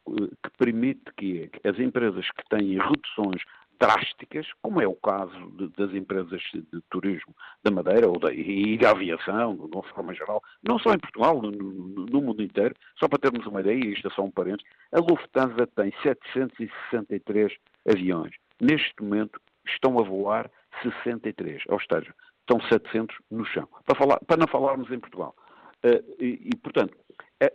Que 0.05 0.49
permite 0.59 1.01
que 1.17 1.49
as 1.63 1.79
empresas 1.79 2.29
que 2.31 2.43
têm 2.49 2.77
reduções 2.77 3.41
drásticas, 3.79 4.47
como 4.61 4.81
é 4.81 4.87
o 4.87 4.95
caso 4.95 5.51
de, 5.51 5.67
das 5.69 5.93
empresas 5.93 6.41
de 6.53 6.81
turismo 6.89 7.35
da 7.63 7.71
Madeira 7.71 8.07
ou 8.07 8.19
da, 8.19 8.33
e 8.33 8.77
da 8.77 8.91
aviação, 8.91 9.55
de 9.55 9.75
uma 9.75 9.83
forma 9.83 10.13
geral, 10.13 10.41
não 10.63 10.79
só 10.79 10.93
em 10.93 10.99
Portugal, 10.99 11.41
no, 11.41 11.51
no, 11.51 12.05
no 12.05 12.21
mundo 12.21 12.41
inteiro, 12.41 12.75
só 12.97 13.07
para 13.07 13.19
termos 13.19 13.45
uma 13.45 13.61
ideia, 13.61 13.85
isto 13.85 14.07
é 14.07 14.11
só 14.11 14.23
um 14.23 14.31
parênteses, 14.31 14.65
a 14.91 14.99
Lufthansa 14.99 15.67
tem 15.75 15.93
763 16.01 17.53
aviões. 17.89 18.33
Neste 18.61 18.93
momento 19.01 19.39
estão 19.65 19.99
a 19.99 20.03
voar 20.03 20.49
63, 20.81 21.63
ou 21.67 21.79
seja, 21.79 22.13
estão 22.41 22.59
700 22.69 23.15
no 23.31 23.45
chão. 23.45 23.67
Para, 23.85 23.95
falar, 23.95 24.19
para 24.25 24.37
não 24.37 24.47
falarmos 24.47 24.91
em 24.91 24.99
Portugal. 24.99 25.35
Uh, 25.83 25.99
e, 26.17 26.49
e, 26.53 26.55
portanto, 26.57 26.97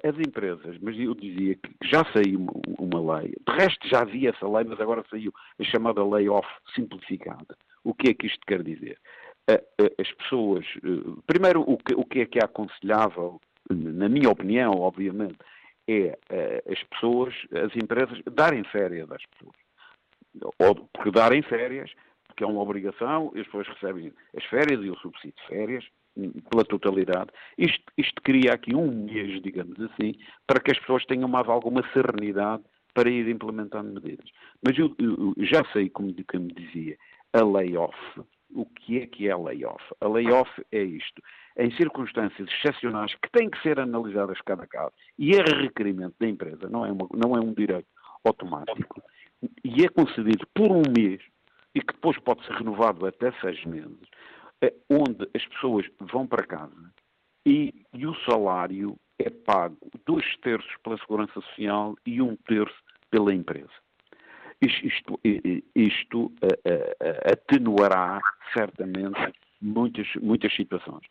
as 0.05 0.19
empresas, 0.19 0.77
mas 0.81 0.99
eu 0.99 1.15
dizia 1.15 1.55
que 1.55 1.89
já 1.89 2.05
saiu 2.13 2.47
uma 2.79 3.19
lei, 3.19 3.35
de 3.47 3.55
resto 3.55 3.89
já 3.89 4.01
havia 4.01 4.31
essa 4.31 4.49
lei, 4.49 4.65
mas 4.65 4.81
agora 4.81 5.05
saiu 5.11 5.33
a 5.59 5.65
chamada 5.65 6.05
lei 6.05 6.29
off 6.29 6.49
simplificada. 6.75 7.57
O 7.85 7.95
que 7.95 8.11
é 8.11 8.15
que 8.15 8.27
isto 8.27 8.41
quer 8.47 8.63
dizer? 8.63 8.99
As 9.99 10.13
pessoas, 10.13 10.67
eh, 10.77 11.21
primeiro, 11.27 11.63
o 11.63 11.79
que, 12.05 12.21
é 12.21 12.27
que 12.27 12.39
é 12.39 12.45
aconselhável, 12.45 13.41
na 13.71 14.09
minha 14.09 14.29
opinião, 14.29 14.73
obviamente, 14.73 15.39
é 15.89 16.19
eh, 16.29 16.63
as 16.71 16.83
pessoas, 16.85 17.35
as 17.53 17.75
empresas, 17.75 18.21
darem 18.31 18.63
férias 18.65 19.11
às 19.11 19.25
pessoas. 19.25 19.57
Ou 20.59 20.75
porque 20.93 21.11
darem 21.11 21.41
férias, 21.43 21.91
porque 22.27 22.45
é 22.45 22.47
uma 22.47 22.61
obrigação, 22.61 23.33
as 23.35 23.47
pessoas 23.47 23.69
recebem 23.69 24.13
as 24.37 24.45
férias 24.45 24.85
e 24.85 24.91
o 24.91 24.97
subsídio 24.99 25.35
de 25.41 25.49
férias, 25.49 25.85
pela 26.51 26.65
totalidade. 26.65 27.31
Isto, 27.57 27.85
isto 27.97 28.23
cria 28.23 28.53
aqui 28.53 28.75
um 28.75 29.05
mês, 29.05 29.41
digamos 29.43 29.79
assim, 29.81 30.15
para 30.47 30.61
que 30.61 30.73
as 30.73 30.79
pessoas 30.79 31.05
tenham 31.07 31.29
mais 31.29 31.49
alguma 31.49 31.83
serenidade 31.93 32.63
para 32.95 33.11
ir 33.11 33.29
implementando 33.29 33.93
medidas. 33.93 34.29
Mas 34.65 34.77
eu, 34.79 34.95
eu 34.99 35.35
já 35.39 35.63
sei, 35.73 35.89
como, 35.89 36.13
como 36.27 36.49
dizia, 36.49 36.97
a 37.33 37.45
layoff. 37.45 37.97
O 38.51 38.65
que 38.65 38.99
é 38.99 39.07
que 39.07 39.29
é 39.29 39.33
a 39.33 39.37
layoff? 39.37 39.83
A 40.01 40.09
layoff 40.09 40.51
é 40.73 40.83
isto. 40.83 41.23
Em 41.57 41.71
circunstâncias 41.77 42.49
excepcionais 42.49 43.15
que 43.15 43.31
têm 43.31 43.51
que 43.51 43.61
ser 43.63 43.79
analisadas 43.79 44.41
cada 44.41 44.67
caso, 44.67 44.93
e 45.19 45.33
é 45.35 45.43
requerimento 45.43 46.15
da 46.19 46.27
empresa, 46.27 46.69
não 46.69 46.87
é, 46.87 46.93
uma, 46.93 47.09
não 47.15 47.37
é 47.37 47.41
um 47.41 47.53
direito 47.53 47.89
automático, 48.25 49.03
e 49.65 49.85
é 49.85 49.89
concedido 49.89 50.47
por 50.55 50.71
um 50.71 50.83
mês, 50.97 51.21
e 51.75 51.81
que 51.81 51.93
depois 51.93 52.19
pode 52.19 52.45
ser 52.47 52.55
renovado 52.55 53.07
até 53.07 53.33
seis 53.41 53.65
meses, 53.65 54.09
onde 54.91 55.29
as 55.35 55.47
pessoas 55.47 55.87
vão 56.01 56.27
para 56.27 56.47
casa 56.47 56.93
e, 57.47 57.75
e 57.95 58.07
o 58.07 58.15
salário 58.29 58.99
é 59.19 59.31
pago 59.31 59.79
dois 60.07 60.37
terços 60.39 60.71
pela 60.83 60.99
Segurança 60.99 61.33
Social 61.35 61.97
e 62.07 62.21
um 62.21 62.37
terço 62.37 62.77
pela 63.11 63.35
empresa. 63.35 63.71
Isto, 64.61 64.87
isto, 64.87 65.21
isto 65.75 66.27
uh, 66.27 66.29
uh, 66.29 67.33
atenuará 67.33 68.21
certamente 68.53 69.33
muitas, 69.61 70.07
muitas 70.21 70.55
situações. 70.55 71.03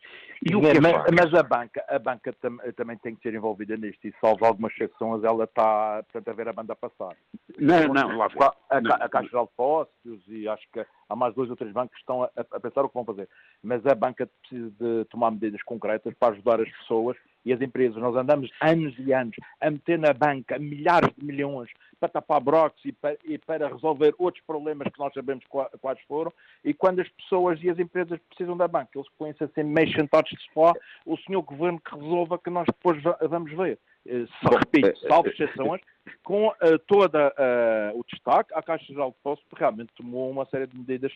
E 0.42 0.54
o 0.54 0.60
que 0.60 0.68
é 0.68 0.80
mas, 0.80 1.04
mas, 1.14 1.34
a 1.34 1.42
banca, 1.42 1.84
a 1.88 1.98
banca 1.98 2.32
tam, 2.40 2.58
também 2.76 2.96
tem 2.98 3.14
que 3.14 3.22
ser 3.22 3.34
envolvida 3.34 3.76
nisto 3.76 4.06
e 4.06 4.14
salvo 4.20 4.44
algumas 4.44 4.72
exceções 4.72 5.22
ela 5.24 5.44
está 5.44 6.02
portanto, 6.04 6.28
a 6.28 6.32
ver 6.32 6.48
a 6.48 6.52
banda 6.52 6.74
passar. 6.74 7.16
Não, 7.58 7.88
não, 7.88 8.16
lá 8.16 8.28
a, 8.70 8.76
a, 8.76 9.04
a 9.04 9.08
Caixa 9.08 9.28
de 9.28 9.44
Depósitos 9.44 10.22
e 10.28 10.48
acho 10.48 10.66
que 10.72 10.84
há 11.08 11.16
mais 11.16 11.34
dois 11.34 11.50
ou 11.50 11.56
três 11.56 11.72
bancos 11.72 11.94
que 11.94 12.00
estão 12.00 12.22
a, 12.22 12.30
a, 12.36 12.60
pensar 12.60 12.84
o 12.84 12.88
que 12.88 12.94
vão 12.94 13.04
fazer. 13.04 13.28
Mas 13.62 13.84
a 13.86 13.94
banca 13.94 14.28
precisa 14.40 14.70
de 14.70 15.04
tomar 15.06 15.30
medidas 15.30 15.62
concretas 15.62 16.14
para 16.14 16.34
ajudar 16.34 16.60
as 16.60 16.70
pessoas 16.78 17.16
e 17.48 17.52
as 17.52 17.60
empresas. 17.60 17.96
Nós 17.96 18.14
andamos 18.14 18.50
anos 18.60 18.94
e 18.98 19.12
anos 19.12 19.34
a 19.60 19.70
meter 19.70 19.98
na 19.98 20.12
banca 20.12 20.58
milhares 20.58 21.10
de 21.16 21.24
milhões 21.24 21.70
para 21.98 22.08
tapar 22.08 22.40
brocos 22.40 22.80
e 22.84 22.92
para, 22.92 23.16
e 23.24 23.38
para 23.38 23.68
resolver 23.68 24.14
outros 24.18 24.44
problemas 24.44 24.88
que 24.92 24.98
nós 24.98 25.12
sabemos 25.14 25.44
quais 25.46 26.00
foram. 26.06 26.32
E 26.64 26.72
quando 26.74 27.00
as 27.00 27.08
pessoas 27.08 27.58
e 27.62 27.70
as 27.70 27.78
empresas 27.78 28.20
precisam 28.28 28.56
da 28.56 28.68
banca, 28.68 28.90
eles 28.94 29.08
põem-se 29.18 29.42
a 29.42 29.48
ser 29.48 29.64
meio 29.64 29.90
sentados 29.92 30.30
de 30.30 30.38
sofá, 30.44 30.72
o 31.06 31.16
senhor 31.18 31.42
governo 31.42 31.80
que 31.80 31.94
resolva 31.94 32.38
que 32.38 32.50
nós 32.50 32.66
depois 32.66 33.02
vamos 33.28 33.52
ver. 33.52 33.78
Eh, 34.06 34.26
só, 34.42 34.56
repito, 34.58 34.88
eh, 34.88 35.08
salvo 35.08 35.28
eh, 35.28 35.32
exceções, 35.32 35.80
com 36.22 36.48
uh, 36.48 36.78
todo 36.86 37.16
uh, 37.16 37.98
o 37.98 38.04
destaque, 38.08 38.52
a 38.54 38.62
Caixa 38.62 38.86
Geral 38.86 39.10
de 39.10 39.16
Depósitos 39.16 39.58
realmente 39.58 39.92
tomou 39.94 40.30
uma 40.30 40.46
série 40.46 40.66
de 40.66 40.76
medidas 40.76 41.12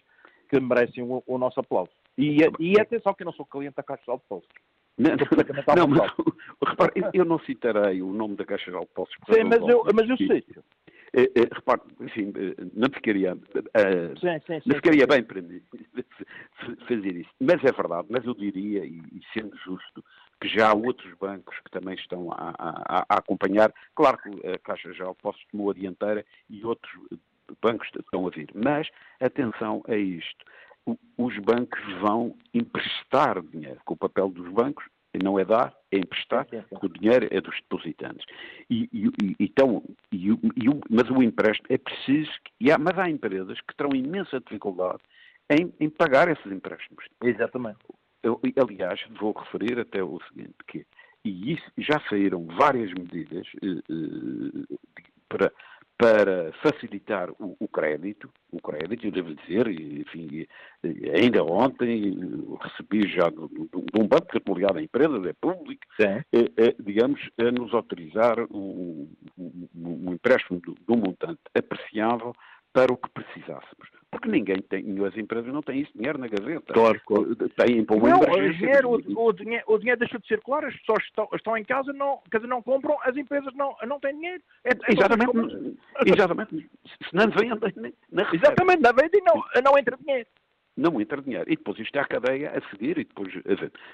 que 0.48 0.60
merecem 0.60 1.02
o, 1.02 1.22
o 1.26 1.38
nosso 1.38 1.60
aplauso. 1.60 1.90
E, 2.18 2.38
e 2.58 2.78
atenção 2.78 3.14
que 3.14 3.22
eu 3.22 3.26
não 3.26 3.32
sou 3.32 3.46
cliente 3.46 3.76
da 3.76 3.82
Caixa 3.82 4.02
Geral 4.04 4.18
de 4.18 4.24
Depósitos. 4.24 4.62
Não, 4.98 5.10
não, 5.76 5.88
mas, 5.88 6.12
repare, 6.66 6.92
eu 7.14 7.24
não 7.24 7.38
citarei 7.40 8.02
o 8.02 8.12
nome 8.12 8.36
da 8.36 8.44
Caixa 8.44 8.66
Geral 8.66 8.82
de 8.82 8.88
Depósitos. 8.88 9.34
Sim, 9.34 9.44
mas 9.44 9.68
eu, 9.68 9.84
mas 9.94 10.08
eu 10.08 10.16
sei. 10.16 10.44
É, 11.14 11.24
é, 11.24 11.42
repare, 11.52 11.80
enfim, 12.00 12.32
não 12.74 12.88
ficaria, 12.88 13.34
uh, 13.34 14.18
sim, 14.18 14.40
sim, 14.46 14.60
sim, 14.60 14.62
não 14.64 14.76
ficaria 14.76 15.06
bem 15.06 15.22
para 15.22 15.42
mim 15.42 15.60
fazer 16.88 17.16
isso. 17.16 17.30
Mas 17.38 17.62
é 17.64 17.70
verdade, 17.70 18.08
mas 18.10 18.24
eu 18.24 18.34
diria, 18.34 18.84
e, 18.84 18.98
e 19.12 19.20
sendo 19.34 19.54
justo, 19.58 20.02
que 20.40 20.48
já 20.48 20.70
há 20.70 20.74
outros 20.74 21.12
bancos 21.18 21.54
que 21.60 21.70
também 21.70 21.94
estão 21.94 22.32
a, 22.32 22.54
a, 22.58 23.04
a 23.08 23.18
acompanhar. 23.18 23.72
Claro 23.94 24.18
que 24.18 24.46
a 24.48 24.58
Caixa 24.58 24.92
Geral 24.94 25.12
de 25.12 25.18
Depósitos 25.18 25.46
tomou 25.52 25.70
a 25.70 25.74
dianteira 25.74 26.24
e 26.48 26.64
outros 26.64 26.92
bancos 27.60 27.88
estão 27.94 28.26
a 28.26 28.30
vir. 28.30 28.48
Mas, 28.54 28.88
atenção 29.20 29.82
a 29.86 29.96
isto 29.96 30.44
os 31.16 31.38
bancos 31.38 31.80
vão 32.00 32.36
emprestar 32.52 33.40
dinheiro, 33.42 33.80
com 33.84 33.94
o 33.94 33.96
papel 33.96 34.28
dos 34.28 34.48
bancos 34.52 34.84
não 35.22 35.38
é 35.38 35.44
dar, 35.44 35.74
é 35.90 35.98
emprestar, 35.98 36.46
porque 36.46 36.86
o 36.86 36.88
dinheiro 36.88 37.28
é 37.30 37.40
dos 37.40 37.54
depositantes. 37.56 38.24
E, 38.70 38.88
e, 38.92 39.10
e 39.22 39.36
então, 39.40 39.82
e, 40.10 40.28
mas 40.88 41.10
o 41.10 41.22
empréstimo 41.22 41.66
é 41.68 41.76
preciso, 41.76 42.30
há, 42.72 42.78
mas 42.78 42.98
há 42.98 43.10
empresas 43.10 43.60
que 43.60 43.76
terão 43.76 43.94
imensa 43.94 44.40
dificuldade 44.40 45.02
em, 45.50 45.72
em 45.78 45.90
pagar 45.90 46.28
esses 46.30 46.50
empréstimos. 46.50 47.04
Exatamente. 47.22 47.78
Eu, 48.22 48.40
aliás, 48.56 49.04
vou 49.20 49.32
referir 49.32 49.78
até 49.78 50.02
o 50.02 50.18
seguinte, 50.28 50.54
que 50.66 50.86
e 51.24 51.52
isso, 51.52 51.64
já 51.78 52.00
saíram 52.08 52.46
várias 52.46 52.92
medidas 52.92 53.46
eh, 53.62 53.80
eh, 53.88 54.76
para 55.28 55.52
para 56.02 56.52
facilitar 56.54 57.30
o, 57.38 57.56
o, 57.60 57.68
crédito, 57.68 58.28
o 58.50 58.60
crédito, 58.60 59.06
eu 59.06 59.12
devo 59.12 59.36
dizer, 59.36 59.68
enfim, 59.68 60.48
ainda 61.14 61.44
ontem 61.44 62.18
recebi 62.60 63.08
já 63.08 63.30
de, 63.30 63.36
um 63.38 64.08
banco 64.08 64.26
que 64.26 64.38
é 64.38 64.52
ligado 64.52 64.78
à 64.78 64.82
empresa, 64.82 65.28
é 65.28 65.32
público, 65.32 65.80
é, 66.00 66.24
é, 66.32 66.74
digamos, 66.80 67.20
a 67.38 67.52
nos 67.52 67.72
autorizar 67.72 68.36
um, 68.50 69.08
um, 69.38 69.68
um 69.76 70.12
empréstimo 70.12 70.60
de, 70.60 70.74
de 70.74 70.92
um 70.92 70.96
montante 70.96 71.38
apreciável 71.56 72.34
para 72.72 72.92
o 72.92 72.96
que 72.96 73.08
precisássemos. 73.10 73.90
Porque 74.10 74.28
ninguém 74.28 74.60
tem, 74.60 74.84
as 75.06 75.16
empresas 75.16 75.50
não 75.52 75.62
têm 75.62 75.80
esse 75.80 75.92
dinheiro 75.94 76.18
na 76.18 76.28
gaveta. 76.28 76.74
Claro. 76.74 77.00
Têm 77.56 77.82
para 77.82 77.96
uma 77.96 78.08
não, 78.10 78.20
o 78.20 78.52
dinheiro, 78.52 78.90
o, 78.90 79.26
o, 79.26 79.32
dinheiro, 79.32 79.64
o 79.66 79.78
dinheiro 79.78 79.98
deixou 79.98 80.20
de 80.20 80.26
circular, 80.26 80.64
as 80.66 80.76
pessoas 80.76 81.02
estão, 81.04 81.28
estão 81.32 81.56
em 81.56 81.64
casa, 81.64 81.94
não, 81.94 82.18
quer 82.30 82.36
dizer, 82.36 82.48
não 82.48 82.62
compram, 82.62 82.98
as 83.04 83.16
empresas 83.16 83.54
não, 83.54 83.74
não 83.86 83.98
têm 83.98 84.14
dinheiro. 84.14 84.42
É, 84.64 84.70
é 84.70 84.92
exatamente, 84.92 85.78
exatamente. 86.04 86.70
Se 87.08 87.14
não 87.14 87.30
vêm, 87.30 87.48
na 88.10 88.34
Exatamente, 88.34 88.82
não 88.82 88.92
vem 88.92 89.08
e 89.14 89.20
não, 89.22 89.62
não 89.64 89.78
entra 89.78 89.96
dinheiro 89.96 90.26
não 90.76 91.00
entra 91.00 91.20
dinheiro. 91.20 91.44
E 91.50 91.56
depois 91.56 91.78
isto 91.78 91.96
é 91.96 92.00
a 92.00 92.06
cadeia 92.06 92.50
a 92.50 92.70
seguir 92.70 92.98
e 92.98 93.04
depois. 93.04 93.32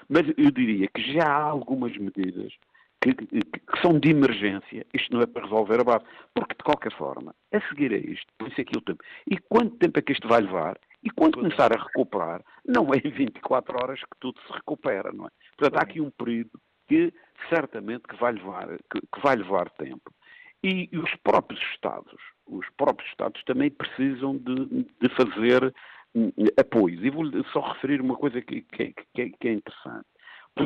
Mas 0.07 0.25
eu 0.37 0.51
diria 0.51 0.87
que 0.87 1.13
já 1.13 1.27
há 1.27 1.43
algumas 1.43 1.95
medidas 1.97 2.53
que, 3.01 3.13
que, 3.13 3.81
são 3.81 3.97
de 3.97 4.09
emergência, 4.09 4.85
isto 4.93 5.13
não 5.13 5.21
é 5.21 5.25
para 5.25 5.43
resolver 5.43 5.79
a 5.79 5.83
base. 5.83 6.05
Porque, 6.33 6.55
de 6.55 6.63
qualquer 6.63 6.91
forma, 6.93 7.33
a 7.53 7.61
seguir 7.69 7.93
a 7.93 7.97
isto, 7.97 8.27
por 8.37 8.47
isso 8.49 8.61
é 8.61 8.77
o 8.77 8.81
tempo. 8.81 9.03
E 9.27 9.37
quanto 9.37 9.77
tempo 9.77 9.99
é 9.99 10.01
que 10.01 10.11
isto 10.11 10.27
vai 10.27 10.41
levar? 10.41 10.77
E 11.03 11.09
quando 11.09 11.35
começar 11.35 11.71
a 11.73 11.81
recuperar, 11.81 12.43
não 12.65 12.93
é 12.93 12.97
em 12.97 13.09
24 13.09 13.77
horas 13.81 13.99
que 14.01 14.19
tudo 14.19 14.39
se 14.45 14.53
recupera, 14.53 15.11
não 15.13 15.27
é? 15.27 15.29
Portanto, 15.57 15.79
há 15.79 15.83
aqui 15.83 16.01
um 16.01 16.11
período 16.11 16.51
que 16.87 17.13
certamente 17.47 18.03
que 18.03 18.17
vai 18.17 18.33
levar, 18.33 18.67
que, 18.91 18.99
que 18.99 19.21
vai 19.23 19.35
levar 19.35 19.69
tempo. 19.71 20.13
E, 20.61 20.89
e, 20.91 20.97
os 20.97 21.15
próprios 21.23 21.61
Estados, 21.71 22.19
os 22.45 22.67
próprios 22.75 23.09
Estados 23.11 23.41
também 23.45 23.69
precisam 23.69 24.35
de, 24.37 24.83
de 25.01 25.09
fazer 25.15 25.73
hum, 26.13 26.31
apoios. 26.59 27.01
E 27.01 27.09
vou 27.09 27.25
só 27.53 27.61
referir 27.61 28.01
uma 28.01 28.17
coisa 28.17 28.41
que, 28.41 28.61
que, 28.63 28.93
que 29.13 29.47
é 29.47 29.53
interessante. 29.53 30.05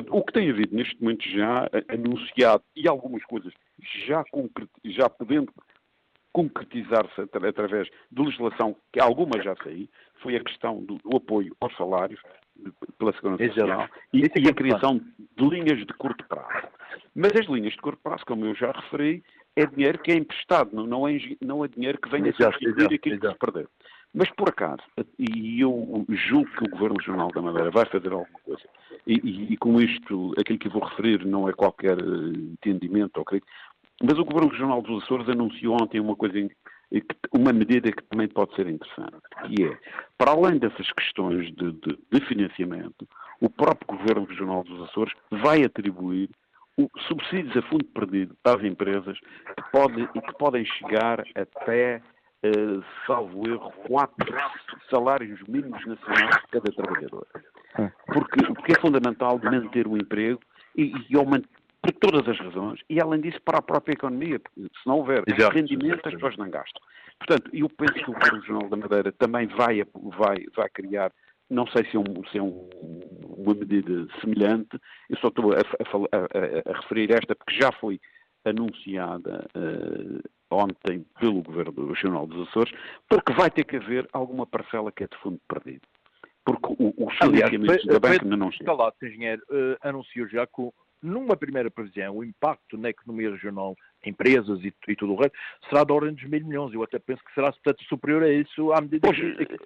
O 0.10 0.24
que 0.24 0.34
tem 0.34 0.50
havido 0.50 0.76
neste 0.76 1.02
momento 1.02 1.24
já 1.30 1.70
anunciado 1.90 2.64
e 2.76 2.88
algumas 2.88 3.24
coisas 3.26 3.54
já, 4.08 4.24
já 4.86 5.10
podendo 5.10 5.52
concretizar-se 6.32 7.22
através 7.22 7.88
de 8.12 8.22
legislação, 8.22 8.76
que 8.92 9.00
algumas 9.00 9.44
já 9.44 9.56
saí, 9.64 9.88
foi 10.22 10.36
a 10.36 10.44
questão 10.44 10.84
do, 10.84 10.98
do 10.98 11.16
apoio 11.16 11.56
aos 11.62 11.76
salários 11.78 12.20
pela 12.98 13.14
Segurança 13.14 13.46
Social 13.48 13.90
e, 14.12 14.22
e, 14.22 14.50
a 14.50 14.54
criação 14.54 15.00
de 15.38 15.50
linhas 15.50 15.86
de 15.86 15.94
curto 15.94 16.26
prazo. 16.28 16.68
Mas 17.16 17.32
as 17.34 17.46
linhas 17.48 17.74
de 17.74 17.80
curto 17.80 18.00
prazo, 18.02 18.26
como 18.26 18.46
eu 18.46 18.56
já 18.56 18.72
referi, 18.72 19.24
é 19.56 19.66
dinheiro 19.66 20.00
que 20.00 20.12
é 20.12 20.16
emprestado, 20.16 20.76
não, 20.76 20.88
não, 20.88 21.08
é, 21.08 21.18
não 21.42 21.64
é 21.64 21.68
dinheiro 21.68 22.00
que 22.00 22.10
vem 22.10 22.28
a 22.28 22.34
substituir 22.34 22.96
aquilo 22.96 23.20
que 23.20 23.28
se 23.30 23.36
perdeu. 23.36 23.68
Mas 24.14 24.30
por 24.32 24.50
acaso, 24.50 24.84
e 25.18 25.60
eu 25.60 26.06
julgo 26.10 26.50
que 26.52 26.66
o 26.66 26.70
Governo 26.70 26.98
Regional 26.98 27.30
da 27.30 27.42
Madeira 27.42 27.72
vai 27.72 27.86
fazer 27.86 28.12
alguma 28.12 28.40
coisa, 28.46 28.62
e, 29.08 29.14
e, 29.16 29.54
e 29.54 29.58
com 29.58 29.82
isto, 29.82 30.34
aquilo 30.38 30.60
que 30.60 30.70
vou 30.70 30.84
referir 30.84 31.26
não 31.26 31.50
é 31.50 31.54
qualquer 31.54 31.98
eh, 31.98 32.04
entendimento 32.04 33.18
ou 33.18 33.26
crítico, 33.26 33.52
mas 34.04 34.20
o 34.20 34.26
Governo 34.26 34.52
Regional 34.52 34.82
dos 34.82 35.04
Açores 35.04 35.28
anunciou 35.28 35.78
ontem 35.82 36.00
uma 36.00 36.16
coisa, 36.16 36.36
uma 37.32 37.52
medida 37.52 37.92
que 37.92 38.04
também 38.04 38.28
pode 38.28 38.54
ser 38.56 38.68
interessante, 38.68 39.18
que 39.48 39.64
é, 39.64 39.78
para 40.18 40.32
além 40.32 40.60
dessas 40.60 40.92
questões 40.92 41.48
de, 41.56 41.72
de, 41.72 41.98
de 42.12 42.26
financiamento, 42.28 43.08
o 43.42 43.50
próprio 43.50 43.98
Governo 43.98 44.26
Regional 44.26 44.64
dos 44.64 44.90
Açores 44.90 45.14
vai 45.32 45.64
atribuir 45.64 46.30
subsídios 47.08 47.56
a 47.58 47.62
fundo 47.64 47.86
perdido 47.86 48.36
as 48.44 48.64
empresas 48.64 49.18
que, 49.20 49.72
pode, 49.72 50.08
que 50.08 50.38
podem 50.38 50.66
chegar 50.66 51.24
até 51.36 52.02
uh, 52.44 52.84
salvo 53.08 53.48
erro, 53.48 53.72
quatro 53.88 54.36
salários 54.90 55.42
mínimos 55.48 55.86
nacionais 55.86 56.36
de 56.42 56.48
cada 56.52 56.72
trabalhador. 56.72 57.28
Porque, 58.06 58.46
porque 58.46 58.74
é 58.74 58.80
fundamental 58.80 59.40
manter 59.44 59.88
o 59.88 59.98
emprego 59.98 60.40
e, 60.76 60.94
e 61.10 61.18
aumentar 61.18 61.50
por 61.84 61.92
todas 61.92 62.28
as 62.30 62.40
razões, 62.40 62.80
e 62.90 63.02
além 63.02 63.20
disso 63.20 63.42
para 63.44 63.60
a 63.60 63.62
própria 63.62 63.94
economia, 63.94 64.40
porque 64.40 64.62
se 64.62 64.88
não 64.88 65.00
houver 65.00 65.22
Exato. 65.28 65.54
rendimento 65.54 66.08
as 66.08 66.14
pessoas 66.14 66.38
não 66.38 66.50
gastam. 66.50 66.82
Portanto, 67.20 67.50
eu 67.54 67.68
penso 67.70 67.94
que 67.94 68.10
o 68.10 68.14
Governo 68.14 68.40
Regional 68.40 68.70
da 68.70 68.78
Madeira 68.78 69.12
também 69.12 69.48
vai, 69.48 69.84
vai, 70.18 70.46
vai 70.56 70.70
criar, 70.70 71.12
não 71.50 71.68
sei 71.68 71.84
se 71.86 71.98
é, 71.98 72.00
um, 72.00 72.26
se 72.32 72.38
é 72.38 72.42
um, 72.42 72.70
uma 73.38 73.54
medida 73.54 74.08
semelhante, 74.22 74.80
eu 75.10 75.18
só 75.18 75.28
estou 75.28 75.52
a, 75.52 75.58
a, 75.58 75.60
a, 75.60 76.72
a 76.74 76.82
referir 76.82 77.12
esta 77.12 77.36
porque 77.36 77.60
já 77.60 77.72
foi 77.74 78.00
anunciada 78.46 79.46
uh, 79.56 80.22
ontem 80.54 81.06
pelo 81.20 81.42
Governo 81.42 81.88
Regional 81.88 82.28
dos 82.28 82.48
Açores, 82.48 82.74
porque 83.10 83.34
vai 83.34 83.50
ter 83.50 83.66
que 83.66 83.78
haver 83.78 84.08
alguma 84.14 84.46
parcela 84.46 84.92
que 84.92 85.04
é 85.04 85.08
de 85.08 85.18
fundo 85.18 85.40
perdido. 85.48 85.82
Porque 86.46 86.76
o, 86.78 86.94
os 87.08 87.18
financiamentos 87.18 87.86
da 87.86 88.00
banca 88.00 88.24
ainda 88.24 88.38
não 88.38 88.52
chegam. 88.52 88.76
Lá, 88.76 88.92
engenheiro, 89.02 89.42
uh, 89.50 89.88
anunciou 89.88 90.28
já 90.28 90.46
que 90.46 90.70
numa 91.04 91.36
primeira 91.36 91.70
previsão, 91.70 92.16
o 92.16 92.24
impacto 92.24 92.78
na 92.78 92.90
economia 92.90 93.30
regional, 93.30 93.76
empresas 94.06 94.60
e, 94.64 94.74
e 94.88 94.96
tudo 94.96 95.14
o 95.14 95.16
resto, 95.18 95.38
será 95.70 95.84
da 95.84 95.94
ordem 95.94 96.14
dos 96.14 96.24
mil 96.24 96.46
milhões. 96.46 96.74
Eu 96.74 96.82
até 96.82 96.98
penso 96.98 97.22
que 97.24 97.34
será, 97.34 97.52
portanto, 97.52 97.84
superior 97.84 98.24
a 98.24 98.32
isso 98.32 98.72
à 98.72 98.80
medida 98.80 99.06
pois, 99.06 99.20
que, 99.20 99.46
que 99.46 99.58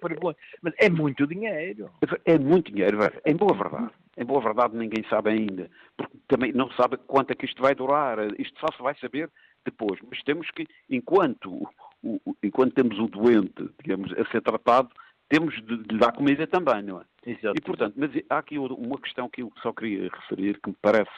Mas 0.60 0.74
é 0.78 0.90
muito 0.90 1.26
dinheiro. 1.26 1.88
É 2.24 2.36
muito 2.38 2.72
dinheiro, 2.72 2.98
em 3.24 3.36
boa 3.36 3.54
verdade. 3.54 3.90
Em 4.16 4.24
boa 4.24 4.42
verdade, 4.42 4.76
ninguém 4.76 5.04
sabe 5.08 5.30
ainda. 5.30 5.70
Porque 5.96 6.18
também 6.26 6.52
não 6.52 6.68
sabe 6.72 6.96
quanto 7.06 7.30
é 7.30 7.36
que 7.36 7.46
isto 7.46 7.62
vai 7.62 7.74
durar. 7.74 8.18
Isto 8.40 8.58
só 8.58 8.66
se 8.76 8.82
vai 8.82 8.96
saber 8.96 9.30
depois. 9.70 10.00
Mas 10.08 10.22
temos 10.22 10.50
que, 10.50 10.66
enquanto, 10.88 11.68
o, 12.02 12.20
enquanto 12.42 12.74
temos 12.74 12.98
o 12.98 13.08
doente, 13.08 13.68
digamos, 13.82 14.12
a 14.12 14.24
ser 14.30 14.42
tratado, 14.42 14.90
temos 15.28 15.54
de, 15.62 15.76
de 15.84 15.98
dar 15.98 16.12
comida 16.12 16.46
também, 16.46 16.82
não 16.82 17.00
é? 17.00 17.04
Exato. 17.30 17.54
E, 17.56 17.60
portanto, 17.60 17.94
mas 17.96 18.10
há 18.30 18.38
aqui 18.38 18.58
uma 18.58 18.98
questão 18.98 19.28
que 19.28 19.42
eu 19.42 19.52
só 19.62 19.72
queria 19.72 20.08
referir, 20.08 20.58
que 20.60 20.70
me 20.70 20.76
parece 20.80 21.10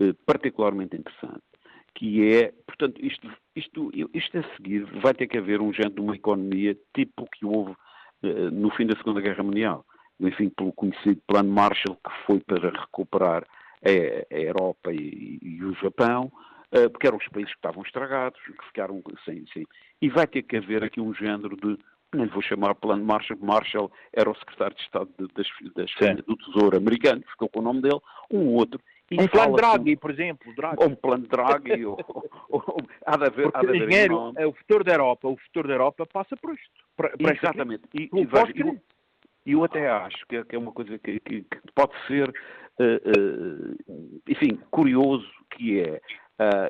eh, 0.00 0.14
particularmente 0.24 0.96
interessante, 0.96 1.42
que 1.94 2.32
é, 2.32 2.52
portanto, 2.66 3.04
isto, 3.04 3.30
isto, 3.54 3.90
isto 4.14 4.38
a 4.38 4.56
seguir 4.56 4.84
vai 5.02 5.12
ter 5.12 5.26
que 5.26 5.36
haver 5.36 5.60
um 5.60 5.72
género 5.72 5.96
de 5.96 6.00
uma 6.00 6.14
economia 6.14 6.76
tipo 6.94 7.24
o 7.24 7.26
que 7.26 7.44
houve 7.44 7.74
eh, 8.22 8.50
no 8.50 8.70
fim 8.70 8.86
da 8.86 8.96
Segunda 8.96 9.20
Guerra 9.20 9.42
Mundial. 9.42 9.84
enfim, 10.18 10.48
pelo 10.50 10.72
conhecido 10.72 11.20
Plano 11.26 11.50
Marshall, 11.50 11.96
que 11.96 12.10
foi 12.26 12.40
para 12.40 12.70
recuperar 12.70 13.46
a, 13.84 14.34
a 14.34 14.38
Europa 14.38 14.92
e, 14.92 15.38
e, 15.42 15.64
o 15.64 15.74
Japão, 15.74 16.30
porque 16.92 17.06
eram 17.06 17.18
os 17.18 17.28
países 17.28 17.52
que 17.52 17.58
estavam 17.58 17.82
estragados, 17.82 18.40
que 18.40 18.66
ficaram 18.66 19.02
sem, 19.24 19.44
sem. 19.52 19.66
E 20.00 20.08
vai 20.08 20.26
ter 20.26 20.42
que 20.42 20.56
haver 20.56 20.84
aqui 20.84 21.00
um 21.00 21.12
género 21.12 21.56
de 21.56 21.78
não 22.16 22.24
lhe 22.24 22.30
vou 22.30 22.42
chamar 22.42 22.74
Plano 22.74 23.04
Marshall, 23.04 23.38
Marshall 23.40 23.90
era 24.12 24.30
o 24.30 24.34
secretário 24.34 24.76
de 24.76 24.82
Estado 24.82 25.08
de, 25.18 25.28
das, 25.34 25.46
das 25.74 26.24
do 26.24 26.36
Tesouro 26.36 26.76
americano, 26.76 27.22
ficou 27.30 27.48
com 27.48 27.60
o 27.60 27.62
nome 27.62 27.82
dele, 27.82 28.00
um 28.30 28.48
outro. 28.48 28.80
um 29.12 29.28
plano 29.28 29.56
Draghi, 29.56 29.96
por 29.96 30.10
exemplo. 30.10 30.54
Draghi. 30.54 30.76
Ou 30.78 30.88
um 30.88 30.94
plano 30.94 31.26
Draghi, 31.28 31.84
ou, 31.86 31.98
ou, 32.48 32.64
ou, 32.66 32.76
há 33.06 33.16
de 33.16 33.26
haver, 33.26 33.50
há 33.54 33.60
de 33.60 33.68
haver 33.68 33.88
dinheiro, 33.88 34.32
é 34.36 34.46
o 34.46 34.52
futuro 34.52 34.82
da 34.82 34.92
Europa, 34.92 35.28
o 35.28 35.36
futuro 35.36 35.68
da 35.68 35.74
Europa 35.74 36.06
passa 36.06 36.36
por 36.36 36.54
isto. 36.54 36.70
Para, 36.96 37.10
para 37.16 37.34
Exatamente. 37.34 37.84
E, 37.94 38.10
e, 38.12 38.26
veja, 38.26 38.52
eu, 38.56 38.80
eu 39.46 39.64
até 39.64 39.88
acho 39.88 40.26
que 40.26 40.36
é, 40.36 40.44
que 40.44 40.56
é 40.56 40.58
uma 40.58 40.72
coisa 40.72 40.98
que, 40.98 41.20
que, 41.20 41.42
que 41.42 41.58
pode 41.74 41.92
ser, 42.08 42.28
uh, 42.28 43.92
uh, 43.92 44.20
enfim, 44.28 44.58
curioso, 44.70 45.30
que 45.50 45.80
é, 45.80 46.00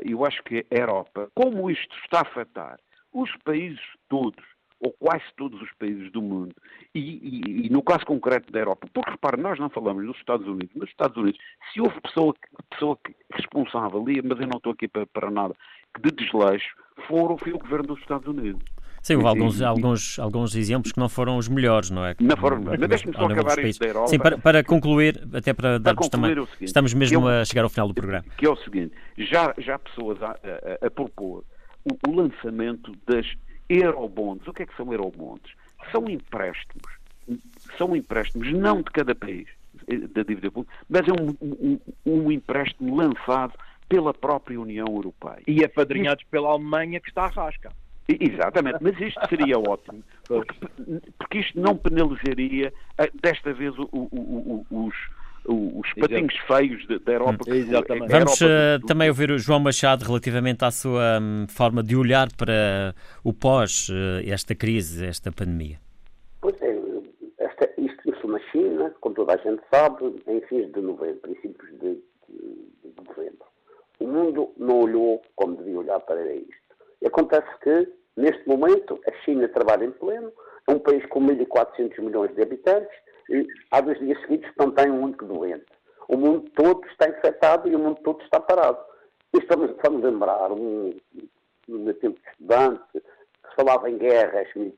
eu 0.05 0.25
acho 0.25 0.43
que 0.43 0.67
a 0.71 0.75
Europa, 0.75 1.31
como 1.35 1.71
isto 1.71 1.95
está 2.05 2.19
a 2.19 2.23
afetar 2.23 2.79
os 3.13 3.31
países 3.45 3.81
todos, 4.09 4.45
ou 4.81 4.93
quase 4.99 5.25
todos 5.37 5.61
os 5.61 5.71
países 5.75 6.11
do 6.11 6.23
mundo, 6.23 6.55
e, 6.95 7.01
e, 7.01 7.67
e, 7.67 7.71
no 7.71 7.83
caso 7.83 8.07
concreto 8.07 8.51
da 8.51 8.61
Europa, 8.61 8.89
porque 8.93 9.11
repare, 9.11 9.41
nós 9.41 9.59
não 9.59 9.69
falamos 9.69 10.07
dos 10.07 10.17
Estados 10.17 10.47
Unidos, 10.47 10.71
mas 10.75 10.81
nos 10.81 10.91
Estados 10.91 11.17
Unidos, 11.17 11.41
se 11.73 11.81
houve 11.81 12.01
pessoa, 12.01 12.35
pessoa 12.71 12.99
responsável 13.33 14.01
ali, 14.01 14.23
mas 14.23 14.41
eu 14.41 14.47
não 14.47 14.57
estou 14.57 14.73
aqui 14.73 14.89
para, 14.89 15.07
para 15.07 15.31
nada, 15.31 15.55
de 16.01 16.11
desleixo, 16.11 16.75
foram, 17.07 17.37
foi 17.37 17.53
o 17.53 17.59
governo 17.59 17.89
dos 17.89 18.01
Estados 18.01 18.27
Unidos. 18.27 18.63
Sim, 19.03 19.15
houve 19.15 19.29
alguns, 19.29 19.63
alguns, 19.63 20.19
alguns 20.19 20.55
exemplos 20.55 20.93
que 20.93 20.99
não 20.99 21.09
foram 21.09 21.39
os 21.39 21.49
melhores, 21.49 21.91
não 21.91 22.05
é? 22.05 22.15
Não 22.21 22.37
foram 22.37 22.59
os 22.59 22.63
melhores. 22.63 22.81
Mas 22.81 22.89
deixe-me 22.89 23.15
só 23.15 23.25
acabar 23.27 23.59
isso 23.65 23.81
da 23.81 23.87
Europa. 23.87 24.09
Sim, 24.09 24.19
para, 24.19 24.39
para 24.39 24.65
concluir, 24.65 25.27
até 25.33 25.55
para 25.55 25.79
darmos 25.79 26.09
também. 26.09 26.33
É 26.33 26.35
seguinte, 26.35 26.65
estamos 26.65 26.95
mesmo 26.95 27.29
eu, 27.29 27.41
a 27.41 27.45
chegar 27.45 27.63
ao 27.63 27.71
final 27.71 27.89
do 27.89 27.95
programa. 27.95 28.25
Que 28.37 28.47
é 28.47 28.51
o 28.51 28.57
seguinte: 28.57 28.95
já, 29.17 29.55
já 29.59 29.77
há 29.77 29.79
pessoas 29.79 30.23
a, 30.23 30.31
a, 30.31 30.87
a 30.87 30.91
propor 30.91 31.45
o, 31.85 32.11
o, 32.11 32.15
lançamento 32.15 32.93
das 33.07 33.27
eurobonds. 33.69 34.47
O 34.47 34.53
que 34.53 34.63
é 34.65 34.67
que 34.67 34.77
são 34.77 34.93
eurobonds? 34.93 35.51
São 35.91 36.09
empréstimos. 36.09 37.01
São 37.79 37.97
empréstimos 37.97 38.53
não 38.53 38.79
de 38.79 38.91
cada 38.91 39.15
país 39.15 39.49
eh, 39.87 39.99
da 40.09 40.23
dívida 40.23 40.51
pública, 40.51 40.75
mas 40.89 41.03
é 41.07 41.13
um, 41.13 41.37
um, 41.41 41.81
um 42.05 42.33
empréstimo 42.33 42.97
lançado 42.97 43.55
pela 43.89 44.13
própria 44.13 44.61
União 44.61 44.87
Europeia. 44.87 45.43
E 45.47 45.65
apadrinhados 45.65 46.25
pela 46.25 46.49
Alemanha 46.49 47.01
que 47.01 47.09
está 47.09 47.25
à 47.25 47.29
rasca. 47.29 47.73
Exatamente, 48.09 48.79
mas 48.81 49.01
isto 49.01 49.21
seria 49.29 49.59
ótimo, 49.59 50.03
porque, 50.27 50.55
porque 51.17 51.39
isto 51.39 51.61
não 51.61 51.77
penalizaria, 51.77 52.73
eh, 52.99 53.11
desta 53.23 53.53
vez, 53.53 53.73
o, 53.79 53.89
o, 53.93 54.67
o, 54.71 54.87
os, 54.87 54.95
os 55.47 55.93
patinhos 55.95 56.35
Exato. 56.35 56.55
feios 56.57 56.87
da 57.05 57.13
Europa. 57.13 57.45
Hum. 57.47 57.55
Exatamente. 57.55 58.11
Vamos 58.11 58.41
Europa 58.41 58.79
do... 58.81 58.87
também 58.87 59.09
ouvir 59.09 59.31
o 59.31 59.39
João 59.39 59.61
Machado 59.61 60.05
relativamente 60.05 60.65
à 60.65 60.71
sua 60.71 61.21
um, 61.21 61.47
forma 61.49 61.83
de 61.83 61.97
olhar 61.97 62.29
para 62.37 62.95
o 63.23 63.33
pós 63.33 63.89
uh, 63.89 64.29
esta 64.29 64.55
crise, 64.55 65.07
esta 65.07 65.31
pandemia. 65.31 65.79
Pois 66.41 66.61
é, 66.63 66.77
esta, 67.39 67.71
isto 67.79 68.03
começou 68.03 68.31
na 68.31 68.41
China, 68.51 68.95
como 69.01 69.15
toda 69.15 69.35
a 69.35 69.37
gente 69.37 69.63
sabe, 69.73 70.05
em 70.27 70.41
fins 70.43 70.73
de 70.73 70.81
novembro, 70.81 71.21
princípios 71.21 71.71
de, 71.79 71.95
de, 72.29 72.91
de 72.91 73.09
novembro. 73.09 73.47
O 74.01 74.07
mundo 74.07 74.51
não 74.57 74.81
olhou 74.81 75.23
como 75.37 75.57
devia 75.57 75.79
olhar 75.79 76.01
para 76.01 76.35
isto. 76.35 76.70
Acontece 77.05 77.49
que 77.63 78.01
Neste 78.21 78.47
momento, 78.47 79.01
a 79.09 79.13
China 79.25 79.49
trabalha 79.49 79.87
em 79.87 79.93
pleno, 79.93 80.31
é 80.69 80.73
um 80.73 80.79
país 80.79 81.05
com 81.07 81.21
1.400 81.21 81.99
milhões 82.01 82.35
de 82.35 82.43
habitantes 82.43 82.95
e 83.31 83.47
há 83.71 83.81
dois 83.81 83.99
dias 83.99 84.21
seguidos 84.21 84.51
não 84.59 84.71
tem 84.73 84.91
um 84.91 85.05
único 85.05 85.25
doente. 85.25 85.65
O 86.09 86.19
mundo 86.19 86.51
todo 86.51 86.87
está 86.89 87.09
infectado 87.09 87.67
e 87.69 87.75
o 87.75 87.79
mundo 87.79 87.99
todo 88.03 88.23
está 88.23 88.39
parado. 88.39 88.79
E 89.33 89.39
estamos, 89.39 89.75
vamos 89.83 90.03
lembrar, 90.03 90.53
um, 90.53 90.95
no 91.67 91.79
meu 91.79 91.95
tempo 91.95 92.21
de 92.21 92.29
estudante, 92.29 92.83
que 92.93 93.01
se 93.49 93.57
falava 93.57 93.89
em 93.89 93.97
guerras, 93.97 94.49
em, 94.57 94.75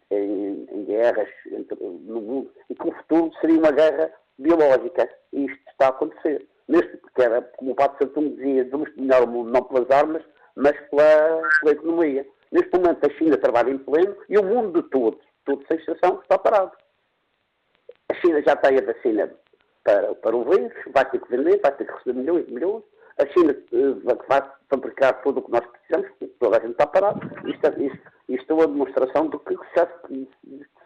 em 0.70 0.84
guerras 0.84 1.28
entre, 1.50 1.76
no 1.80 2.20
mundo, 2.20 2.50
e 2.70 2.74
que 2.74 2.88
o 2.88 2.92
futuro 2.92 3.32
seria 3.40 3.58
uma 3.58 3.72
guerra 3.72 4.12
biológica. 4.38 5.08
E 5.32 5.46
isto 5.46 5.70
está 5.70 5.86
a 5.86 5.90
acontecer. 5.90 6.46
Neste, 6.68 6.96
porque 6.98 7.22
era, 7.22 7.42
como 7.56 7.72
o 7.72 7.74
Padre 7.74 7.96
Santo 7.98 8.20
me 8.20 8.30
dizia, 8.36 8.64
devemos 8.64 8.94
dominar 8.94 9.24
o 9.24 9.26
mundo 9.26 9.50
não 9.50 9.64
pelas 9.64 9.90
armas, 9.90 10.22
mas 10.56 10.78
pela, 10.90 11.42
pela 11.60 11.72
economia. 11.72 12.26
Neste 12.50 12.70
momento 12.76 13.06
a 13.06 13.10
China 13.14 13.36
trabalha 13.38 13.70
em 13.70 13.78
pleno 13.78 14.16
e 14.28 14.36
o 14.36 14.44
mundo 14.44 14.82
todo, 14.84 15.18
todo 15.44 15.64
sem 15.66 15.78
exceção, 15.78 16.20
está 16.22 16.38
parado. 16.38 16.72
A 18.10 18.14
China 18.16 18.42
já 18.46 18.54
tem 18.56 18.78
a 18.78 18.82
vacina 18.82 19.32
para, 19.84 20.14
para 20.16 20.36
o 20.36 20.44
vírus, 20.44 20.72
vai 20.94 21.04
ter 21.10 21.20
que 21.20 21.30
vender, 21.30 21.60
vai 21.62 21.72
ter 21.72 21.86
que 21.86 21.92
receber 21.92 22.18
milhões 22.18 22.46
e 22.46 22.52
milhões. 22.52 22.82
A 23.18 23.26
China 23.26 23.56
uh, 23.72 24.00
vai 24.04 24.42
fabricar 24.68 25.22
tudo 25.22 25.40
o 25.40 25.42
que 25.42 25.50
nós 25.50 25.64
precisamos, 25.66 26.10
toda 26.38 26.56
a 26.58 26.60
gente 26.60 26.72
está 26.72 26.86
parado. 26.86 27.20
Isto, 27.48 27.82
isto, 27.82 27.98
isto 28.28 28.50
é 28.50 28.54
uma 28.54 28.66
demonstração 28.66 29.26
do 29.28 29.38
que 29.38 29.56
já 29.76 29.86
se 30.06 30.28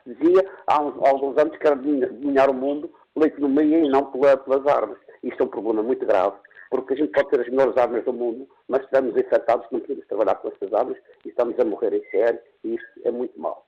dizia 0.07 0.49
há, 0.67 0.81
uns, 0.81 1.05
há 1.05 1.09
alguns 1.09 1.37
anos 1.39 1.57
que 1.57 1.67
era 1.67 1.77
dominar 1.77 2.49
o 2.49 2.55
mundo 2.55 2.93
pela 3.15 3.27
economia 3.27 3.79
e 3.79 3.89
não 3.89 4.11
pela, 4.11 4.37
pelas 4.37 4.67
armas. 4.67 4.99
Isto 5.23 5.43
é 5.43 5.47
um 5.47 5.49
problema 5.51 5.83
muito 5.83 6.05
grave 6.07 6.37
porque 6.71 6.95
a 6.95 6.97
gente 6.97 7.13
pode 7.13 7.31
ter 7.31 7.41
as 7.41 7.49
melhores 7.49 7.77
armas 7.77 8.05
do 8.05 8.13
mundo, 8.13 8.49
mas 8.69 8.83
estamos 8.83 9.17
infectados, 9.17 9.67
não 9.71 9.81
podemos 9.81 10.07
trabalhar 10.07 10.35
com 10.37 10.49
essas 10.49 10.73
armas 10.73 10.97
e 11.25 11.29
estamos 11.29 11.59
a 11.59 11.65
morrer 11.65 11.95
em 11.95 12.11
sério 12.11 12.41
e 12.65 12.75
isto 12.75 13.01
é 13.05 13.11
muito 13.11 13.39
mau. 13.41 13.65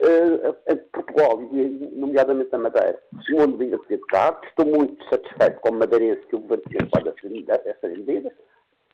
Uh, 0.00 0.76
Portugal, 0.92 1.38
nomeadamente 1.92 2.52
a 2.52 2.58
Madeira, 2.58 3.00
uma 3.30 3.46
medida 3.46 3.78
de 3.78 3.86
deputado, 3.88 4.44
estou 4.46 4.66
muito 4.66 5.04
satisfeito 5.08 5.60
com 5.60 5.68
a 5.68 5.72
madeirense 5.72 6.26
que 6.26 6.34
o 6.34 6.40
governo 6.40 6.64
tem 6.64 6.80
levado 6.80 7.14
essas 7.64 7.98
medidas. 7.98 8.32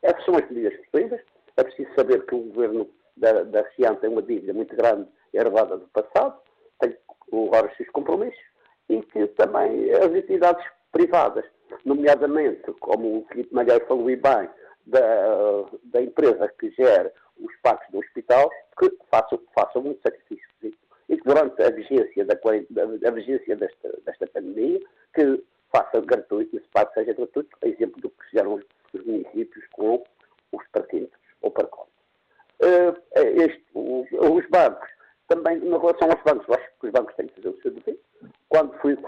Essas 0.03 0.25
são 0.25 0.37
as 0.37 0.49
medidas 0.51 0.79
possíveis. 0.87 1.23
É 1.57 1.65
preciso 1.65 1.89
saber 1.95 2.27
que 2.27 2.35
o 2.35 2.43
governo 2.43 2.89
da, 3.17 3.43
da 3.45 3.65
Cian 3.71 3.95
tem 3.95 4.11
uma 4.11 4.23
dívida 4.23 4.53
muito 4.53 4.77
grande 4.77 5.09
herdada 5.33 5.79
do 5.79 5.89
passado, 5.89 6.39
tem 6.79 6.95
agora 7.33 7.69
os 7.69 7.77
seus 7.77 7.89
compromissos 7.91 8.41
e 8.89 9.01
que 9.03 9.27
também 9.29 9.91
as 9.93 10.15
entidades 10.15 10.65
privadas 10.93 11.45
nomeadamente, 11.85 12.73
como 12.81 13.19
o 13.19 13.27
Filipe 13.29 13.55
Malheiro 13.55 13.87
falou 13.87 14.05
bem, 14.05 14.49
da, 14.87 15.01
da 15.85 16.03
empresa 16.03 16.53
que 16.59 16.71
gera 16.71 17.13
os 17.39 17.55
pactos 17.63 17.91
do 17.93 17.99
hospital, 17.99 18.51
que 18.79 18.91
façam, 19.11 19.41
façam 19.55 19.83
um 19.83 19.97
sacrifício 20.03 20.49
e 21.09 21.17
que 21.17 21.25
durante 21.25 21.63
a 21.63 21.71
vigência, 21.71 22.25
da, 22.25 22.35
a 22.35 23.11
vigência 23.11 23.57
desta, 23.57 23.99
desta 24.05 24.27
pandemia, 24.27 24.81
que 25.15 25.43
faça 25.73 26.01
gratuito, 26.01 26.57
esse 26.57 26.69
pacto 26.69 26.95
seja 26.95 27.15
gratuito, 27.15 27.57
exemplo 27.63 28.01
do 28.01 28.11
que 28.11 28.25
fizeram 28.27 28.55
os, 28.55 28.65
os 28.93 29.05
municípios 29.07 29.67
com 29.73 30.05
os 30.53 30.67
parquímetros 30.69 31.21
ou 31.41 31.51
parcómetros. 31.51 31.97
Uh, 32.61 32.97
este, 33.15 33.65
os 33.75 34.47
bancos, 34.51 34.89
também, 35.29 35.59
na 35.61 35.79
relação 35.79 36.11
aos 36.11 36.23
bancos, 36.23 36.57
acho 36.57 36.71
que 36.81 36.87
os 36.87 36.93
bancos 36.93 37.15
têm 37.17 37.27
que 37.27 37.35
fazer 37.37 37.49
o 37.49 37.63
seu 37.63 37.71
dever, 37.71 37.99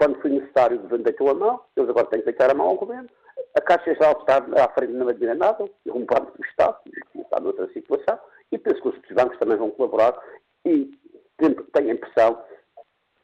quando 0.01 0.19
foi, 0.19 0.31
necessário, 0.31 0.77
o 0.77 0.81
governo 0.81 1.03
deitou 1.03 1.29
a 1.29 1.35
mão, 1.35 1.61
eles 1.77 1.87
agora 1.87 2.07
têm 2.07 2.21
que 2.21 2.25
deitar 2.25 2.49
a 2.49 2.55
mão 2.55 2.69
ao 2.69 2.75
governo. 2.75 3.07
A 3.55 3.61
Caixa 3.61 3.93
Geral 3.93 4.17
está 4.19 4.37
à 4.37 4.69
frente 4.69 4.93
não 4.93 5.07
admira 5.07 5.35
nada, 5.35 5.63
um 5.85 6.05
banco 6.05 6.35
do 6.35 6.43
Estado, 6.43 6.79
está 7.13 7.39
noutra 7.39 7.71
situação, 7.71 8.17
e 8.51 8.57
penso 8.57 8.81
que 8.81 8.87
os 8.87 8.95
outros 8.95 9.15
bancos 9.15 9.37
também 9.37 9.57
vão 9.57 9.69
colaborar 9.69 10.19
e 10.65 10.89
tenho 11.37 11.67
a 11.75 11.93
impressão, 11.93 12.43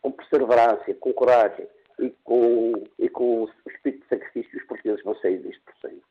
com 0.03 0.11
perseverança, 0.11 0.93
com 0.99 1.13
coragem 1.13 1.67
e 1.97 2.11
com, 2.23 2.73
e 2.99 3.09
com 3.09 3.45
o 3.45 3.49
espírito 3.71 4.03
de 4.03 4.09
sacrifício, 4.09 4.59
os 4.59 4.65
portugueses 4.67 5.03
vão 5.03 5.15
sair 5.15 5.39
disto 5.39 5.63
por 5.63 5.89
cima. 5.89 6.01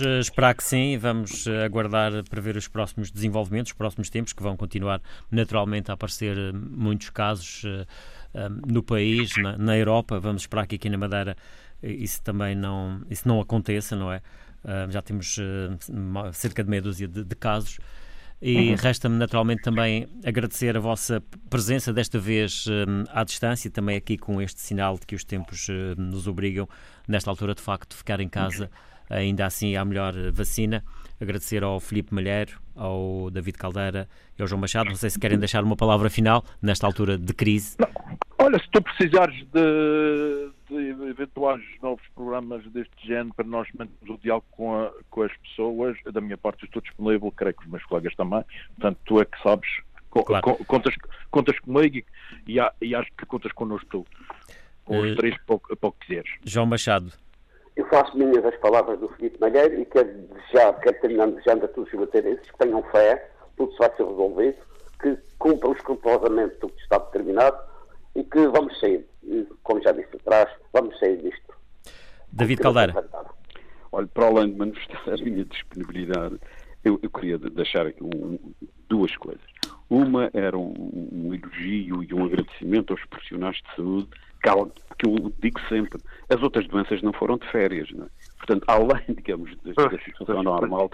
Esperar 0.00 0.54
que 0.54 0.64
sim, 0.64 0.96
vamos 0.98 1.46
aguardar 1.64 2.24
para 2.28 2.40
ver 2.40 2.56
os 2.56 2.68
próximos 2.68 3.10
desenvolvimentos, 3.10 3.72
os 3.72 3.76
próximos 3.76 4.10
tempos, 4.10 4.32
que 4.32 4.42
vão 4.42 4.56
continuar 4.56 5.00
naturalmente 5.30 5.90
a 5.90 5.94
aparecer 5.94 6.36
eh, 6.36 6.52
muitos 6.52 7.10
casos 7.10 7.62
no 8.66 8.80
país, 8.80 9.36
na, 9.36 9.58
na, 9.58 9.76
Europa. 9.76 10.20
Vamos 10.20 10.42
esperar 10.42 10.66
que 10.66 10.76
aqui 10.76 10.88
na 10.88 10.96
Madeira 10.96 11.36
isso 11.82 12.22
também 12.22 12.54
não, 12.54 13.02
isso 13.10 13.26
não 13.26 13.40
aconteça, 13.40 13.96
não 13.96 14.12
é? 14.12 14.22
Já 14.88 15.02
temos 15.02 15.36
cerca 16.32 16.62
de 16.62 16.70
meia 16.70 16.82
dúzia 16.82 17.08
de, 17.08 17.24
de 17.24 17.34
casos. 17.34 17.80
E 18.42 18.70
uhum. 18.70 18.74
resta-me 18.76 19.16
naturalmente 19.16 19.62
também 19.62 20.08
agradecer 20.24 20.74
a 20.74 20.80
vossa 20.80 21.22
presença, 21.50 21.92
desta 21.92 22.18
vez 22.18 22.66
um, 22.66 23.04
à 23.10 23.22
distância, 23.22 23.70
também 23.70 23.96
aqui 23.96 24.16
com 24.16 24.40
este 24.40 24.62
sinal 24.62 24.98
de 24.98 25.06
que 25.06 25.14
os 25.14 25.24
tempos 25.24 25.68
uh, 25.68 26.00
nos 26.00 26.26
obrigam, 26.26 26.66
nesta 27.06 27.28
altura, 27.28 27.54
de 27.54 27.60
facto, 27.60 27.94
ficar 27.94 28.18
em 28.18 28.28
casa, 28.28 28.70
ainda 29.10 29.46
assim, 29.46 29.76
à 29.76 29.84
melhor 29.84 30.14
vacina. 30.32 30.82
Agradecer 31.20 31.62
ao 31.62 31.78
Filipe 31.80 32.14
Malheiro, 32.14 32.58
ao 32.74 33.30
David 33.30 33.58
Caldeira 33.58 34.08
e 34.38 34.42
ao 34.42 34.48
João 34.48 34.60
Machado. 34.60 34.88
Não 34.88 34.94
sei 34.94 35.10
se 35.10 35.18
querem 35.18 35.38
deixar 35.38 35.62
uma 35.62 35.76
palavra 35.76 36.08
final, 36.08 36.44
nesta 36.62 36.86
altura 36.86 37.18
de 37.18 37.34
crise. 37.34 37.76
Não. 37.78 38.18
Olha, 38.42 38.58
se 38.58 38.70
tu 38.70 38.80
precisares 38.80 39.36
de, 39.52 40.50
de, 40.70 41.10
eventuais 41.10 41.62
novos 41.82 42.02
programas 42.14 42.64
deste 42.72 43.06
género 43.06 43.34
para 43.34 43.46
nós 43.46 43.68
mantermos 43.78 44.18
o 44.18 44.18
diálogo 44.22 44.46
com, 44.50 44.80
a, 44.80 44.90
com 45.10 45.22
as 45.22 45.36
pessoas, 45.36 45.98
da 46.10 46.22
minha 46.22 46.38
parte 46.38 46.64
estou 46.64 46.80
disponível, 46.80 47.30
creio 47.32 47.54
que 47.54 47.64
os 47.64 47.70
meus 47.70 47.84
colegas 47.84 48.14
também. 48.16 48.42
Portanto, 48.76 48.98
tu 49.04 49.20
é 49.20 49.26
que 49.26 49.42
sabes, 49.42 49.68
claro. 50.10 50.56
contas, 50.64 50.94
contas 51.30 51.58
comigo 51.60 51.98
e, 52.48 52.58
e, 52.80 52.94
acho 52.94 53.10
que 53.16 53.26
contas 53.26 53.52
connosco 53.52 53.86
tu. 53.90 54.06
com 54.86 54.98
os 55.00 55.14
três 55.16 55.36
pouco, 55.46 55.76
pouco 55.76 55.98
dizeres. 56.00 56.30
João 56.42 56.64
Machado. 56.64 57.12
Eu 57.76 57.86
faço 57.86 58.16
minhas 58.16 58.44
as 58.44 58.56
palavras 58.56 58.98
do 58.98 59.08
Felipe 59.10 59.40
Malheiro 59.40 59.80
e 59.80 59.84
quero 59.86 60.12
desejar, 60.12 60.78
quero 60.80 61.00
terminar 61.00 61.28
desejando 61.28 61.64
a 61.64 61.68
todos 61.68 61.92
os 61.92 62.00
bateirenses 62.00 62.50
que 62.50 62.58
tenham 62.58 62.82
fé, 62.84 63.30
tudo 63.56 63.74
vai 63.78 63.90
ser 63.96 64.04
resolvido, 64.04 64.56
que 65.00 65.18
cumpram 65.38 65.72
escrupulosamente 65.72 66.56
o 66.62 66.68
que 66.68 66.82
está 66.82 66.98
determinado 66.98 67.58
e 68.14 68.24
que 68.24 68.46
vamos 68.48 68.78
sair, 68.80 69.06
como 69.62 69.82
já 69.82 69.92
disse 69.92 70.16
atrás, 70.16 70.50
vamos 70.72 70.98
sair 70.98 71.16
disto. 71.18 71.54
David 72.32 72.60
Caldeira. 72.60 73.08
Olha, 73.92 74.06
para 74.06 74.26
além 74.26 74.52
de 74.52 74.58
manifestar 74.58 75.14
a 75.14 75.16
minha 75.16 75.44
disponibilidade, 75.44 76.38
eu, 76.84 76.98
eu 77.02 77.10
queria 77.10 77.38
deixar 77.38 77.86
aqui 77.86 78.02
um, 78.02 78.38
duas 78.88 79.14
coisas. 79.16 79.44
Uma 79.88 80.30
era 80.32 80.56
um, 80.56 80.72
um, 81.12 81.34
elogio 81.34 82.02
e 82.02 82.14
um 82.14 82.24
agradecimento 82.24 82.92
aos 82.92 83.04
profissionais 83.06 83.56
de 83.56 83.76
saúde, 83.76 84.08
que 84.98 85.06
eu 85.06 85.32
digo 85.40 85.60
sempre, 85.68 86.00
as 86.28 86.42
outras 86.42 86.66
doenças 86.68 87.02
não 87.02 87.12
foram 87.12 87.36
de 87.36 87.46
férias. 87.50 87.90
Não 87.90 88.06
é? 88.06 88.08
Portanto, 88.38 88.64
além, 88.68 89.02
digamos, 89.14 89.56
da, 89.62 89.88
da 89.88 89.98
situação 89.98 90.42
normal, 90.42 90.90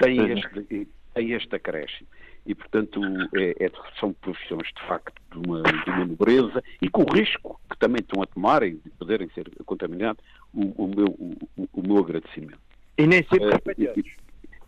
tem 0.00 0.32
este, 0.32 0.88
tem 1.14 1.32
este 1.32 1.54
acréscimo. 1.54 2.08
E, 2.46 2.54
portanto, 2.54 3.00
é, 3.36 3.66
é, 3.66 3.70
são 4.00 4.14
profissões, 4.14 4.68
de 4.68 4.86
facto, 4.86 5.20
de 5.30 5.46
uma, 5.46 5.62
de 5.62 5.90
uma 5.90 6.06
nobreza 6.06 6.64
e 6.80 6.88
com 6.88 7.02
o 7.02 7.12
risco 7.12 7.60
que 7.70 7.76
também 7.78 8.00
estão 8.00 8.22
a 8.22 8.26
tomar 8.26 8.62
e 8.62 8.72
de 8.72 8.90
poderem 8.98 9.28
ser 9.34 9.50
contaminados, 9.66 10.24
o, 10.54 10.84
o 10.84 10.88
meu, 10.88 11.08
o, 11.08 11.68
o, 11.74 11.86
meu 11.86 11.98
agradecimento. 11.98 12.58
E 12.96 13.06
nem 13.06 13.22
sempre 13.24 13.48
uh, 13.48 14.04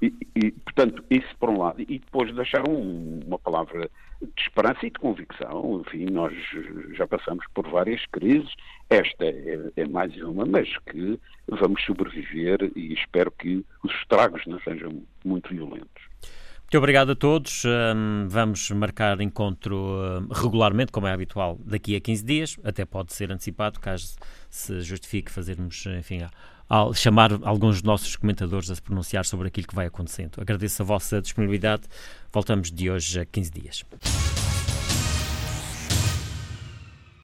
e, 0.03 0.14
e, 0.34 0.51
portanto, 0.53 1.05
isso 1.11 1.28
por 1.38 1.51
um 1.51 1.59
lado. 1.59 1.80
E 1.82 1.98
depois 1.98 2.34
deixar 2.34 2.66
um, 2.68 3.20
uma 3.26 3.38
palavra 3.38 3.90
de 4.20 4.42
esperança 4.42 4.86
e 4.86 4.90
de 4.90 4.98
convicção. 4.98 5.82
Enfim, 5.86 6.07
nós 6.07 6.32
já 6.94 7.07
passamos 7.07 7.44
por 7.55 7.68
várias 7.68 8.05
crises. 8.07 8.53
Esta 8.88 9.24
é, 9.24 9.70
é, 9.76 9.88
mais 9.88 10.16
uma, 10.22 10.44
mas 10.46 10.68
que 10.90 11.18
vamos 11.48 11.82
sobreviver 11.84 12.70
e 12.74 12.94
espero 12.94 13.30
que 13.30 13.64
os 13.82 13.92
estragos 13.94 14.44
não 14.46 14.59
sejam 14.61 15.03
muito 15.24 15.51
violentos. 15.51 16.11
Muito 16.62 16.78
obrigado 16.78 17.11
a 17.11 17.16
todos. 17.16 17.64
Vamos 18.28 18.70
marcar 18.70 19.20
encontro 19.20 20.28
regularmente, 20.32 20.92
como 20.92 21.09
é 21.09 21.12
habitual, 21.12 21.59
daqui 21.64 21.96
a 21.96 22.01
15 22.01 22.24
dias. 22.24 22.57
Até 22.62 22.84
pode 22.84 23.12
ser 23.12 23.32
antecipado, 23.32 23.80
caso 23.80 24.16
se 24.48 24.80
justifique 24.80 25.32
fazermos, 25.32 25.84
enfim, 25.86 26.20
ao 26.70 26.94
chamar 26.94 27.32
alguns 27.42 27.76
dos 27.76 27.82
nossos 27.82 28.14
comentadores 28.14 28.70
a 28.70 28.76
se 28.76 28.80
pronunciar 28.80 29.26
sobre 29.26 29.48
aquilo 29.48 29.66
que 29.66 29.74
vai 29.74 29.86
acontecendo. 29.86 30.40
Agradeço 30.40 30.82
a 30.82 30.84
vossa 30.84 31.20
disponibilidade. 31.20 31.82
Voltamos 32.32 32.70
de 32.70 32.88
hoje 32.88 33.18
a 33.18 33.26
15 33.26 33.50
dias. 33.50 33.84